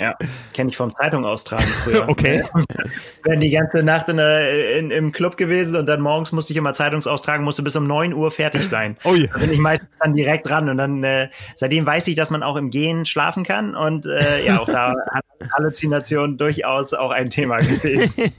[0.00, 0.16] Ja,
[0.54, 2.04] kenne ich vom Zeitung austragen früher.
[2.08, 2.42] okay.
[3.22, 6.72] Werden die ganze Nacht in, in, im Club gewesen und dann morgens musste ich immer
[6.72, 8.96] Zeitungsaustragen, musste bis um neun Uhr fertig sein.
[9.10, 9.26] Oh ja.
[9.26, 12.42] Da bin ich meistens dann direkt dran und dann äh, seitdem weiß ich, dass man
[12.42, 15.24] auch im Gehen schlafen kann und äh, ja, auch da hat
[15.56, 18.30] Halluzination durchaus auch ein Thema gewesen.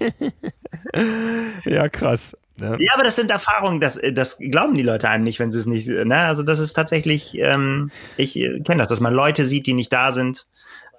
[1.65, 2.37] ja, krass.
[2.57, 2.77] Ne?
[2.79, 5.65] Ja, aber das sind Erfahrungen, das, das glauben die Leute einem nicht, wenn sie es
[5.65, 5.87] nicht.
[5.87, 6.17] Ne?
[6.17, 10.11] Also das ist tatsächlich, ähm, ich kenne das, dass man Leute sieht, die nicht da
[10.11, 10.45] sind.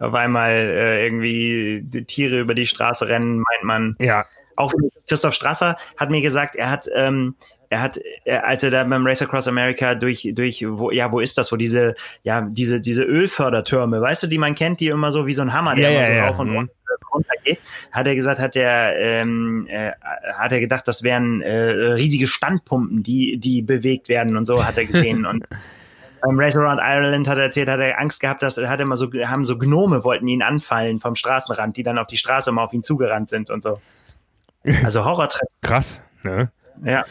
[0.03, 3.97] Auf einmal äh, irgendwie die Tiere über die Straße rennen, meint man.
[3.99, 4.27] Ja.
[4.57, 4.73] Auch
[5.09, 7.37] Christoph Strasser hat mir gesagt, er hat ähm,
[7.73, 11.21] er hat, er, als er da beim Race Across America durch, durch, wo, ja, wo
[11.21, 15.11] ist das, wo diese, ja, diese, diese Ölfördertürme, weißt du, die man kennt, die immer
[15.11, 16.69] so wie so ein Hammer, der ja, immer so ja, rauf und mhm.
[17.15, 17.61] runter geht,
[17.91, 19.93] hat er gesagt, hat er, ähm, äh,
[20.35, 21.55] hat er gedacht, das wären äh,
[21.95, 25.43] riesige Standpumpen, die, die bewegt werden und so hat er gesehen und
[26.23, 28.97] beim Race Around Ireland hat er erzählt, hat er Angst gehabt, dass er hat immer
[28.97, 32.63] so, haben so Gnome wollten ihn anfallen vom Straßenrand, die dann auf die Straße immer
[32.63, 33.81] auf ihn zugerannt sind und so.
[34.85, 35.61] Also Horrortrips.
[35.63, 36.53] Krass, ne?
[36.85, 37.05] Ja.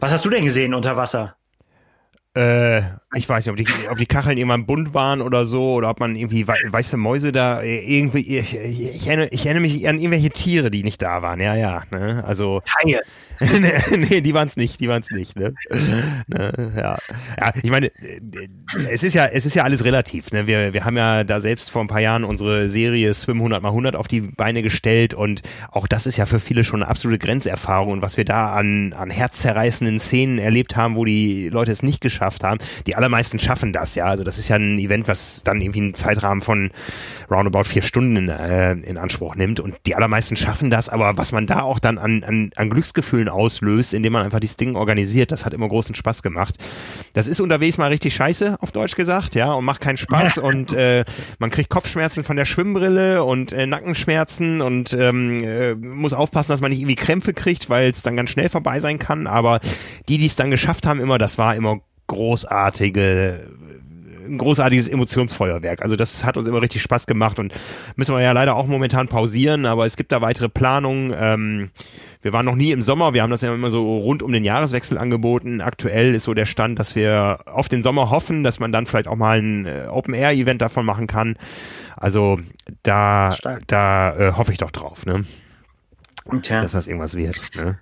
[0.00, 1.36] Was hast du denn gesehen unter Wasser?
[2.34, 2.80] Äh,
[3.14, 6.00] ich weiß nicht, ob die, ob die Kacheln irgendwann bunt waren oder so, oder ob
[6.00, 8.38] man irgendwie weiße Mäuse da äh, irgendwie.
[8.38, 11.40] Ich, ich, ich, erinnere, ich erinnere mich an irgendwelche Tiere, die nicht da waren.
[11.40, 11.82] Ja, ja.
[11.90, 12.24] Ne?
[12.26, 12.62] Also.
[12.82, 13.00] Haie.
[13.96, 15.36] nee, die waren es nicht, die waren es nicht.
[15.36, 15.54] Ne?
[16.26, 16.72] ne?
[16.76, 16.98] Ja.
[17.40, 17.90] ja, ich meine,
[18.90, 20.30] es ist ja, es ist ja alles relativ.
[20.32, 20.46] Ne?
[20.46, 23.70] Wir, wir haben ja da selbst vor ein paar Jahren unsere Serie Swim 100 mal
[23.70, 27.18] 100 auf die Beine gestellt und auch das ist ja für viele schon eine absolute
[27.18, 31.82] Grenzerfahrung und was wir da an, an herzzerreißenden Szenen erlebt haben, wo die Leute es
[31.82, 32.58] nicht geschafft haben.
[32.86, 34.06] Die allermeisten schaffen das, ja.
[34.06, 36.70] Also das ist ja ein Event, was dann irgendwie einen Zeitrahmen von
[37.30, 41.32] roundabout vier Stunden in, äh, in Anspruch nimmt und die allermeisten schaffen das, aber was
[41.32, 45.32] man da auch dann an, an, an Glücksgefühlen auslöst, indem man einfach dieses Ding organisiert.
[45.32, 46.56] Das hat immer großen Spaß gemacht.
[47.12, 50.72] Das ist unterwegs mal richtig scheiße, auf Deutsch gesagt, ja, und macht keinen Spaß und
[50.72, 51.04] äh,
[51.38, 56.60] man kriegt Kopfschmerzen von der Schwimmbrille und äh, Nackenschmerzen und ähm, äh, muss aufpassen, dass
[56.60, 59.26] man nicht irgendwie Krämpfe kriegt, weil es dann ganz schnell vorbei sein kann.
[59.26, 59.60] Aber
[60.08, 63.50] die, die es dann geschafft haben, immer, das war immer großartige
[64.26, 65.82] ein großartiges Emotionsfeuerwerk.
[65.82, 67.52] Also das hat uns immer richtig Spaß gemacht und
[67.96, 71.14] müssen wir ja leider auch momentan pausieren, aber es gibt da weitere Planungen.
[71.16, 71.70] Ähm,
[72.22, 74.44] wir waren noch nie im Sommer, wir haben das ja immer so rund um den
[74.44, 75.60] Jahreswechsel angeboten.
[75.60, 79.08] Aktuell ist so der Stand, dass wir auf den Sommer hoffen, dass man dann vielleicht
[79.08, 81.36] auch mal ein äh, Open-Air-Event davon machen kann.
[81.96, 82.38] Also
[82.84, 83.36] da,
[83.66, 85.24] da äh, hoffe ich doch drauf, ne?
[86.40, 86.60] Tja.
[86.62, 87.78] Dass das irgendwas wird, ne?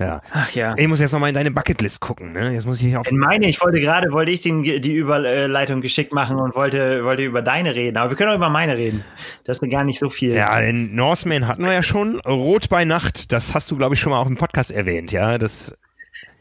[0.00, 0.22] Ja.
[0.32, 0.74] Ach ja.
[0.78, 2.54] Ich muss jetzt nochmal in deine Bucketlist gucken, ne?
[2.54, 3.06] Jetzt muss ich auf.
[3.06, 7.22] In meine, ich wollte gerade, wollte ich den, die Überleitung geschickt machen und wollte, wollte
[7.22, 7.98] über deine reden.
[7.98, 9.04] Aber wir können auch über meine reden.
[9.44, 10.32] Das ist gar nicht so viel.
[10.32, 12.18] Ja, den Norseman hatten wir ja schon.
[12.20, 15.36] Rot bei Nacht, das hast du, glaube ich, schon mal auch im Podcast erwähnt, ja?
[15.36, 15.76] Das.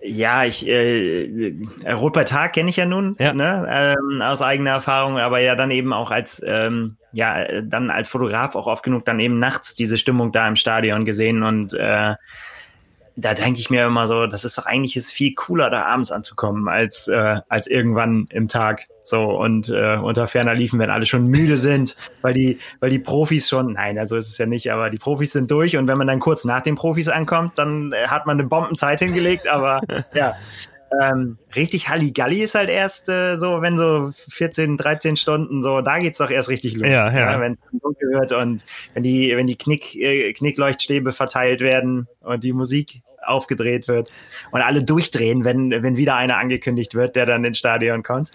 [0.01, 1.53] Ja, ich äh,
[1.91, 3.33] Rot bei Tag kenne ich ja nun, ja.
[3.33, 3.67] Ne?
[3.69, 8.55] Ähm, aus eigener Erfahrung, aber ja dann eben auch als ähm, ja dann als Fotograf
[8.55, 12.15] auch oft genug dann eben nachts diese Stimmung da im Stadion gesehen und äh,
[13.21, 16.11] da denke ich mir immer so, das ist doch eigentlich ist viel cooler, da abends
[16.11, 18.85] anzukommen, als, äh, als irgendwann im Tag.
[19.03, 22.99] So, und äh, unter ferner liefen, wenn alle schon müde sind, weil die, weil die
[22.99, 25.97] Profis schon, nein, also ist es ja nicht, aber die Profis sind durch und wenn
[25.97, 29.81] man dann kurz nach den Profis ankommt, dann äh, hat man eine Bombenzeit hingelegt, aber
[30.13, 30.35] ja.
[30.99, 35.99] Ähm, richtig Halligalli ist halt erst äh, so, wenn so 14, 13 Stunden so, da
[35.99, 36.87] geht's doch erst richtig los.
[36.87, 37.31] Ja, ja.
[37.33, 38.65] ja wenn es dunkel wird und
[38.95, 44.11] wenn die, wenn die Knick, äh, Knickleuchtstäbe verteilt werden und die Musik aufgedreht wird
[44.51, 48.31] und alle durchdrehen, wenn, wenn wieder einer angekündigt wird, der dann ins Stadion kommt.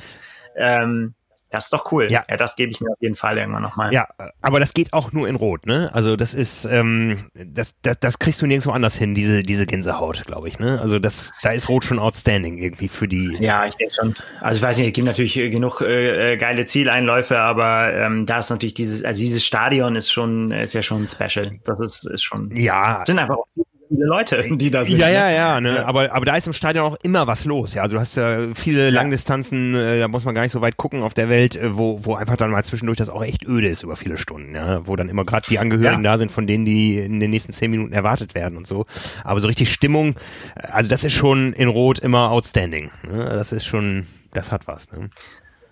[0.56, 1.14] Ähm,
[1.54, 2.08] das ist doch cool.
[2.10, 3.92] Ja, ja das gebe ich mir auf jeden Fall irgendwann nochmal.
[3.92, 4.08] Ja,
[4.42, 5.88] aber das geht auch nur in Rot, ne?
[5.92, 10.24] Also das ist, ähm, das, das, das kriegst du nirgendwo anders hin, diese, diese Gänsehaut,
[10.24, 10.80] glaube ich, ne?
[10.80, 13.36] Also das, da ist Rot schon outstanding irgendwie für die.
[13.38, 14.14] Ja, ich denke schon.
[14.40, 18.40] Also ich weiß nicht, es gibt natürlich genug äh, äh, geile Zieleinläufe, aber ähm, da
[18.40, 21.60] ist natürlich dieses, also dieses Stadion ist schon, ist ja schon special.
[21.62, 22.50] Das ist, ist schon.
[22.56, 23.04] Ja.
[23.06, 23.46] Sind einfach auch
[23.94, 24.98] viele Leute, die da sind.
[24.98, 25.34] Ja, ja, ne?
[25.34, 25.74] ja, ne?
[25.76, 25.84] ja.
[25.84, 27.74] Aber, aber da ist im Stadion auch immer was los.
[27.74, 30.76] Ja, also du hast ja viele Langdistanzen, äh, da muss man gar nicht so weit
[30.76, 33.68] gucken auf der Welt, äh, wo, wo einfach dann mal zwischendurch das auch echt öde
[33.68, 36.12] ist über viele Stunden, ja, wo dann immer gerade die Angehörigen ja.
[36.12, 38.86] da sind, von denen die in den nächsten zehn Minuten erwartet werden und so.
[39.22, 40.16] Aber so richtig Stimmung,
[40.56, 42.90] äh, also das ist schon in Rot immer outstanding.
[43.02, 43.24] Ne?
[43.24, 44.90] Das ist schon, das hat was.
[44.92, 45.10] Ne?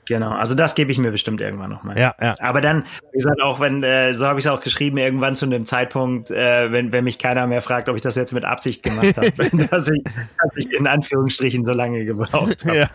[0.06, 1.96] Genau, also das gebe ich mir bestimmt irgendwann nochmal.
[1.98, 2.34] Ja, ja.
[2.40, 5.44] Aber dann, wie gesagt, auch wenn, äh, so habe ich es auch geschrieben, irgendwann zu
[5.44, 8.82] einem Zeitpunkt, äh, wenn, wenn mich keiner mehr fragt, ob ich das jetzt mit Absicht
[8.82, 9.30] gemacht habe,
[9.70, 12.76] dass, ich, dass ich in Anführungsstrichen so lange gebraucht habe.
[12.76, 12.88] Ja.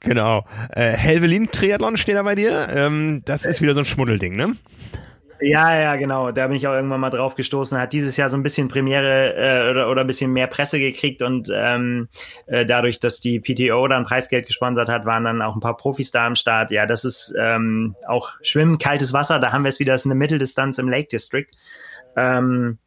[0.00, 0.46] Genau.
[0.70, 2.68] Äh, Helvelin Triathlon steht da bei dir.
[2.70, 4.56] Ähm, das ist wieder so ein Schmuddelding, ne?
[5.40, 6.30] Ja, ja, genau.
[6.32, 7.78] Da bin ich auch irgendwann mal drauf gestoßen.
[7.78, 11.22] Hat dieses Jahr so ein bisschen Premiere äh, oder, oder ein bisschen mehr Presse gekriegt
[11.22, 12.08] und ähm,
[12.46, 16.10] äh, dadurch, dass die PTO dann Preisgeld gesponsert hat, waren dann auch ein paar Profis
[16.10, 16.70] da am Start.
[16.70, 19.38] Ja, das ist ähm, auch Schwimmen, kaltes Wasser.
[19.38, 21.46] Da haben wir es wieder, das ist eine Mitteldistanz im Lake District.
[22.16, 22.78] Ähm,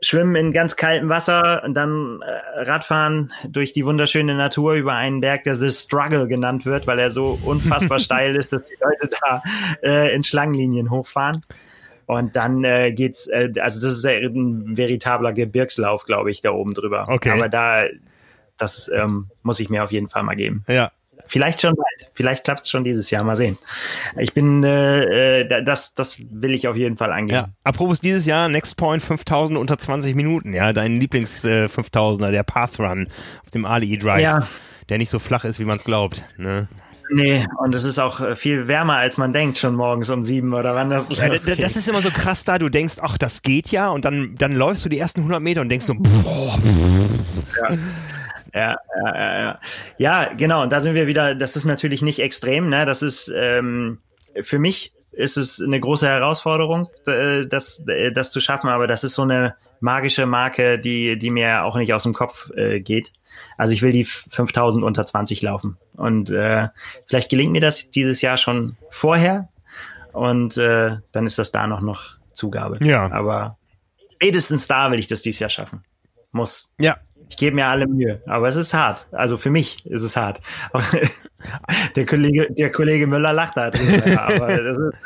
[0.00, 5.20] Schwimmen in ganz kaltem Wasser und dann äh, Radfahren durch die wunderschöne Natur über einen
[5.20, 9.10] Berg, der The Struggle genannt wird, weil er so unfassbar steil ist, dass die Leute
[9.20, 9.42] da
[9.82, 11.42] äh, in Schlangenlinien hochfahren.
[12.08, 16.72] Und dann äh, geht's, äh, also das ist ein veritabler Gebirgslauf, glaube ich, da oben
[16.72, 17.04] drüber.
[17.06, 17.28] Okay.
[17.28, 17.84] Aber da,
[18.56, 20.64] das ähm, muss ich mir auf jeden Fall mal geben.
[20.68, 20.90] Ja.
[21.26, 22.10] Vielleicht schon bald.
[22.14, 23.24] Vielleicht klappt es schon dieses Jahr.
[23.24, 23.58] Mal sehen.
[24.16, 27.34] Ich bin, äh, äh, das, das will ich auf jeden Fall angehen.
[27.36, 27.48] Ja.
[27.62, 30.54] Apropos dieses Jahr, Next Point 5000 unter 20 Minuten.
[30.54, 33.08] Ja, dein Lieblings äh, 5000er, der Path Run
[33.44, 34.22] auf dem Ali Drive.
[34.22, 34.48] Ja.
[34.88, 36.24] Der nicht so flach ist, wie man es glaubt.
[36.38, 36.68] Ne?
[37.10, 40.52] Nee, und es ist auch äh, viel wärmer, als man denkt, schon morgens um sieben
[40.52, 43.42] oder wann das ja, das, das ist immer so krass da, du denkst, ach, das
[43.42, 46.58] geht ja, und dann, dann läufst du die ersten 100 Meter und denkst so, boah.
[47.60, 47.76] Ja.
[48.54, 49.60] Ja, ja, ja, ja.
[49.98, 50.62] ja, genau.
[50.62, 52.86] Und da sind wir wieder, das ist natürlich nicht extrem, ne?
[52.86, 53.98] Das ist ähm,
[54.42, 59.22] für mich ist es eine große Herausforderung, das, das zu schaffen, aber das ist so
[59.22, 63.12] eine magische Marke, die, die mir auch nicht aus dem Kopf äh, geht.
[63.56, 65.76] Also ich will die 5000 unter 20 laufen.
[65.96, 66.68] Und äh,
[67.06, 69.48] vielleicht gelingt mir das dieses Jahr schon vorher
[70.12, 72.78] und äh, dann ist das da noch noch Zugabe.
[72.84, 73.10] Ja.
[73.12, 73.58] Aber
[74.14, 75.84] spätestens da will ich das dieses Jahr schaffen.
[76.32, 76.70] Muss.
[76.78, 76.98] Ja,
[77.28, 79.08] ich gebe mir alle Mühe, aber es ist hart.
[79.12, 80.40] Also für mich ist es hart.
[81.96, 84.98] der Kollege, der Kollege Müller lacht da drüber, aber das ist,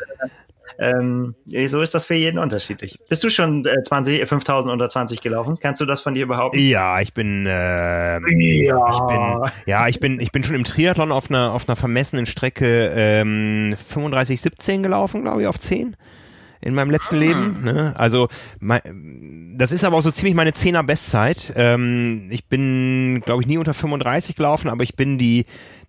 [0.78, 1.34] ähm,
[1.66, 2.98] so ist das für jeden unterschiedlich.
[3.08, 5.58] Bist du schon äh, 20, 5000 unter 20 gelaufen?
[5.60, 6.58] Kannst du das von dir behaupten?
[6.58, 8.20] Ja, ich bin, äh, ja.
[8.20, 12.26] ich bin, ja, ich bin, ich bin schon im Triathlon auf einer, auf einer vermessenen
[12.26, 15.96] Strecke ähm, 35, 17 gelaufen, glaube ich, auf 10
[16.62, 17.62] in meinem letzten Leben.
[17.64, 17.92] Ne?
[17.96, 18.28] Also
[18.60, 21.52] mein, das ist aber auch so ziemlich meine Zehner Bestzeit.
[21.56, 25.44] Ähm, ich bin, glaube ich, nie unter 35 gelaufen, aber ich bin die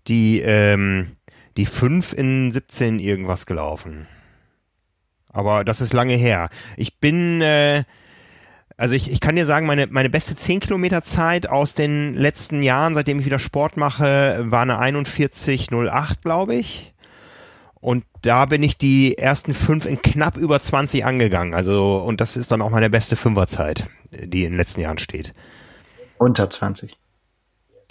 [0.08, 1.12] die ähm,
[1.56, 4.08] die 5 in 17 irgendwas gelaufen.
[5.34, 6.50] Aber das ist lange her.
[6.78, 7.84] Ich bin äh,
[8.76, 12.64] also ich, ich kann dir sagen, meine, meine beste 10 Kilometer Zeit aus den letzten
[12.64, 16.94] Jahren, seitdem ich wieder Sport mache, war eine 41,08, glaube ich.
[17.76, 21.54] Und da bin ich die ersten fünf in knapp über 20 angegangen.
[21.54, 25.34] Also, und das ist dann auch meine beste Fünferzeit, die in den letzten Jahren steht.
[26.18, 26.98] Unter 20.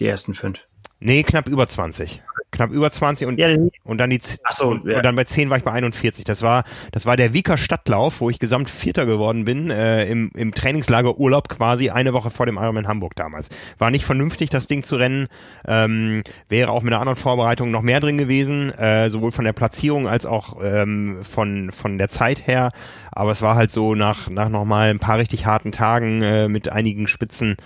[0.01, 0.67] Die ersten fünf.
[1.05, 2.23] Nee, knapp über 20
[2.53, 3.49] knapp über 20 und, ja,
[3.83, 4.99] und dann die Ach so, und, ja.
[4.99, 6.25] und dann bei 10 war ich bei 41.
[6.25, 10.31] Das war das war der Wieker Stadtlauf, wo ich gesamt Vierter geworden bin äh, im,
[10.37, 13.49] im Trainingslager Urlaub quasi eine Woche vor dem Ironman Hamburg damals.
[13.79, 15.29] War nicht vernünftig, das Ding zu rennen.
[15.67, 19.55] Ähm, wäre auch mit einer anderen Vorbereitung noch mehr drin gewesen, äh, sowohl von der
[19.55, 22.71] Platzierung als auch ähm, von von der Zeit her.
[23.11, 26.49] Aber es war halt so nach nach noch mal ein paar richtig harten Tagen äh,
[26.49, 27.57] mit einigen Spitzen.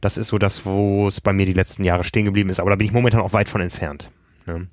[0.00, 2.60] Das ist so das, wo es bei mir die letzten Jahre stehen geblieben ist.
[2.60, 4.10] Aber da bin ich momentan auch weit von entfernt.
[4.46, 4.68] Ne?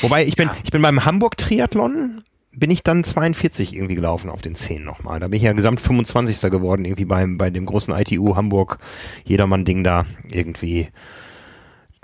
[0.00, 0.56] Wobei ich bin, ja.
[0.62, 2.22] ich bin beim Hamburg Triathlon
[2.52, 5.20] bin ich dann 42 irgendwie gelaufen auf den 10 nochmal.
[5.20, 6.50] Da bin ich ja gesamt 25.
[6.50, 8.78] geworden, irgendwie beim, bei dem großen ITU Hamburg
[9.24, 10.88] Jedermann-Ding da irgendwie.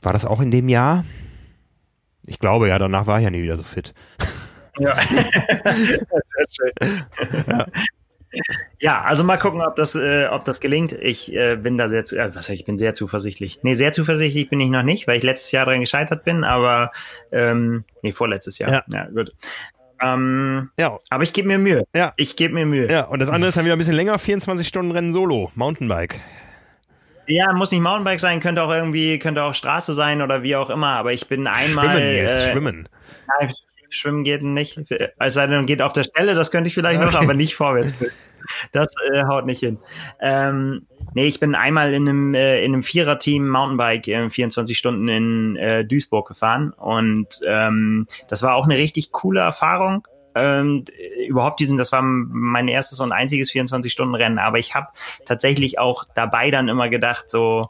[0.00, 1.04] War das auch in dem Jahr?
[2.26, 3.92] Ich glaube ja, danach war ich ja nie wieder so fit.
[4.78, 7.04] Ja, sehr schön.
[7.48, 7.66] Ja.
[8.80, 10.92] Ja, also mal gucken, ob das, äh, ob das gelingt.
[10.92, 13.60] Ich äh, bin da sehr zu, äh, was heißt, ich bin sehr zuversichtlich.
[13.62, 16.92] Nee, sehr zuversichtlich bin ich noch nicht, weil ich letztes Jahr dran gescheitert bin, aber
[17.32, 18.70] ähm, nee, vorletztes Jahr.
[18.70, 19.32] Ja, ja gut.
[20.02, 20.98] Ähm, ja.
[21.08, 21.84] Aber ich gebe mir Mühe.
[21.94, 22.12] Ja.
[22.16, 22.90] Ich gebe mir Mühe.
[22.90, 26.20] Ja, und das andere ist dann wieder ein bisschen länger, 24 Stunden Rennen solo, Mountainbike.
[27.28, 30.70] Ja, muss nicht Mountainbike sein, könnte auch irgendwie, könnte auch Straße sein oder wie auch
[30.70, 31.86] immer, aber ich bin einmal.
[31.86, 32.88] Schwimmen jetzt, äh, schwimmen.
[33.40, 33.52] Nein,
[33.88, 34.78] schwimmen geht nicht.
[35.18, 37.12] Es sei denn, geht auf der Stelle, das könnte ich vielleicht okay.
[37.12, 37.94] noch, aber nicht vorwärts.
[38.72, 39.78] das äh, haut nicht hin.
[40.20, 45.08] Ähm, nee, ich bin einmal in einem, äh, in einem Vierer-Team Mountainbike äh, 24 Stunden
[45.08, 50.06] in äh, Duisburg gefahren und ähm, das war auch eine richtig coole Erfahrung.
[50.34, 50.84] Ähm,
[51.26, 54.88] überhaupt diesen, das war mein erstes und einziges 24-Stunden-Rennen, aber ich habe
[55.24, 57.68] tatsächlich auch dabei dann immer gedacht, so,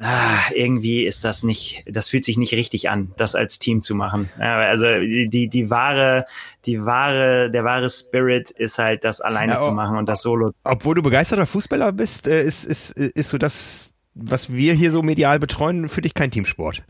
[0.00, 3.94] ah, irgendwie ist das nicht, das fühlt sich nicht richtig an, das als Team zu
[3.94, 4.30] machen.
[4.38, 6.26] Also die, die wahre,
[6.66, 10.52] die wahre, der wahre Spirit ist halt, das alleine ja, zu machen und das Solo.
[10.64, 15.02] Obwohl du begeisterter Fußballer bist, äh, ist, ist, ist so das, was wir hier so
[15.02, 16.82] medial betreuen, für dich kein Teamsport.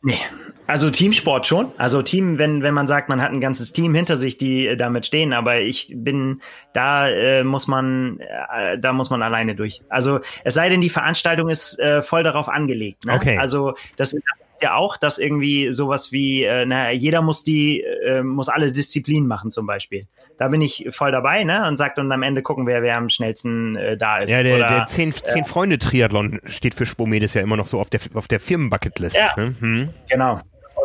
[0.00, 0.18] Nee,
[0.68, 1.72] also Teamsport schon.
[1.76, 4.76] Also Team, wenn, wenn man sagt, man hat ein ganzes Team hinter sich, die äh,
[4.76, 6.40] damit stehen, aber ich bin,
[6.72, 9.82] da äh, muss man, äh, da muss man alleine durch.
[9.88, 13.06] Also es sei denn, die Veranstaltung ist äh, voll darauf angelegt.
[13.06, 13.14] Ne?
[13.14, 13.38] Okay.
[13.38, 14.14] Also das
[14.62, 19.28] ja auch, dass irgendwie sowas wie, äh, naja, jeder muss die, äh, muss alle Disziplinen
[19.28, 20.06] machen zum Beispiel
[20.38, 21.66] da bin ich voll dabei, ne?
[21.68, 24.30] Und sagt und am Ende gucken wir, wer am schnellsten äh, da ist.
[24.30, 27.66] Ja, der, Oder, der zehn, zehn äh, Freunde Triathlon steht für Spomedes ja immer noch
[27.66, 29.16] so auf der auf der Firmenbucketlist.
[29.16, 29.54] Ja, ne?
[29.58, 29.88] hm.
[30.08, 30.40] genau.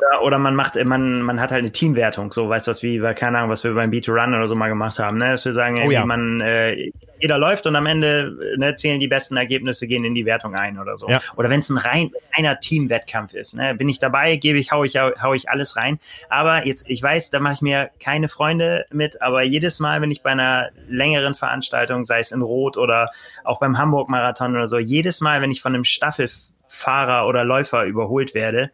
[0.10, 3.00] Oder, oder man macht, man, man hat halt eine Teamwertung, so weißt du was, wie,
[3.16, 5.32] keine Ahnung, was wir beim B2Run oder so mal gemacht haben, ne?
[5.32, 6.06] Dass wir sagen, oh, ja.
[6.06, 10.26] man, äh, jeder läuft und am Ende ne, zählen die besten Ergebnisse, gehen in die
[10.26, 11.10] Wertung ein oder so.
[11.10, 11.22] Ja.
[11.36, 14.84] Oder wenn es ein rein reiner Teamwettkampf ist, ne, bin ich dabei, gebe ich, hau
[14.84, 16.00] ich, hau ich alles rein.
[16.30, 20.12] Aber jetzt, ich weiß, da mache ich mir keine Freunde mit, aber jedes Mal, wenn
[20.12, 23.10] ich bei einer längeren Veranstaltung, sei es in Rot oder
[23.44, 28.34] auch beim Hamburg-Marathon oder so, jedes Mal, wenn ich von einem Staffelfahrer oder Läufer überholt
[28.34, 28.72] werde,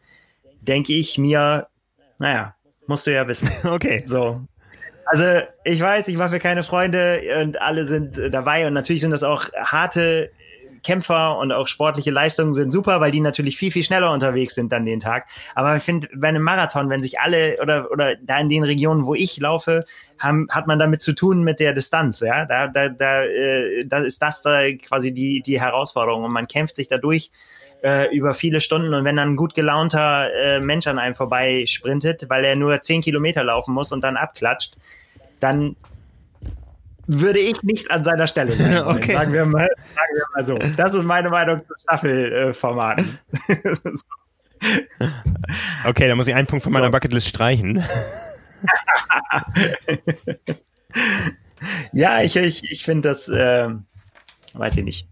[0.61, 1.67] denke ich mir,
[2.17, 2.55] naja,
[2.87, 3.49] musst du ja wissen.
[3.63, 4.03] Okay.
[4.05, 4.41] So.
[5.05, 5.25] Also
[5.63, 9.11] ich weiß, ich mache mir keine Freunde und alle sind äh, dabei und natürlich sind
[9.11, 10.29] das auch harte
[10.83, 14.71] Kämpfer und auch sportliche Leistungen sind super, weil die natürlich viel, viel schneller unterwegs sind
[14.71, 15.27] dann den Tag.
[15.55, 19.05] Aber ich finde, bei einem Marathon, wenn sich alle oder, oder da in den Regionen,
[19.05, 19.85] wo ich laufe,
[20.19, 22.45] haben, hat man damit zu tun mit der Distanz, ja.
[22.45, 26.75] Da, da, da, äh, da ist das da quasi die, die Herausforderung und man kämpft
[26.75, 27.31] sich dadurch
[27.81, 31.65] äh, über viele Stunden und wenn dann ein gut gelaunter äh, Mensch an einem vorbei
[31.67, 34.77] sprintet, weil er nur zehn Kilometer laufen muss und dann abklatscht,
[35.39, 35.75] dann
[37.07, 38.83] würde ich nicht an seiner Stelle sein.
[38.85, 39.13] okay.
[39.13, 40.59] Sagen wir, mal, sagen wir mal so.
[40.77, 43.19] Das ist meine Meinung zu Staffelformaten.
[45.85, 46.91] okay, dann muss ich einen Punkt von meiner so.
[46.91, 47.83] Bucketlist streichen.
[51.93, 53.69] ja, ich, ich, ich finde das, äh,
[54.53, 55.07] weiß ich nicht.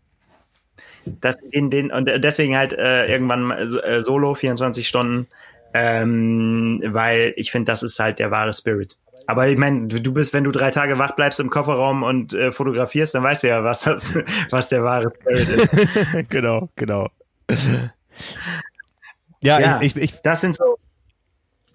[1.21, 5.27] Das in den, und deswegen halt äh, irgendwann äh, solo, 24 Stunden,
[5.73, 8.97] ähm, weil ich finde, das ist halt der wahre Spirit.
[9.25, 12.51] Aber ich meine, du bist, wenn du drei Tage wach bleibst im Kofferraum und äh,
[12.51, 14.13] fotografierst, dann weißt du ja, was das,
[14.51, 16.29] was der wahre Spirit ist.
[16.29, 17.09] genau, genau.
[19.41, 20.77] Ja, ja ich, ich, das sind so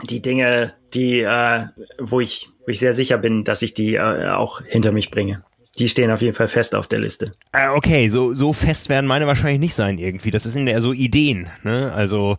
[0.03, 1.67] die Dinge, die, äh,
[1.99, 5.45] wo ich, wo ich sehr sicher bin, dass ich die äh, auch hinter mich bringe.
[5.79, 7.33] Die stehen auf jeden Fall fest auf der Liste.
[7.53, 10.31] Äh, okay, so, so fest werden meine wahrscheinlich nicht sein irgendwie.
[10.31, 11.91] Das sind ja so Ideen, ne?
[11.95, 12.37] Also,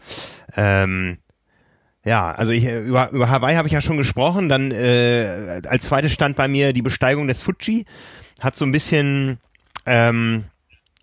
[0.56, 1.18] ähm,
[2.06, 4.50] ja, also ich, über, über Hawaii habe ich ja schon gesprochen.
[4.50, 7.86] Dann äh, als zweites stand bei mir die Besteigung des Fuji.
[8.40, 9.40] Hat so ein bisschen,
[9.86, 10.44] ähm,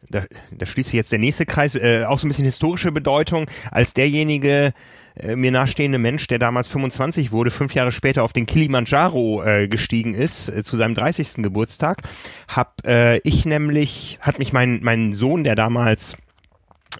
[0.08, 3.46] da, da schließt sich jetzt der nächste Kreis, äh, auch so ein bisschen historische Bedeutung.
[3.72, 4.72] Als derjenige
[5.22, 9.68] äh, mir nahestehende Mensch, der damals 25 wurde, fünf Jahre später auf den Kilimanjaro äh,
[9.68, 11.42] gestiegen ist, äh, zu seinem 30.
[11.42, 12.02] Geburtstag,
[12.48, 16.16] hab äh, ich nämlich, hat mich mein, mein Sohn, der damals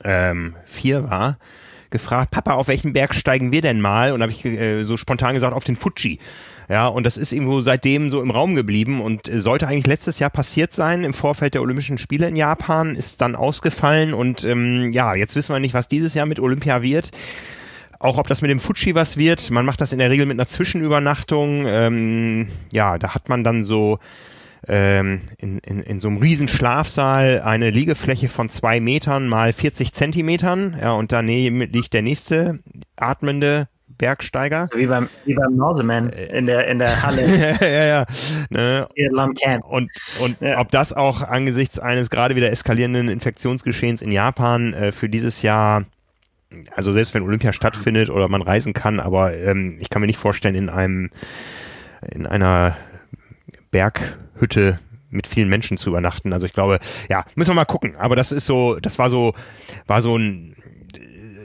[0.05, 1.38] ähm, vier war,
[1.90, 4.12] gefragt, Papa, auf welchen Berg steigen wir denn mal?
[4.12, 6.18] Und habe ich äh, so spontan gesagt, auf den Fuji.
[6.68, 10.20] Ja, und das ist irgendwo seitdem so im Raum geblieben und äh, sollte eigentlich letztes
[10.20, 14.92] Jahr passiert sein im Vorfeld der Olympischen Spiele in Japan, ist dann ausgefallen und ähm,
[14.92, 17.10] ja, jetzt wissen wir nicht, was dieses Jahr mit Olympia wird.
[18.01, 19.51] Auch ob das mit dem Fuji was wird.
[19.51, 21.66] Man macht das in der Regel mit einer Zwischenübernachtung.
[21.66, 23.98] Ähm, ja, da hat man dann so
[24.66, 29.93] ähm, in, in, in so einem riesen Schlafsaal eine Liegefläche von zwei Metern mal 40
[29.93, 30.78] Zentimetern.
[30.81, 32.60] Ja, und daneben liegt der nächste
[32.97, 33.68] atmende
[33.98, 34.70] Bergsteiger.
[34.74, 37.20] Wie beim, wie beim Norseman in der, in der Halle.
[37.60, 38.06] ja, ja, ja.
[38.48, 38.89] Ne?
[39.68, 39.90] Und,
[40.20, 40.59] und ja.
[40.59, 45.85] ob das auch angesichts eines gerade wieder eskalierenden Infektionsgeschehens in Japan äh, für dieses Jahr,
[46.74, 50.18] also selbst wenn Olympia stattfindet oder man reisen kann, aber ähm, ich kann mir nicht
[50.18, 51.10] vorstellen, in einem,
[52.10, 52.77] in einer
[53.70, 54.78] Berghütte
[55.10, 56.32] mit vielen Menschen zu übernachten.
[56.32, 56.78] Also ich glaube,
[57.09, 57.97] ja, müssen wir mal gucken.
[57.97, 59.35] Aber das ist so, das war so,
[59.86, 60.56] war so ein,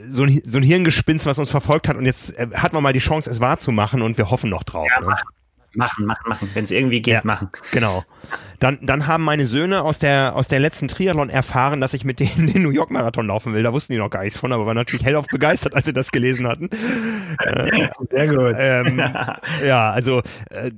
[0.08, 1.96] so ein, so ein Hirngespinst, was uns verfolgt hat.
[1.96, 4.86] Und jetzt äh, hat man mal die Chance, es wahrzumachen und wir hoffen noch drauf.
[4.88, 5.16] Ja, ne?
[5.76, 6.50] Machen, machen, machen.
[6.54, 7.50] Wenn es irgendwie geht, ja, machen.
[7.72, 8.04] Genau.
[8.58, 12.20] Dann, dann haben meine Söhne aus der, aus der letzten Triathlon erfahren, dass ich mit
[12.20, 13.62] denen den New York Marathon laufen will.
[13.62, 16.10] Da wussten die noch gar nichts von, aber waren natürlich hellauf begeistert, als sie das
[16.10, 16.70] gelesen hatten.
[18.00, 18.54] Sehr gut.
[18.58, 18.98] Ähm,
[19.66, 20.70] ja, also äh,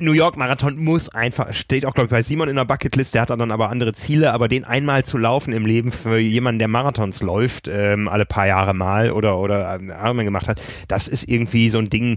[0.00, 3.22] New York Marathon muss einfach, steht auch glaube ich bei Simon in der Bucketlist, der
[3.22, 6.68] hat dann aber andere Ziele, aber den einmal zu laufen im Leben für jemanden, der
[6.68, 11.28] Marathons läuft, ähm, alle paar Jahre mal oder oder ähm, Arme gemacht hat, das ist
[11.28, 12.16] irgendwie so ein Ding,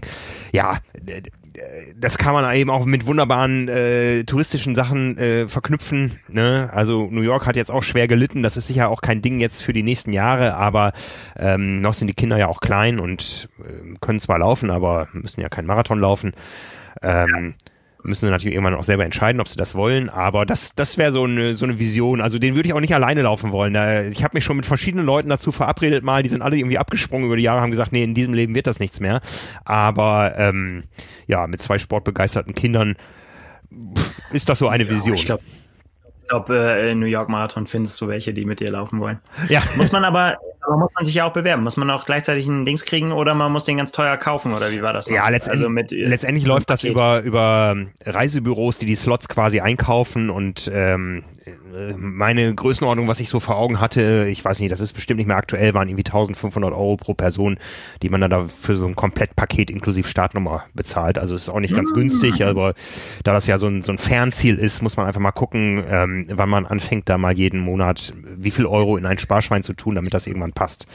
[0.52, 0.78] ja,
[1.96, 6.18] das kann man eben auch mit wunderbaren äh, touristischen Sachen äh, verknüpfen.
[6.28, 6.70] Ne?
[6.72, 8.42] Also New York hat jetzt auch schwer gelitten.
[8.42, 10.92] Das ist sicher auch kein Ding jetzt für die nächsten Jahre, aber
[11.36, 15.40] ähm, noch sind die Kinder ja auch klein und äh, können zwar laufen, aber müssen
[15.40, 16.32] ja keinen Marathon laufen.
[17.02, 17.68] Ähm, ja.
[18.04, 20.08] Müssen sie natürlich irgendwann auch selber entscheiden, ob sie das wollen.
[20.08, 22.20] Aber das, das wäre so eine, so eine Vision.
[22.20, 23.74] Also den würde ich auch nicht alleine laufen wollen.
[24.12, 26.22] Ich habe mich schon mit verschiedenen Leuten dazu verabredet mal.
[26.22, 28.68] Die sind alle irgendwie abgesprungen über die Jahre, haben gesagt, nee, in diesem Leben wird
[28.68, 29.20] das nichts mehr.
[29.64, 30.84] Aber ähm,
[31.26, 32.94] ja, mit zwei sportbegeisterten Kindern
[34.32, 35.16] ist das so eine Vision.
[35.16, 35.42] ich glaube,
[36.28, 39.18] glaube, äh, New York Marathon findest du welche, die mit dir laufen wollen.
[39.48, 39.62] Ja.
[39.76, 41.62] Muss man aber, aber muss man sich ja auch bewerben.
[41.64, 44.70] Muss man auch gleichzeitig ein Dings kriegen oder man muss den ganz teuer kaufen oder
[44.70, 45.08] wie war das?
[45.08, 49.60] Ja, letztendlich, also mit, äh, letztendlich läuft das über, über Reisebüros, die die Slots quasi
[49.60, 51.37] einkaufen und ähm, äh,
[51.96, 55.26] meine Größenordnung, was ich so vor Augen hatte, ich weiß nicht, das ist bestimmt nicht
[55.26, 57.58] mehr aktuell, waren irgendwie 1500 Euro pro Person,
[58.02, 61.18] die man dann da für so ein Komplettpaket inklusive Startnummer bezahlt.
[61.18, 62.74] Also es ist auch nicht ganz günstig, aber
[63.24, 66.26] da das ja so ein, so ein Fernziel ist, muss man einfach mal gucken, ähm,
[66.28, 69.94] wann man anfängt, da mal jeden Monat wie viel Euro in ein Sparschwein zu tun,
[69.94, 70.86] damit das irgendwann passt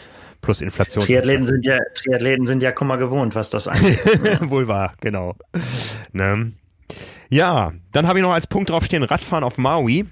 [0.43, 1.03] plus Inflation.
[1.03, 3.99] Triathleten sind ja, Triathleten sind ja Kummer gewohnt, was das angeht.
[4.41, 5.35] Wohl wahr, genau.
[6.11, 6.51] Ne?
[7.29, 10.05] Ja, dann habe ich noch als Punkt draufstehen Radfahren auf Maui.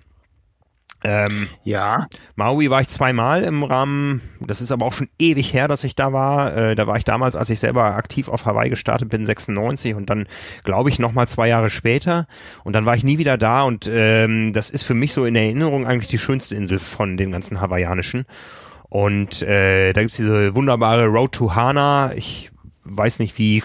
[1.03, 2.07] Ähm, ja.
[2.35, 5.95] Maui war ich zweimal im Rahmen, das ist aber auch schon ewig her, dass ich
[5.95, 6.55] da war.
[6.55, 10.09] Äh, da war ich damals, als ich selber aktiv auf Hawaii gestartet bin, 96 und
[10.09, 10.27] dann,
[10.63, 12.27] glaube ich, nochmal zwei Jahre später.
[12.63, 15.35] Und dann war ich nie wieder da und ähm, das ist für mich so in
[15.35, 18.25] Erinnerung eigentlich die schönste Insel von den ganzen hawaiianischen.
[18.89, 22.11] Und äh, da gibt's diese wunderbare Road to Hana.
[22.15, 22.51] Ich
[22.83, 23.61] weiß nicht, wie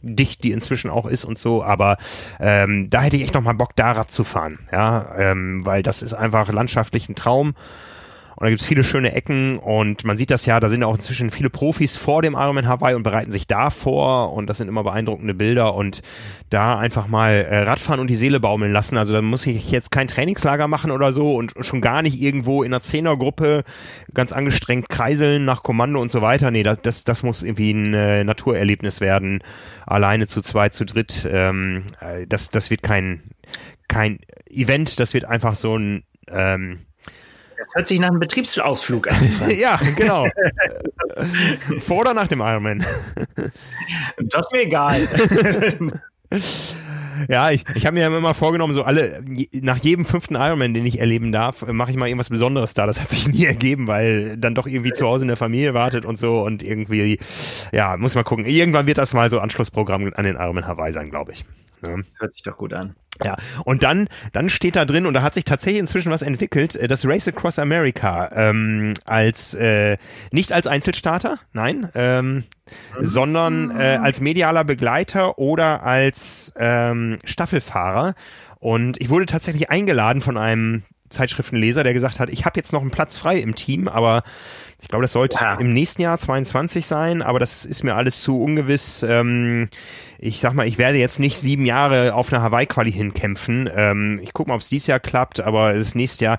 [0.00, 1.96] verkehrsdicht die inzwischen auch ist und so, aber
[2.40, 5.82] ähm, da hätte ich echt noch mal Bock, da Rad zu fahren, ja, ähm, weil
[5.82, 7.54] das ist einfach landschaftlich ein Traum
[8.36, 11.30] und da gibt's viele schöne Ecken und man sieht das ja, da sind auch inzwischen
[11.30, 14.84] viele Profis vor dem Ironman Hawaii und bereiten sich da vor und das sind immer
[14.84, 16.02] beeindruckende Bilder und
[16.50, 18.98] da einfach mal äh, Radfahren und die Seele baumeln lassen.
[18.98, 22.62] Also da muss ich jetzt kein Trainingslager machen oder so und schon gar nicht irgendwo
[22.62, 23.64] in einer Zehnergruppe
[24.12, 26.50] ganz angestrengt kreiseln nach Kommando und so weiter.
[26.50, 29.42] Nee, das, das, das muss irgendwie ein äh, Naturerlebnis werden.
[29.86, 31.26] Alleine zu zweit, zu dritt.
[31.30, 33.22] Ähm, äh, das, das wird kein,
[33.88, 34.18] kein
[34.50, 36.80] Event, das wird einfach so ein ähm,
[37.66, 39.16] das hört sich nach einem Betriebsausflug an.
[39.58, 40.26] ja, genau.
[41.80, 42.78] Vor oder nach dem Ironman?
[44.16, 45.00] das ist mir egal.
[47.30, 50.98] Ja, ich, ich habe mir immer vorgenommen, so alle, nach jedem fünften Ironman, den ich
[50.98, 52.86] erleben darf, mache ich mal irgendwas Besonderes da.
[52.86, 56.04] Das hat sich nie ergeben, weil dann doch irgendwie zu Hause in der Familie wartet
[56.04, 57.18] und so und irgendwie,
[57.72, 58.44] ja, muss mal gucken.
[58.44, 61.46] Irgendwann wird das mal so Anschlussprogramm an den Ironman Hawaii sein, glaube ich.
[61.86, 61.96] Ja.
[61.96, 62.94] Das hört sich doch gut an.
[63.24, 66.76] Ja, und dann, dann steht da drin, und da hat sich tatsächlich inzwischen was entwickelt,
[66.76, 69.96] äh, das Race Across America ähm, als äh,
[70.32, 72.42] nicht als Einzelstarter, nein, ähm, mhm.
[73.00, 78.14] sondern äh, als medialer Begleiter oder als ähm, Staffelfahrer.
[78.58, 82.80] Und ich wurde tatsächlich eingeladen von einem Zeitschriftenleser, der gesagt hat, ich habe jetzt noch
[82.80, 84.24] einen Platz frei im Team, aber
[84.82, 85.54] ich glaube, das sollte ja.
[85.54, 89.02] im nächsten Jahr 22 sein, aber das ist mir alles zu ungewiss.
[89.02, 89.68] Ähm,
[90.18, 93.68] ich sag mal, ich werde jetzt nicht sieben Jahre auf eine Hawaii-Quali hinkämpfen.
[93.74, 96.38] Ähm, ich gucke mal, ob es dieses Jahr klappt, aber das nächste Jahr,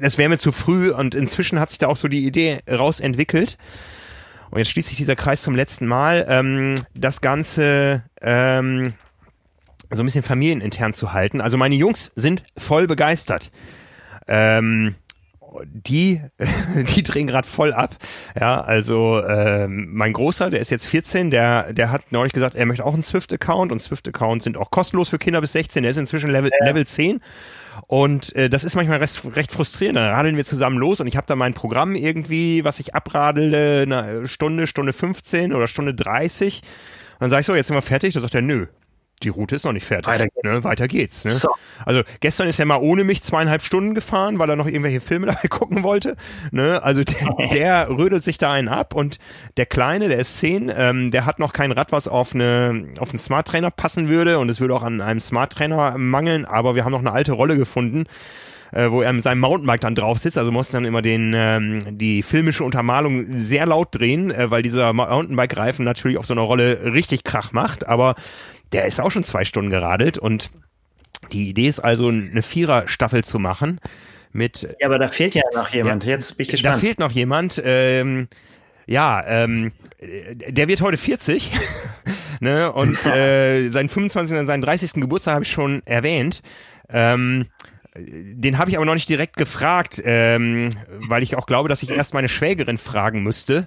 [0.00, 3.58] es wäre mir zu früh und inzwischen hat sich da auch so die Idee rausentwickelt.
[4.50, 6.26] Und jetzt schließt sich dieser Kreis zum letzten Mal.
[6.28, 8.94] Ähm, das Ganze ähm,
[9.90, 11.40] so ein bisschen familienintern zu halten.
[11.40, 13.50] Also meine Jungs sind voll begeistert.
[14.28, 14.96] Ähm,
[15.64, 16.20] die,
[16.94, 17.96] die drehen gerade voll ab.
[18.38, 22.66] Ja, also ähm, mein Großer, der ist jetzt 14, der, der hat neulich gesagt, er
[22.66, 25.82] möchte auch einen Swift-Account und Swift-Accounts sind auch kostenlos für Kinder bis 16.
[25.82, 26.66] Der ist inzwischen Level, ja.
[26.66, 27.20] Level 10.
[27.86, 29.96] Und äh, das ist manchmal recht, recht frustrierend.
[29.96, 33.82] Dann radeln wir zusammen los und ich habe da mein Programm irgendwie, was ich abradele,
[33.82, 36.62] eine Stunde, Stunde 15 oder Stunde 30.
[36.62, 38.14] Und dann sage ich so, jetzt sind wir fertig.
[38.14, 38.66] Da sagt er, nö,
[39.22, 40.06] die Route ist noch nicht fertig.
[40.06, 40.44] Weiter geht's.
[40.44, 40.64] Ne?
[40.64, 41.30] Weiter geht's ne?
[41.30, 41.48] So.
[41.84, 45.26] Also gestern ist er mal ohne mich zweieinhalb Stunden gefahren, weil er noch irgendwelche Filme
[45.26, 46.16] dabei gucken wollte.
[46.50, 46.82] Ne?
[46.82, 49.18] Also der, der rödelt sich da einen ab und
[49.56, 53.10] der Kleine, der ist zehn, ähm, der hat noch kein Rad, was auf eine auf
[53.10, 56.74] einen Smart Trainer passen würde und es würde auch an einem Smart Trainer mangeln, aber
[56.74, 58.04] wir haben noch eine alte Rolle gefunden
[58.72, 60.38] äh, wo er mit seinem Mountainbike dann drauf sitzt.
[60.38, 64.92] Also muss dann immer den ähm, die filmische Untermalung sehr laut drehen, äh, weil dieser
[64.92, 67.86] Mountainbike-Reifen natürlich auf so einer Rolle richtig Krach macht.
[67.86, 68.14] Aber
[68.72, 70.50] der ist auch schon zwei Stunden geradelt und
[71.32, 73.80] die Idee ist also, eine Vierer-Staffel zu machen
[74.32, 74.68] mit.
[74.80, 76.04] Ja, aber da fehlt ja noch jemand.
[76.04, 76.76] Ja, Jetzt bin ich gespannt.
[76.76, 77.60] Da fehlt noch jemand.
[77.64, 78.28] Ähm,
[78.86, 81.50] ja, ähm, der wird heute 40.
[82.40, 82.72] ne?
[82.72, 84.38] Und äh, seinen 25.
[84.38, 84.94] und seinen 30.
[84.94, 86.42] Geburtstag habe ich schon erwähnt.
[86.88, 87.46] Ähm,
[87.98, 91.90] den habe ich aber noch nicht direkt gefragt, ähm, weil ich auch glaube, dass ich
[91.90, 93.66] erst meine Schwägerin fragen müsste.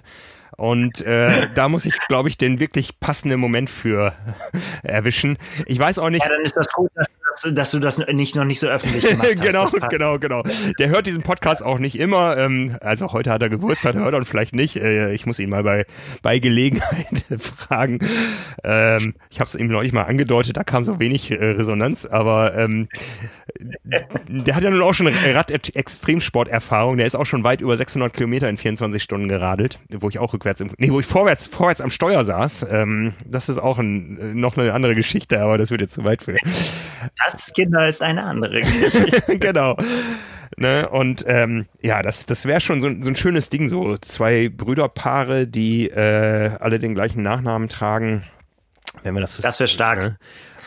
[0.60, 4.12] Und äh, da muss ich, glaube ich, den wirklich passenden Moment für
[4.82, 5.38] erwischen.
[5.64, 6.22] Ich weiß auch nicht.
[6.22, 9.06] Ja, dann ist das gut, dass dass, dass, du das nicht noch nicht so öffentlich
[9.06, 9.40] gemacht hast.
[9.40, 10.42] genau, genau, genau.
[10.78, 12.36] Der hört diesen Podcast auch nicht immer.
[12.36, 14.76] Ähm, also heute hat er Geburtstag, hört er vielleicht nicht.
[14.76, 15.86] Äh, ich muss ihn mal bei,
[16.22, 18.00] bei Gelegenheit fragen.
[18.64, 22.56] Ähm, ich habe es ihm neulich mal angedeutet, da kam so wenig äh, Resonanz, aber
[22.56, 22.88] ähm,
[24.28, 26.96] der hat ja nun auch schon Rad-Extremsport-Erfahrung.
[26.96, 30.32] Der ist auch schon weit über 600 Kilometer in 24 Stunden geradelt, wo ich auch
[30.32, 32.66] rückwärts, im, nee, wo ich vorwärts, vorwärts am Steuer saß.
[32.70, 36.22] Ähm, das ist auch ein, noch eine andere Geschichte, aber das wird jetzt zu weit
[36.22, 36.36] für.
[37.24, 39.38] Das, Kinder, ist eine andere Geschichte.
[39.38, 39.76] genau.
[40.56, 40.88] Ne?
[40.88, 45.46] Und ähm, ja, das, das wäre schon so, so ein schönes Ding, so zwei Brüderpaare,
[45.46, 48.24] die äh, alle den gleichen Nachnamen tragen.
[49.02, 49.98] Wenn wir das, das wäre stark.
[49.98, 50.18] Ne?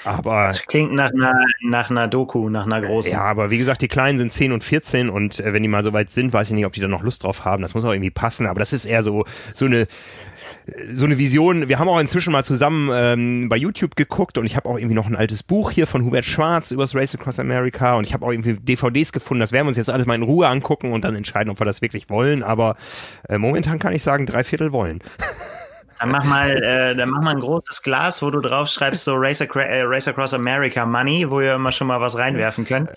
[0.03, 3.11] Aber das klingt nach einer, nach einer Doku, nach einer großen.
[3.11, 5.83] Ja, aber wie gesagt, die Kleinen sind 10 und 14 und äh, wenn die mal
[5.83, 7.61] so weit sind, weiß ich nicht, ob die dann noch Lust drauf haben.
[7.61, 8.47] Das muss auch irgendwie passen.
[8.47, 9.87] Aber das ist eher so, so eine
[10.93, 11.67] so eine Vision.
[11.67, 14.95] Wir haben auch inzwischen mal zusammen ähm, bei YouTube geguckt und ich habe auch irgendwie
[14.95, 18.25] noch ein altes Buch hier von Hubert Schwarz übers Race Across America und ich habe
[18.25, 19.41] auch irgendwie DVDs gefunden.
[19.41, 21.65] Das werden wir uns jetzt alles mal in Ruhe angucken und dann entscheiden, ob wir
[21.65, 22.43] das wirklich wollen.
[22.43, 22.75] Aber
[23.27, 25.01] äh, momentan kann ich sagen, drei Viertel wollen.
[25.99, 29.15] Dann mach mal, äh, dann mach mal ein großes Glas, wo du drauf schreibst so
[29.15, 32.89] Race, Acro äh, Race Across America Money, wo ihr immer schon mal was reinwerfen könnt.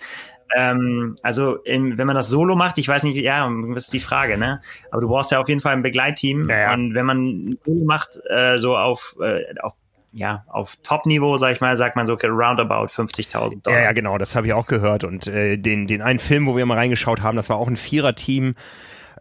[0.54, 4.00] Ähm, also in, wenn man das solo macht, ich weiß nicht, ja, das ist die
[4.00, 4.60] Frage, ne?
[4.90, 6.48] Aber du brauchst ja auf jeden Fall ein Begleitteam.
[6.48, 6.74] Ja, ja.
[6.74, 9.74] Und wenn man solo macht, äh, so auf, äh, auf
[10.12, 13.78] ja, auf Top-Niveau, sag ich mal, sagt man so okay, roundabout 50.000 Dollar.
[13.78, 15.04] Ja, ja, genau, das habe ich auch gehört.
[15.04, 17.76] Und äh, den, den einen Film, wo wir mal reingeschaut haben, das war auch ein
[17.76, 18.54] Vierer-Team.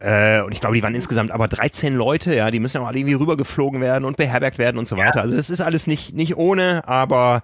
[0.06, 2.99] Äh, und ich glaube, die waren insgesamt aber 13 Leute, ja, die müssen auch alle
[2.99, 5.22] irgendwie rübergeflogen werden und beherbergt werden und so weiter.
[5.22, 7.41] Also das ist alles nicht, nicht ohne, aber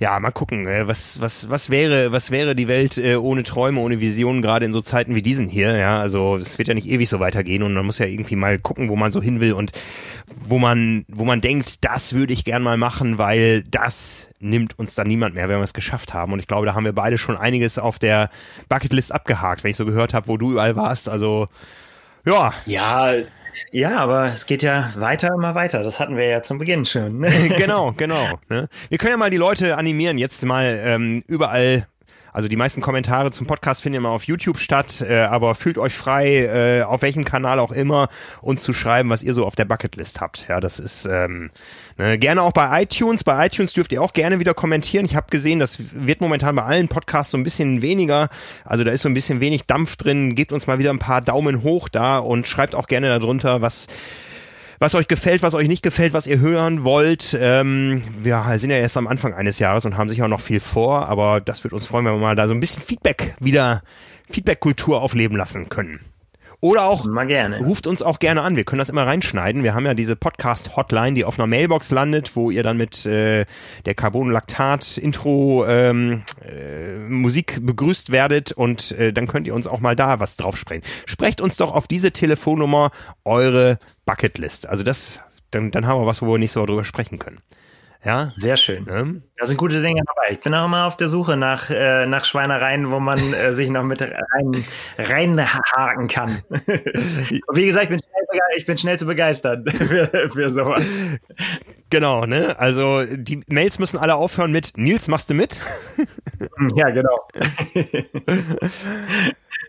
[0.00, 3.80] ja, mal gucken, äh, was, was, was wäre, was wäre die Welt äh, ohne Träume,
[3.80, 6.88] ohne Visionen, gerade in so Zeiten wie diesen hier, ja, also es wird ja nicht
[6.88, 9.52] ewig so weitergehen und man muss ja irgendwie mal gucken, wo man so hin will
[9.52, 9.72] und
[10.46, 14.94] wo man, wo man denkt, das würde ich gern mal machen, weil das nimmt uns
[14.94, 16.32] dann niemand mehr, wenn wir es geschafft haben.
[16.32, 18.30] Und ich glaube, da haben wir beide schon einiges auf der
[18.70, 21.10] Bucketlist abgehakt, wenn ich so gehört habe, wo du überall warst.
[21.10, 21.48] Also
[22.28, 22.54] ja.
[22.66, 23.12] Ja,
[23.72, 25.82] ja, aber es geht ja weiter, immer weiter.
[25.82, 27.18] Das hatten wir ja zum Beginn schon.
[27.18, 27.30] Ne?
[27.58, 28.38] genau, genau.
[28.48, 28.68] Ne?
[28.88, 31.86] Wir können ja mal die Leute animieren, jetzt mal ähm, überall
[32.32, 35.94] also die meisten Kommentare zum Podcast finden immer auf YouTube statt, äh, aber fühlt euch
[35.94, 38.08] frei, äh, auf welchem Kanal auch immer,
[38.40, 40.46] uns zu schreiben, was ihr so auf der Bucketlist habt.
[40.48, 41.50] Ja, das ist ähm,
[41.96, 43.24] ne, gerne auch bei iTunes.
[43.24, 45.04] Bei iTunes dürft ihr auch gerne wieder kommentieren.
[45.04, 48.28] Ich habe gesehen, das wird momentan bei allen Podcasts so ein bisschen weniger.
[48.64, 50.34] Also da ist so ein bisschen wenig Dampf drin.
[50.34, 53.88] Gebt uns mal wieder ein paar Daumen hoch da und schreibt auch gerne darunter, was
[54.78, 57.36] was euch gefällt, was euch nicht gefällt, was ihr hören wollt.
[57.38, 60.60] Ähm, wir sind ja erst am Anfang eines Jahres und haben sicher auch noch viel
[60.60, 63.82] vor, aber das wird uns freuen, wenn wir mal da so ein bisschen Feedback wieder,
[64.30, 66.00] Feedback-Kultur aufleben lassen können.
[66.60, 68.56] Oder auch ruft uns auch gerne an.
[68.56, 69.62] Wir können das immer reinschneiden.
[69.62, 73.46] Wir haben ja diese Podcast-Hotline, die auf einer Mailbox landet, wo ihr dann mit äh,
[73.86, 79.94] der Carbonlactat-Intro ähm, äh, Musik begrüßt werdet und äh, dann könnt ihr uns auch mal
[79.94, 80.82] da was drauf sprechen.
[81.06, 82.90] Sprecht uns doch auf diese Telefonnummer
[83.24, 84.68] eure Bucketlist.
[84.68, 85.20] Also das,
[85.52, 87.38] dann, dann haben wir was, wo wir nicht so drüber sprechen können.
[88.08, 88.32] Ja.
[88.34, 88.86] Sehr schön.
[88.88, 89.04] Ja.
[89.36, 90.32] Da sind gute Dinge dabei.
[90.32, 93.68] Ich bin auch immer auf der Suche nach, äh, nach Schweinereien, wo man äh, sich
[93.68, 94.64] noch mit rein,
[94.96, 96.40] reinhaken kann.
[96.48, 100.82] wie gesagt, ich bin, schnell, ich bin schnell zu begeistern für, für sowas.
[101.90, 102.58] Genau, ne?
[102.58, 105.60] Also die Mails müssen alle aufhören mit Nils, machst du mit?
[106.76, 107.28] ja, genau.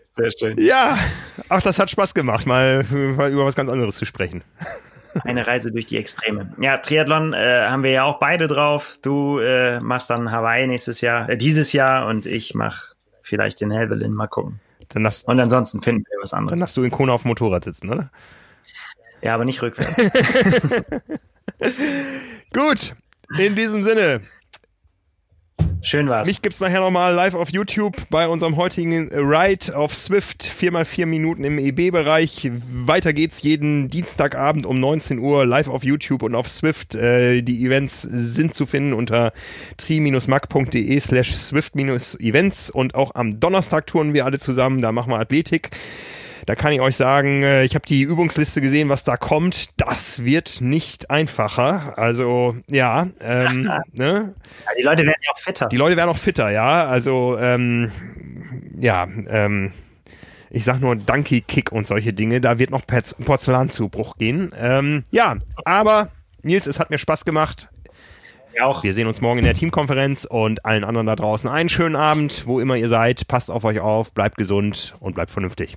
[0.06, 0.58] Sehr schön.
[0.58, 0.98] Ja,
[1.50, 4.42] auch das hat Spaß gemacht, mal, mal über was ganz anderes zu sprechen.
[5.24, 6.52] Eine Reise durch die Extreme.
[6.60, 8.98] Ja, Triathlon äh, haben wir ja auch beide drauf.
[9.02, 13.70] Du äh, machst dann Hawaii nächstes Jahr, äh, dieses Jahr und ich mach vielleicht den
[13.70, 14.12] Helvelin.
[14.12, 14.60] Mal gucken.
[14.88, 16.50] Dann darfst, und ansonsten finden wir was anderes.
[16.50, 18.10] Dann darfst du in Kona auf dem Motorrad sitzen, oder?
[19.22, 19.96] Ja, aber nicht rückwärts.
[22.52, 22.94] Gut,
[23.38, 24.22] in diesem Sinne.
[25.82, 26.26] Schön war's.
[26.26, 30.42] Mich gibt's nachher nochmal live auf YouTube bei unserem heutigen Ride auf Swift.
[30.42, 32.50] Viermal vier Minuten im EB-Bereich.
[32.70, 36.94] Weiter geht's jeden Dienstagabend um 19 Uhr live auf YouTube und auf Swift.
[36.94, 39.32] Äh, die Events sind zu finden unter
[39.78, 44.82] tri-mac.de slash swift-events und auch am Donnerstag touren wir alle zusammen.
[44.82, 45.70] Da machen wir Athletik.
[46.46, 49.80] Da kann ich euch sagen, äh, ich habe die Übungsliste gesehen, was da kommt.
[49.80, 51.98] Das wird nicht einfacher.
[51.98, 54.34] Also ja, ähm, ne?
[54.66, 55.68] ja die Leute werden ja auch fitter.
[55.68, 56.86] Die Leute werden auch fitter, ja.
[56.86, 57.92] Also ähm,
[58.78, 59.72] ja, ähm,
[60.50, 62.40] ich sag nur Donkey Kick und solche Dinge.
[62.40, 64.52] Da wird noch Porzellanzubruch gehen.
[64.58, 66.10] Ähm, ja, aber
[66.42, 67.68] Nils, es hat mir Spaß gemacht.
[68.54, 68.82] Ja, auch.
[68.82, 72.46] Wir sehen uns morgen in der Teamkonferenz und allen anderen da draußen einen schönen Abend,
[72.46, 73.28] wo immer ihr seid.
[73.28, 75.76] Passt auf euch auf, bleibt gesund und bleibt vernünftig.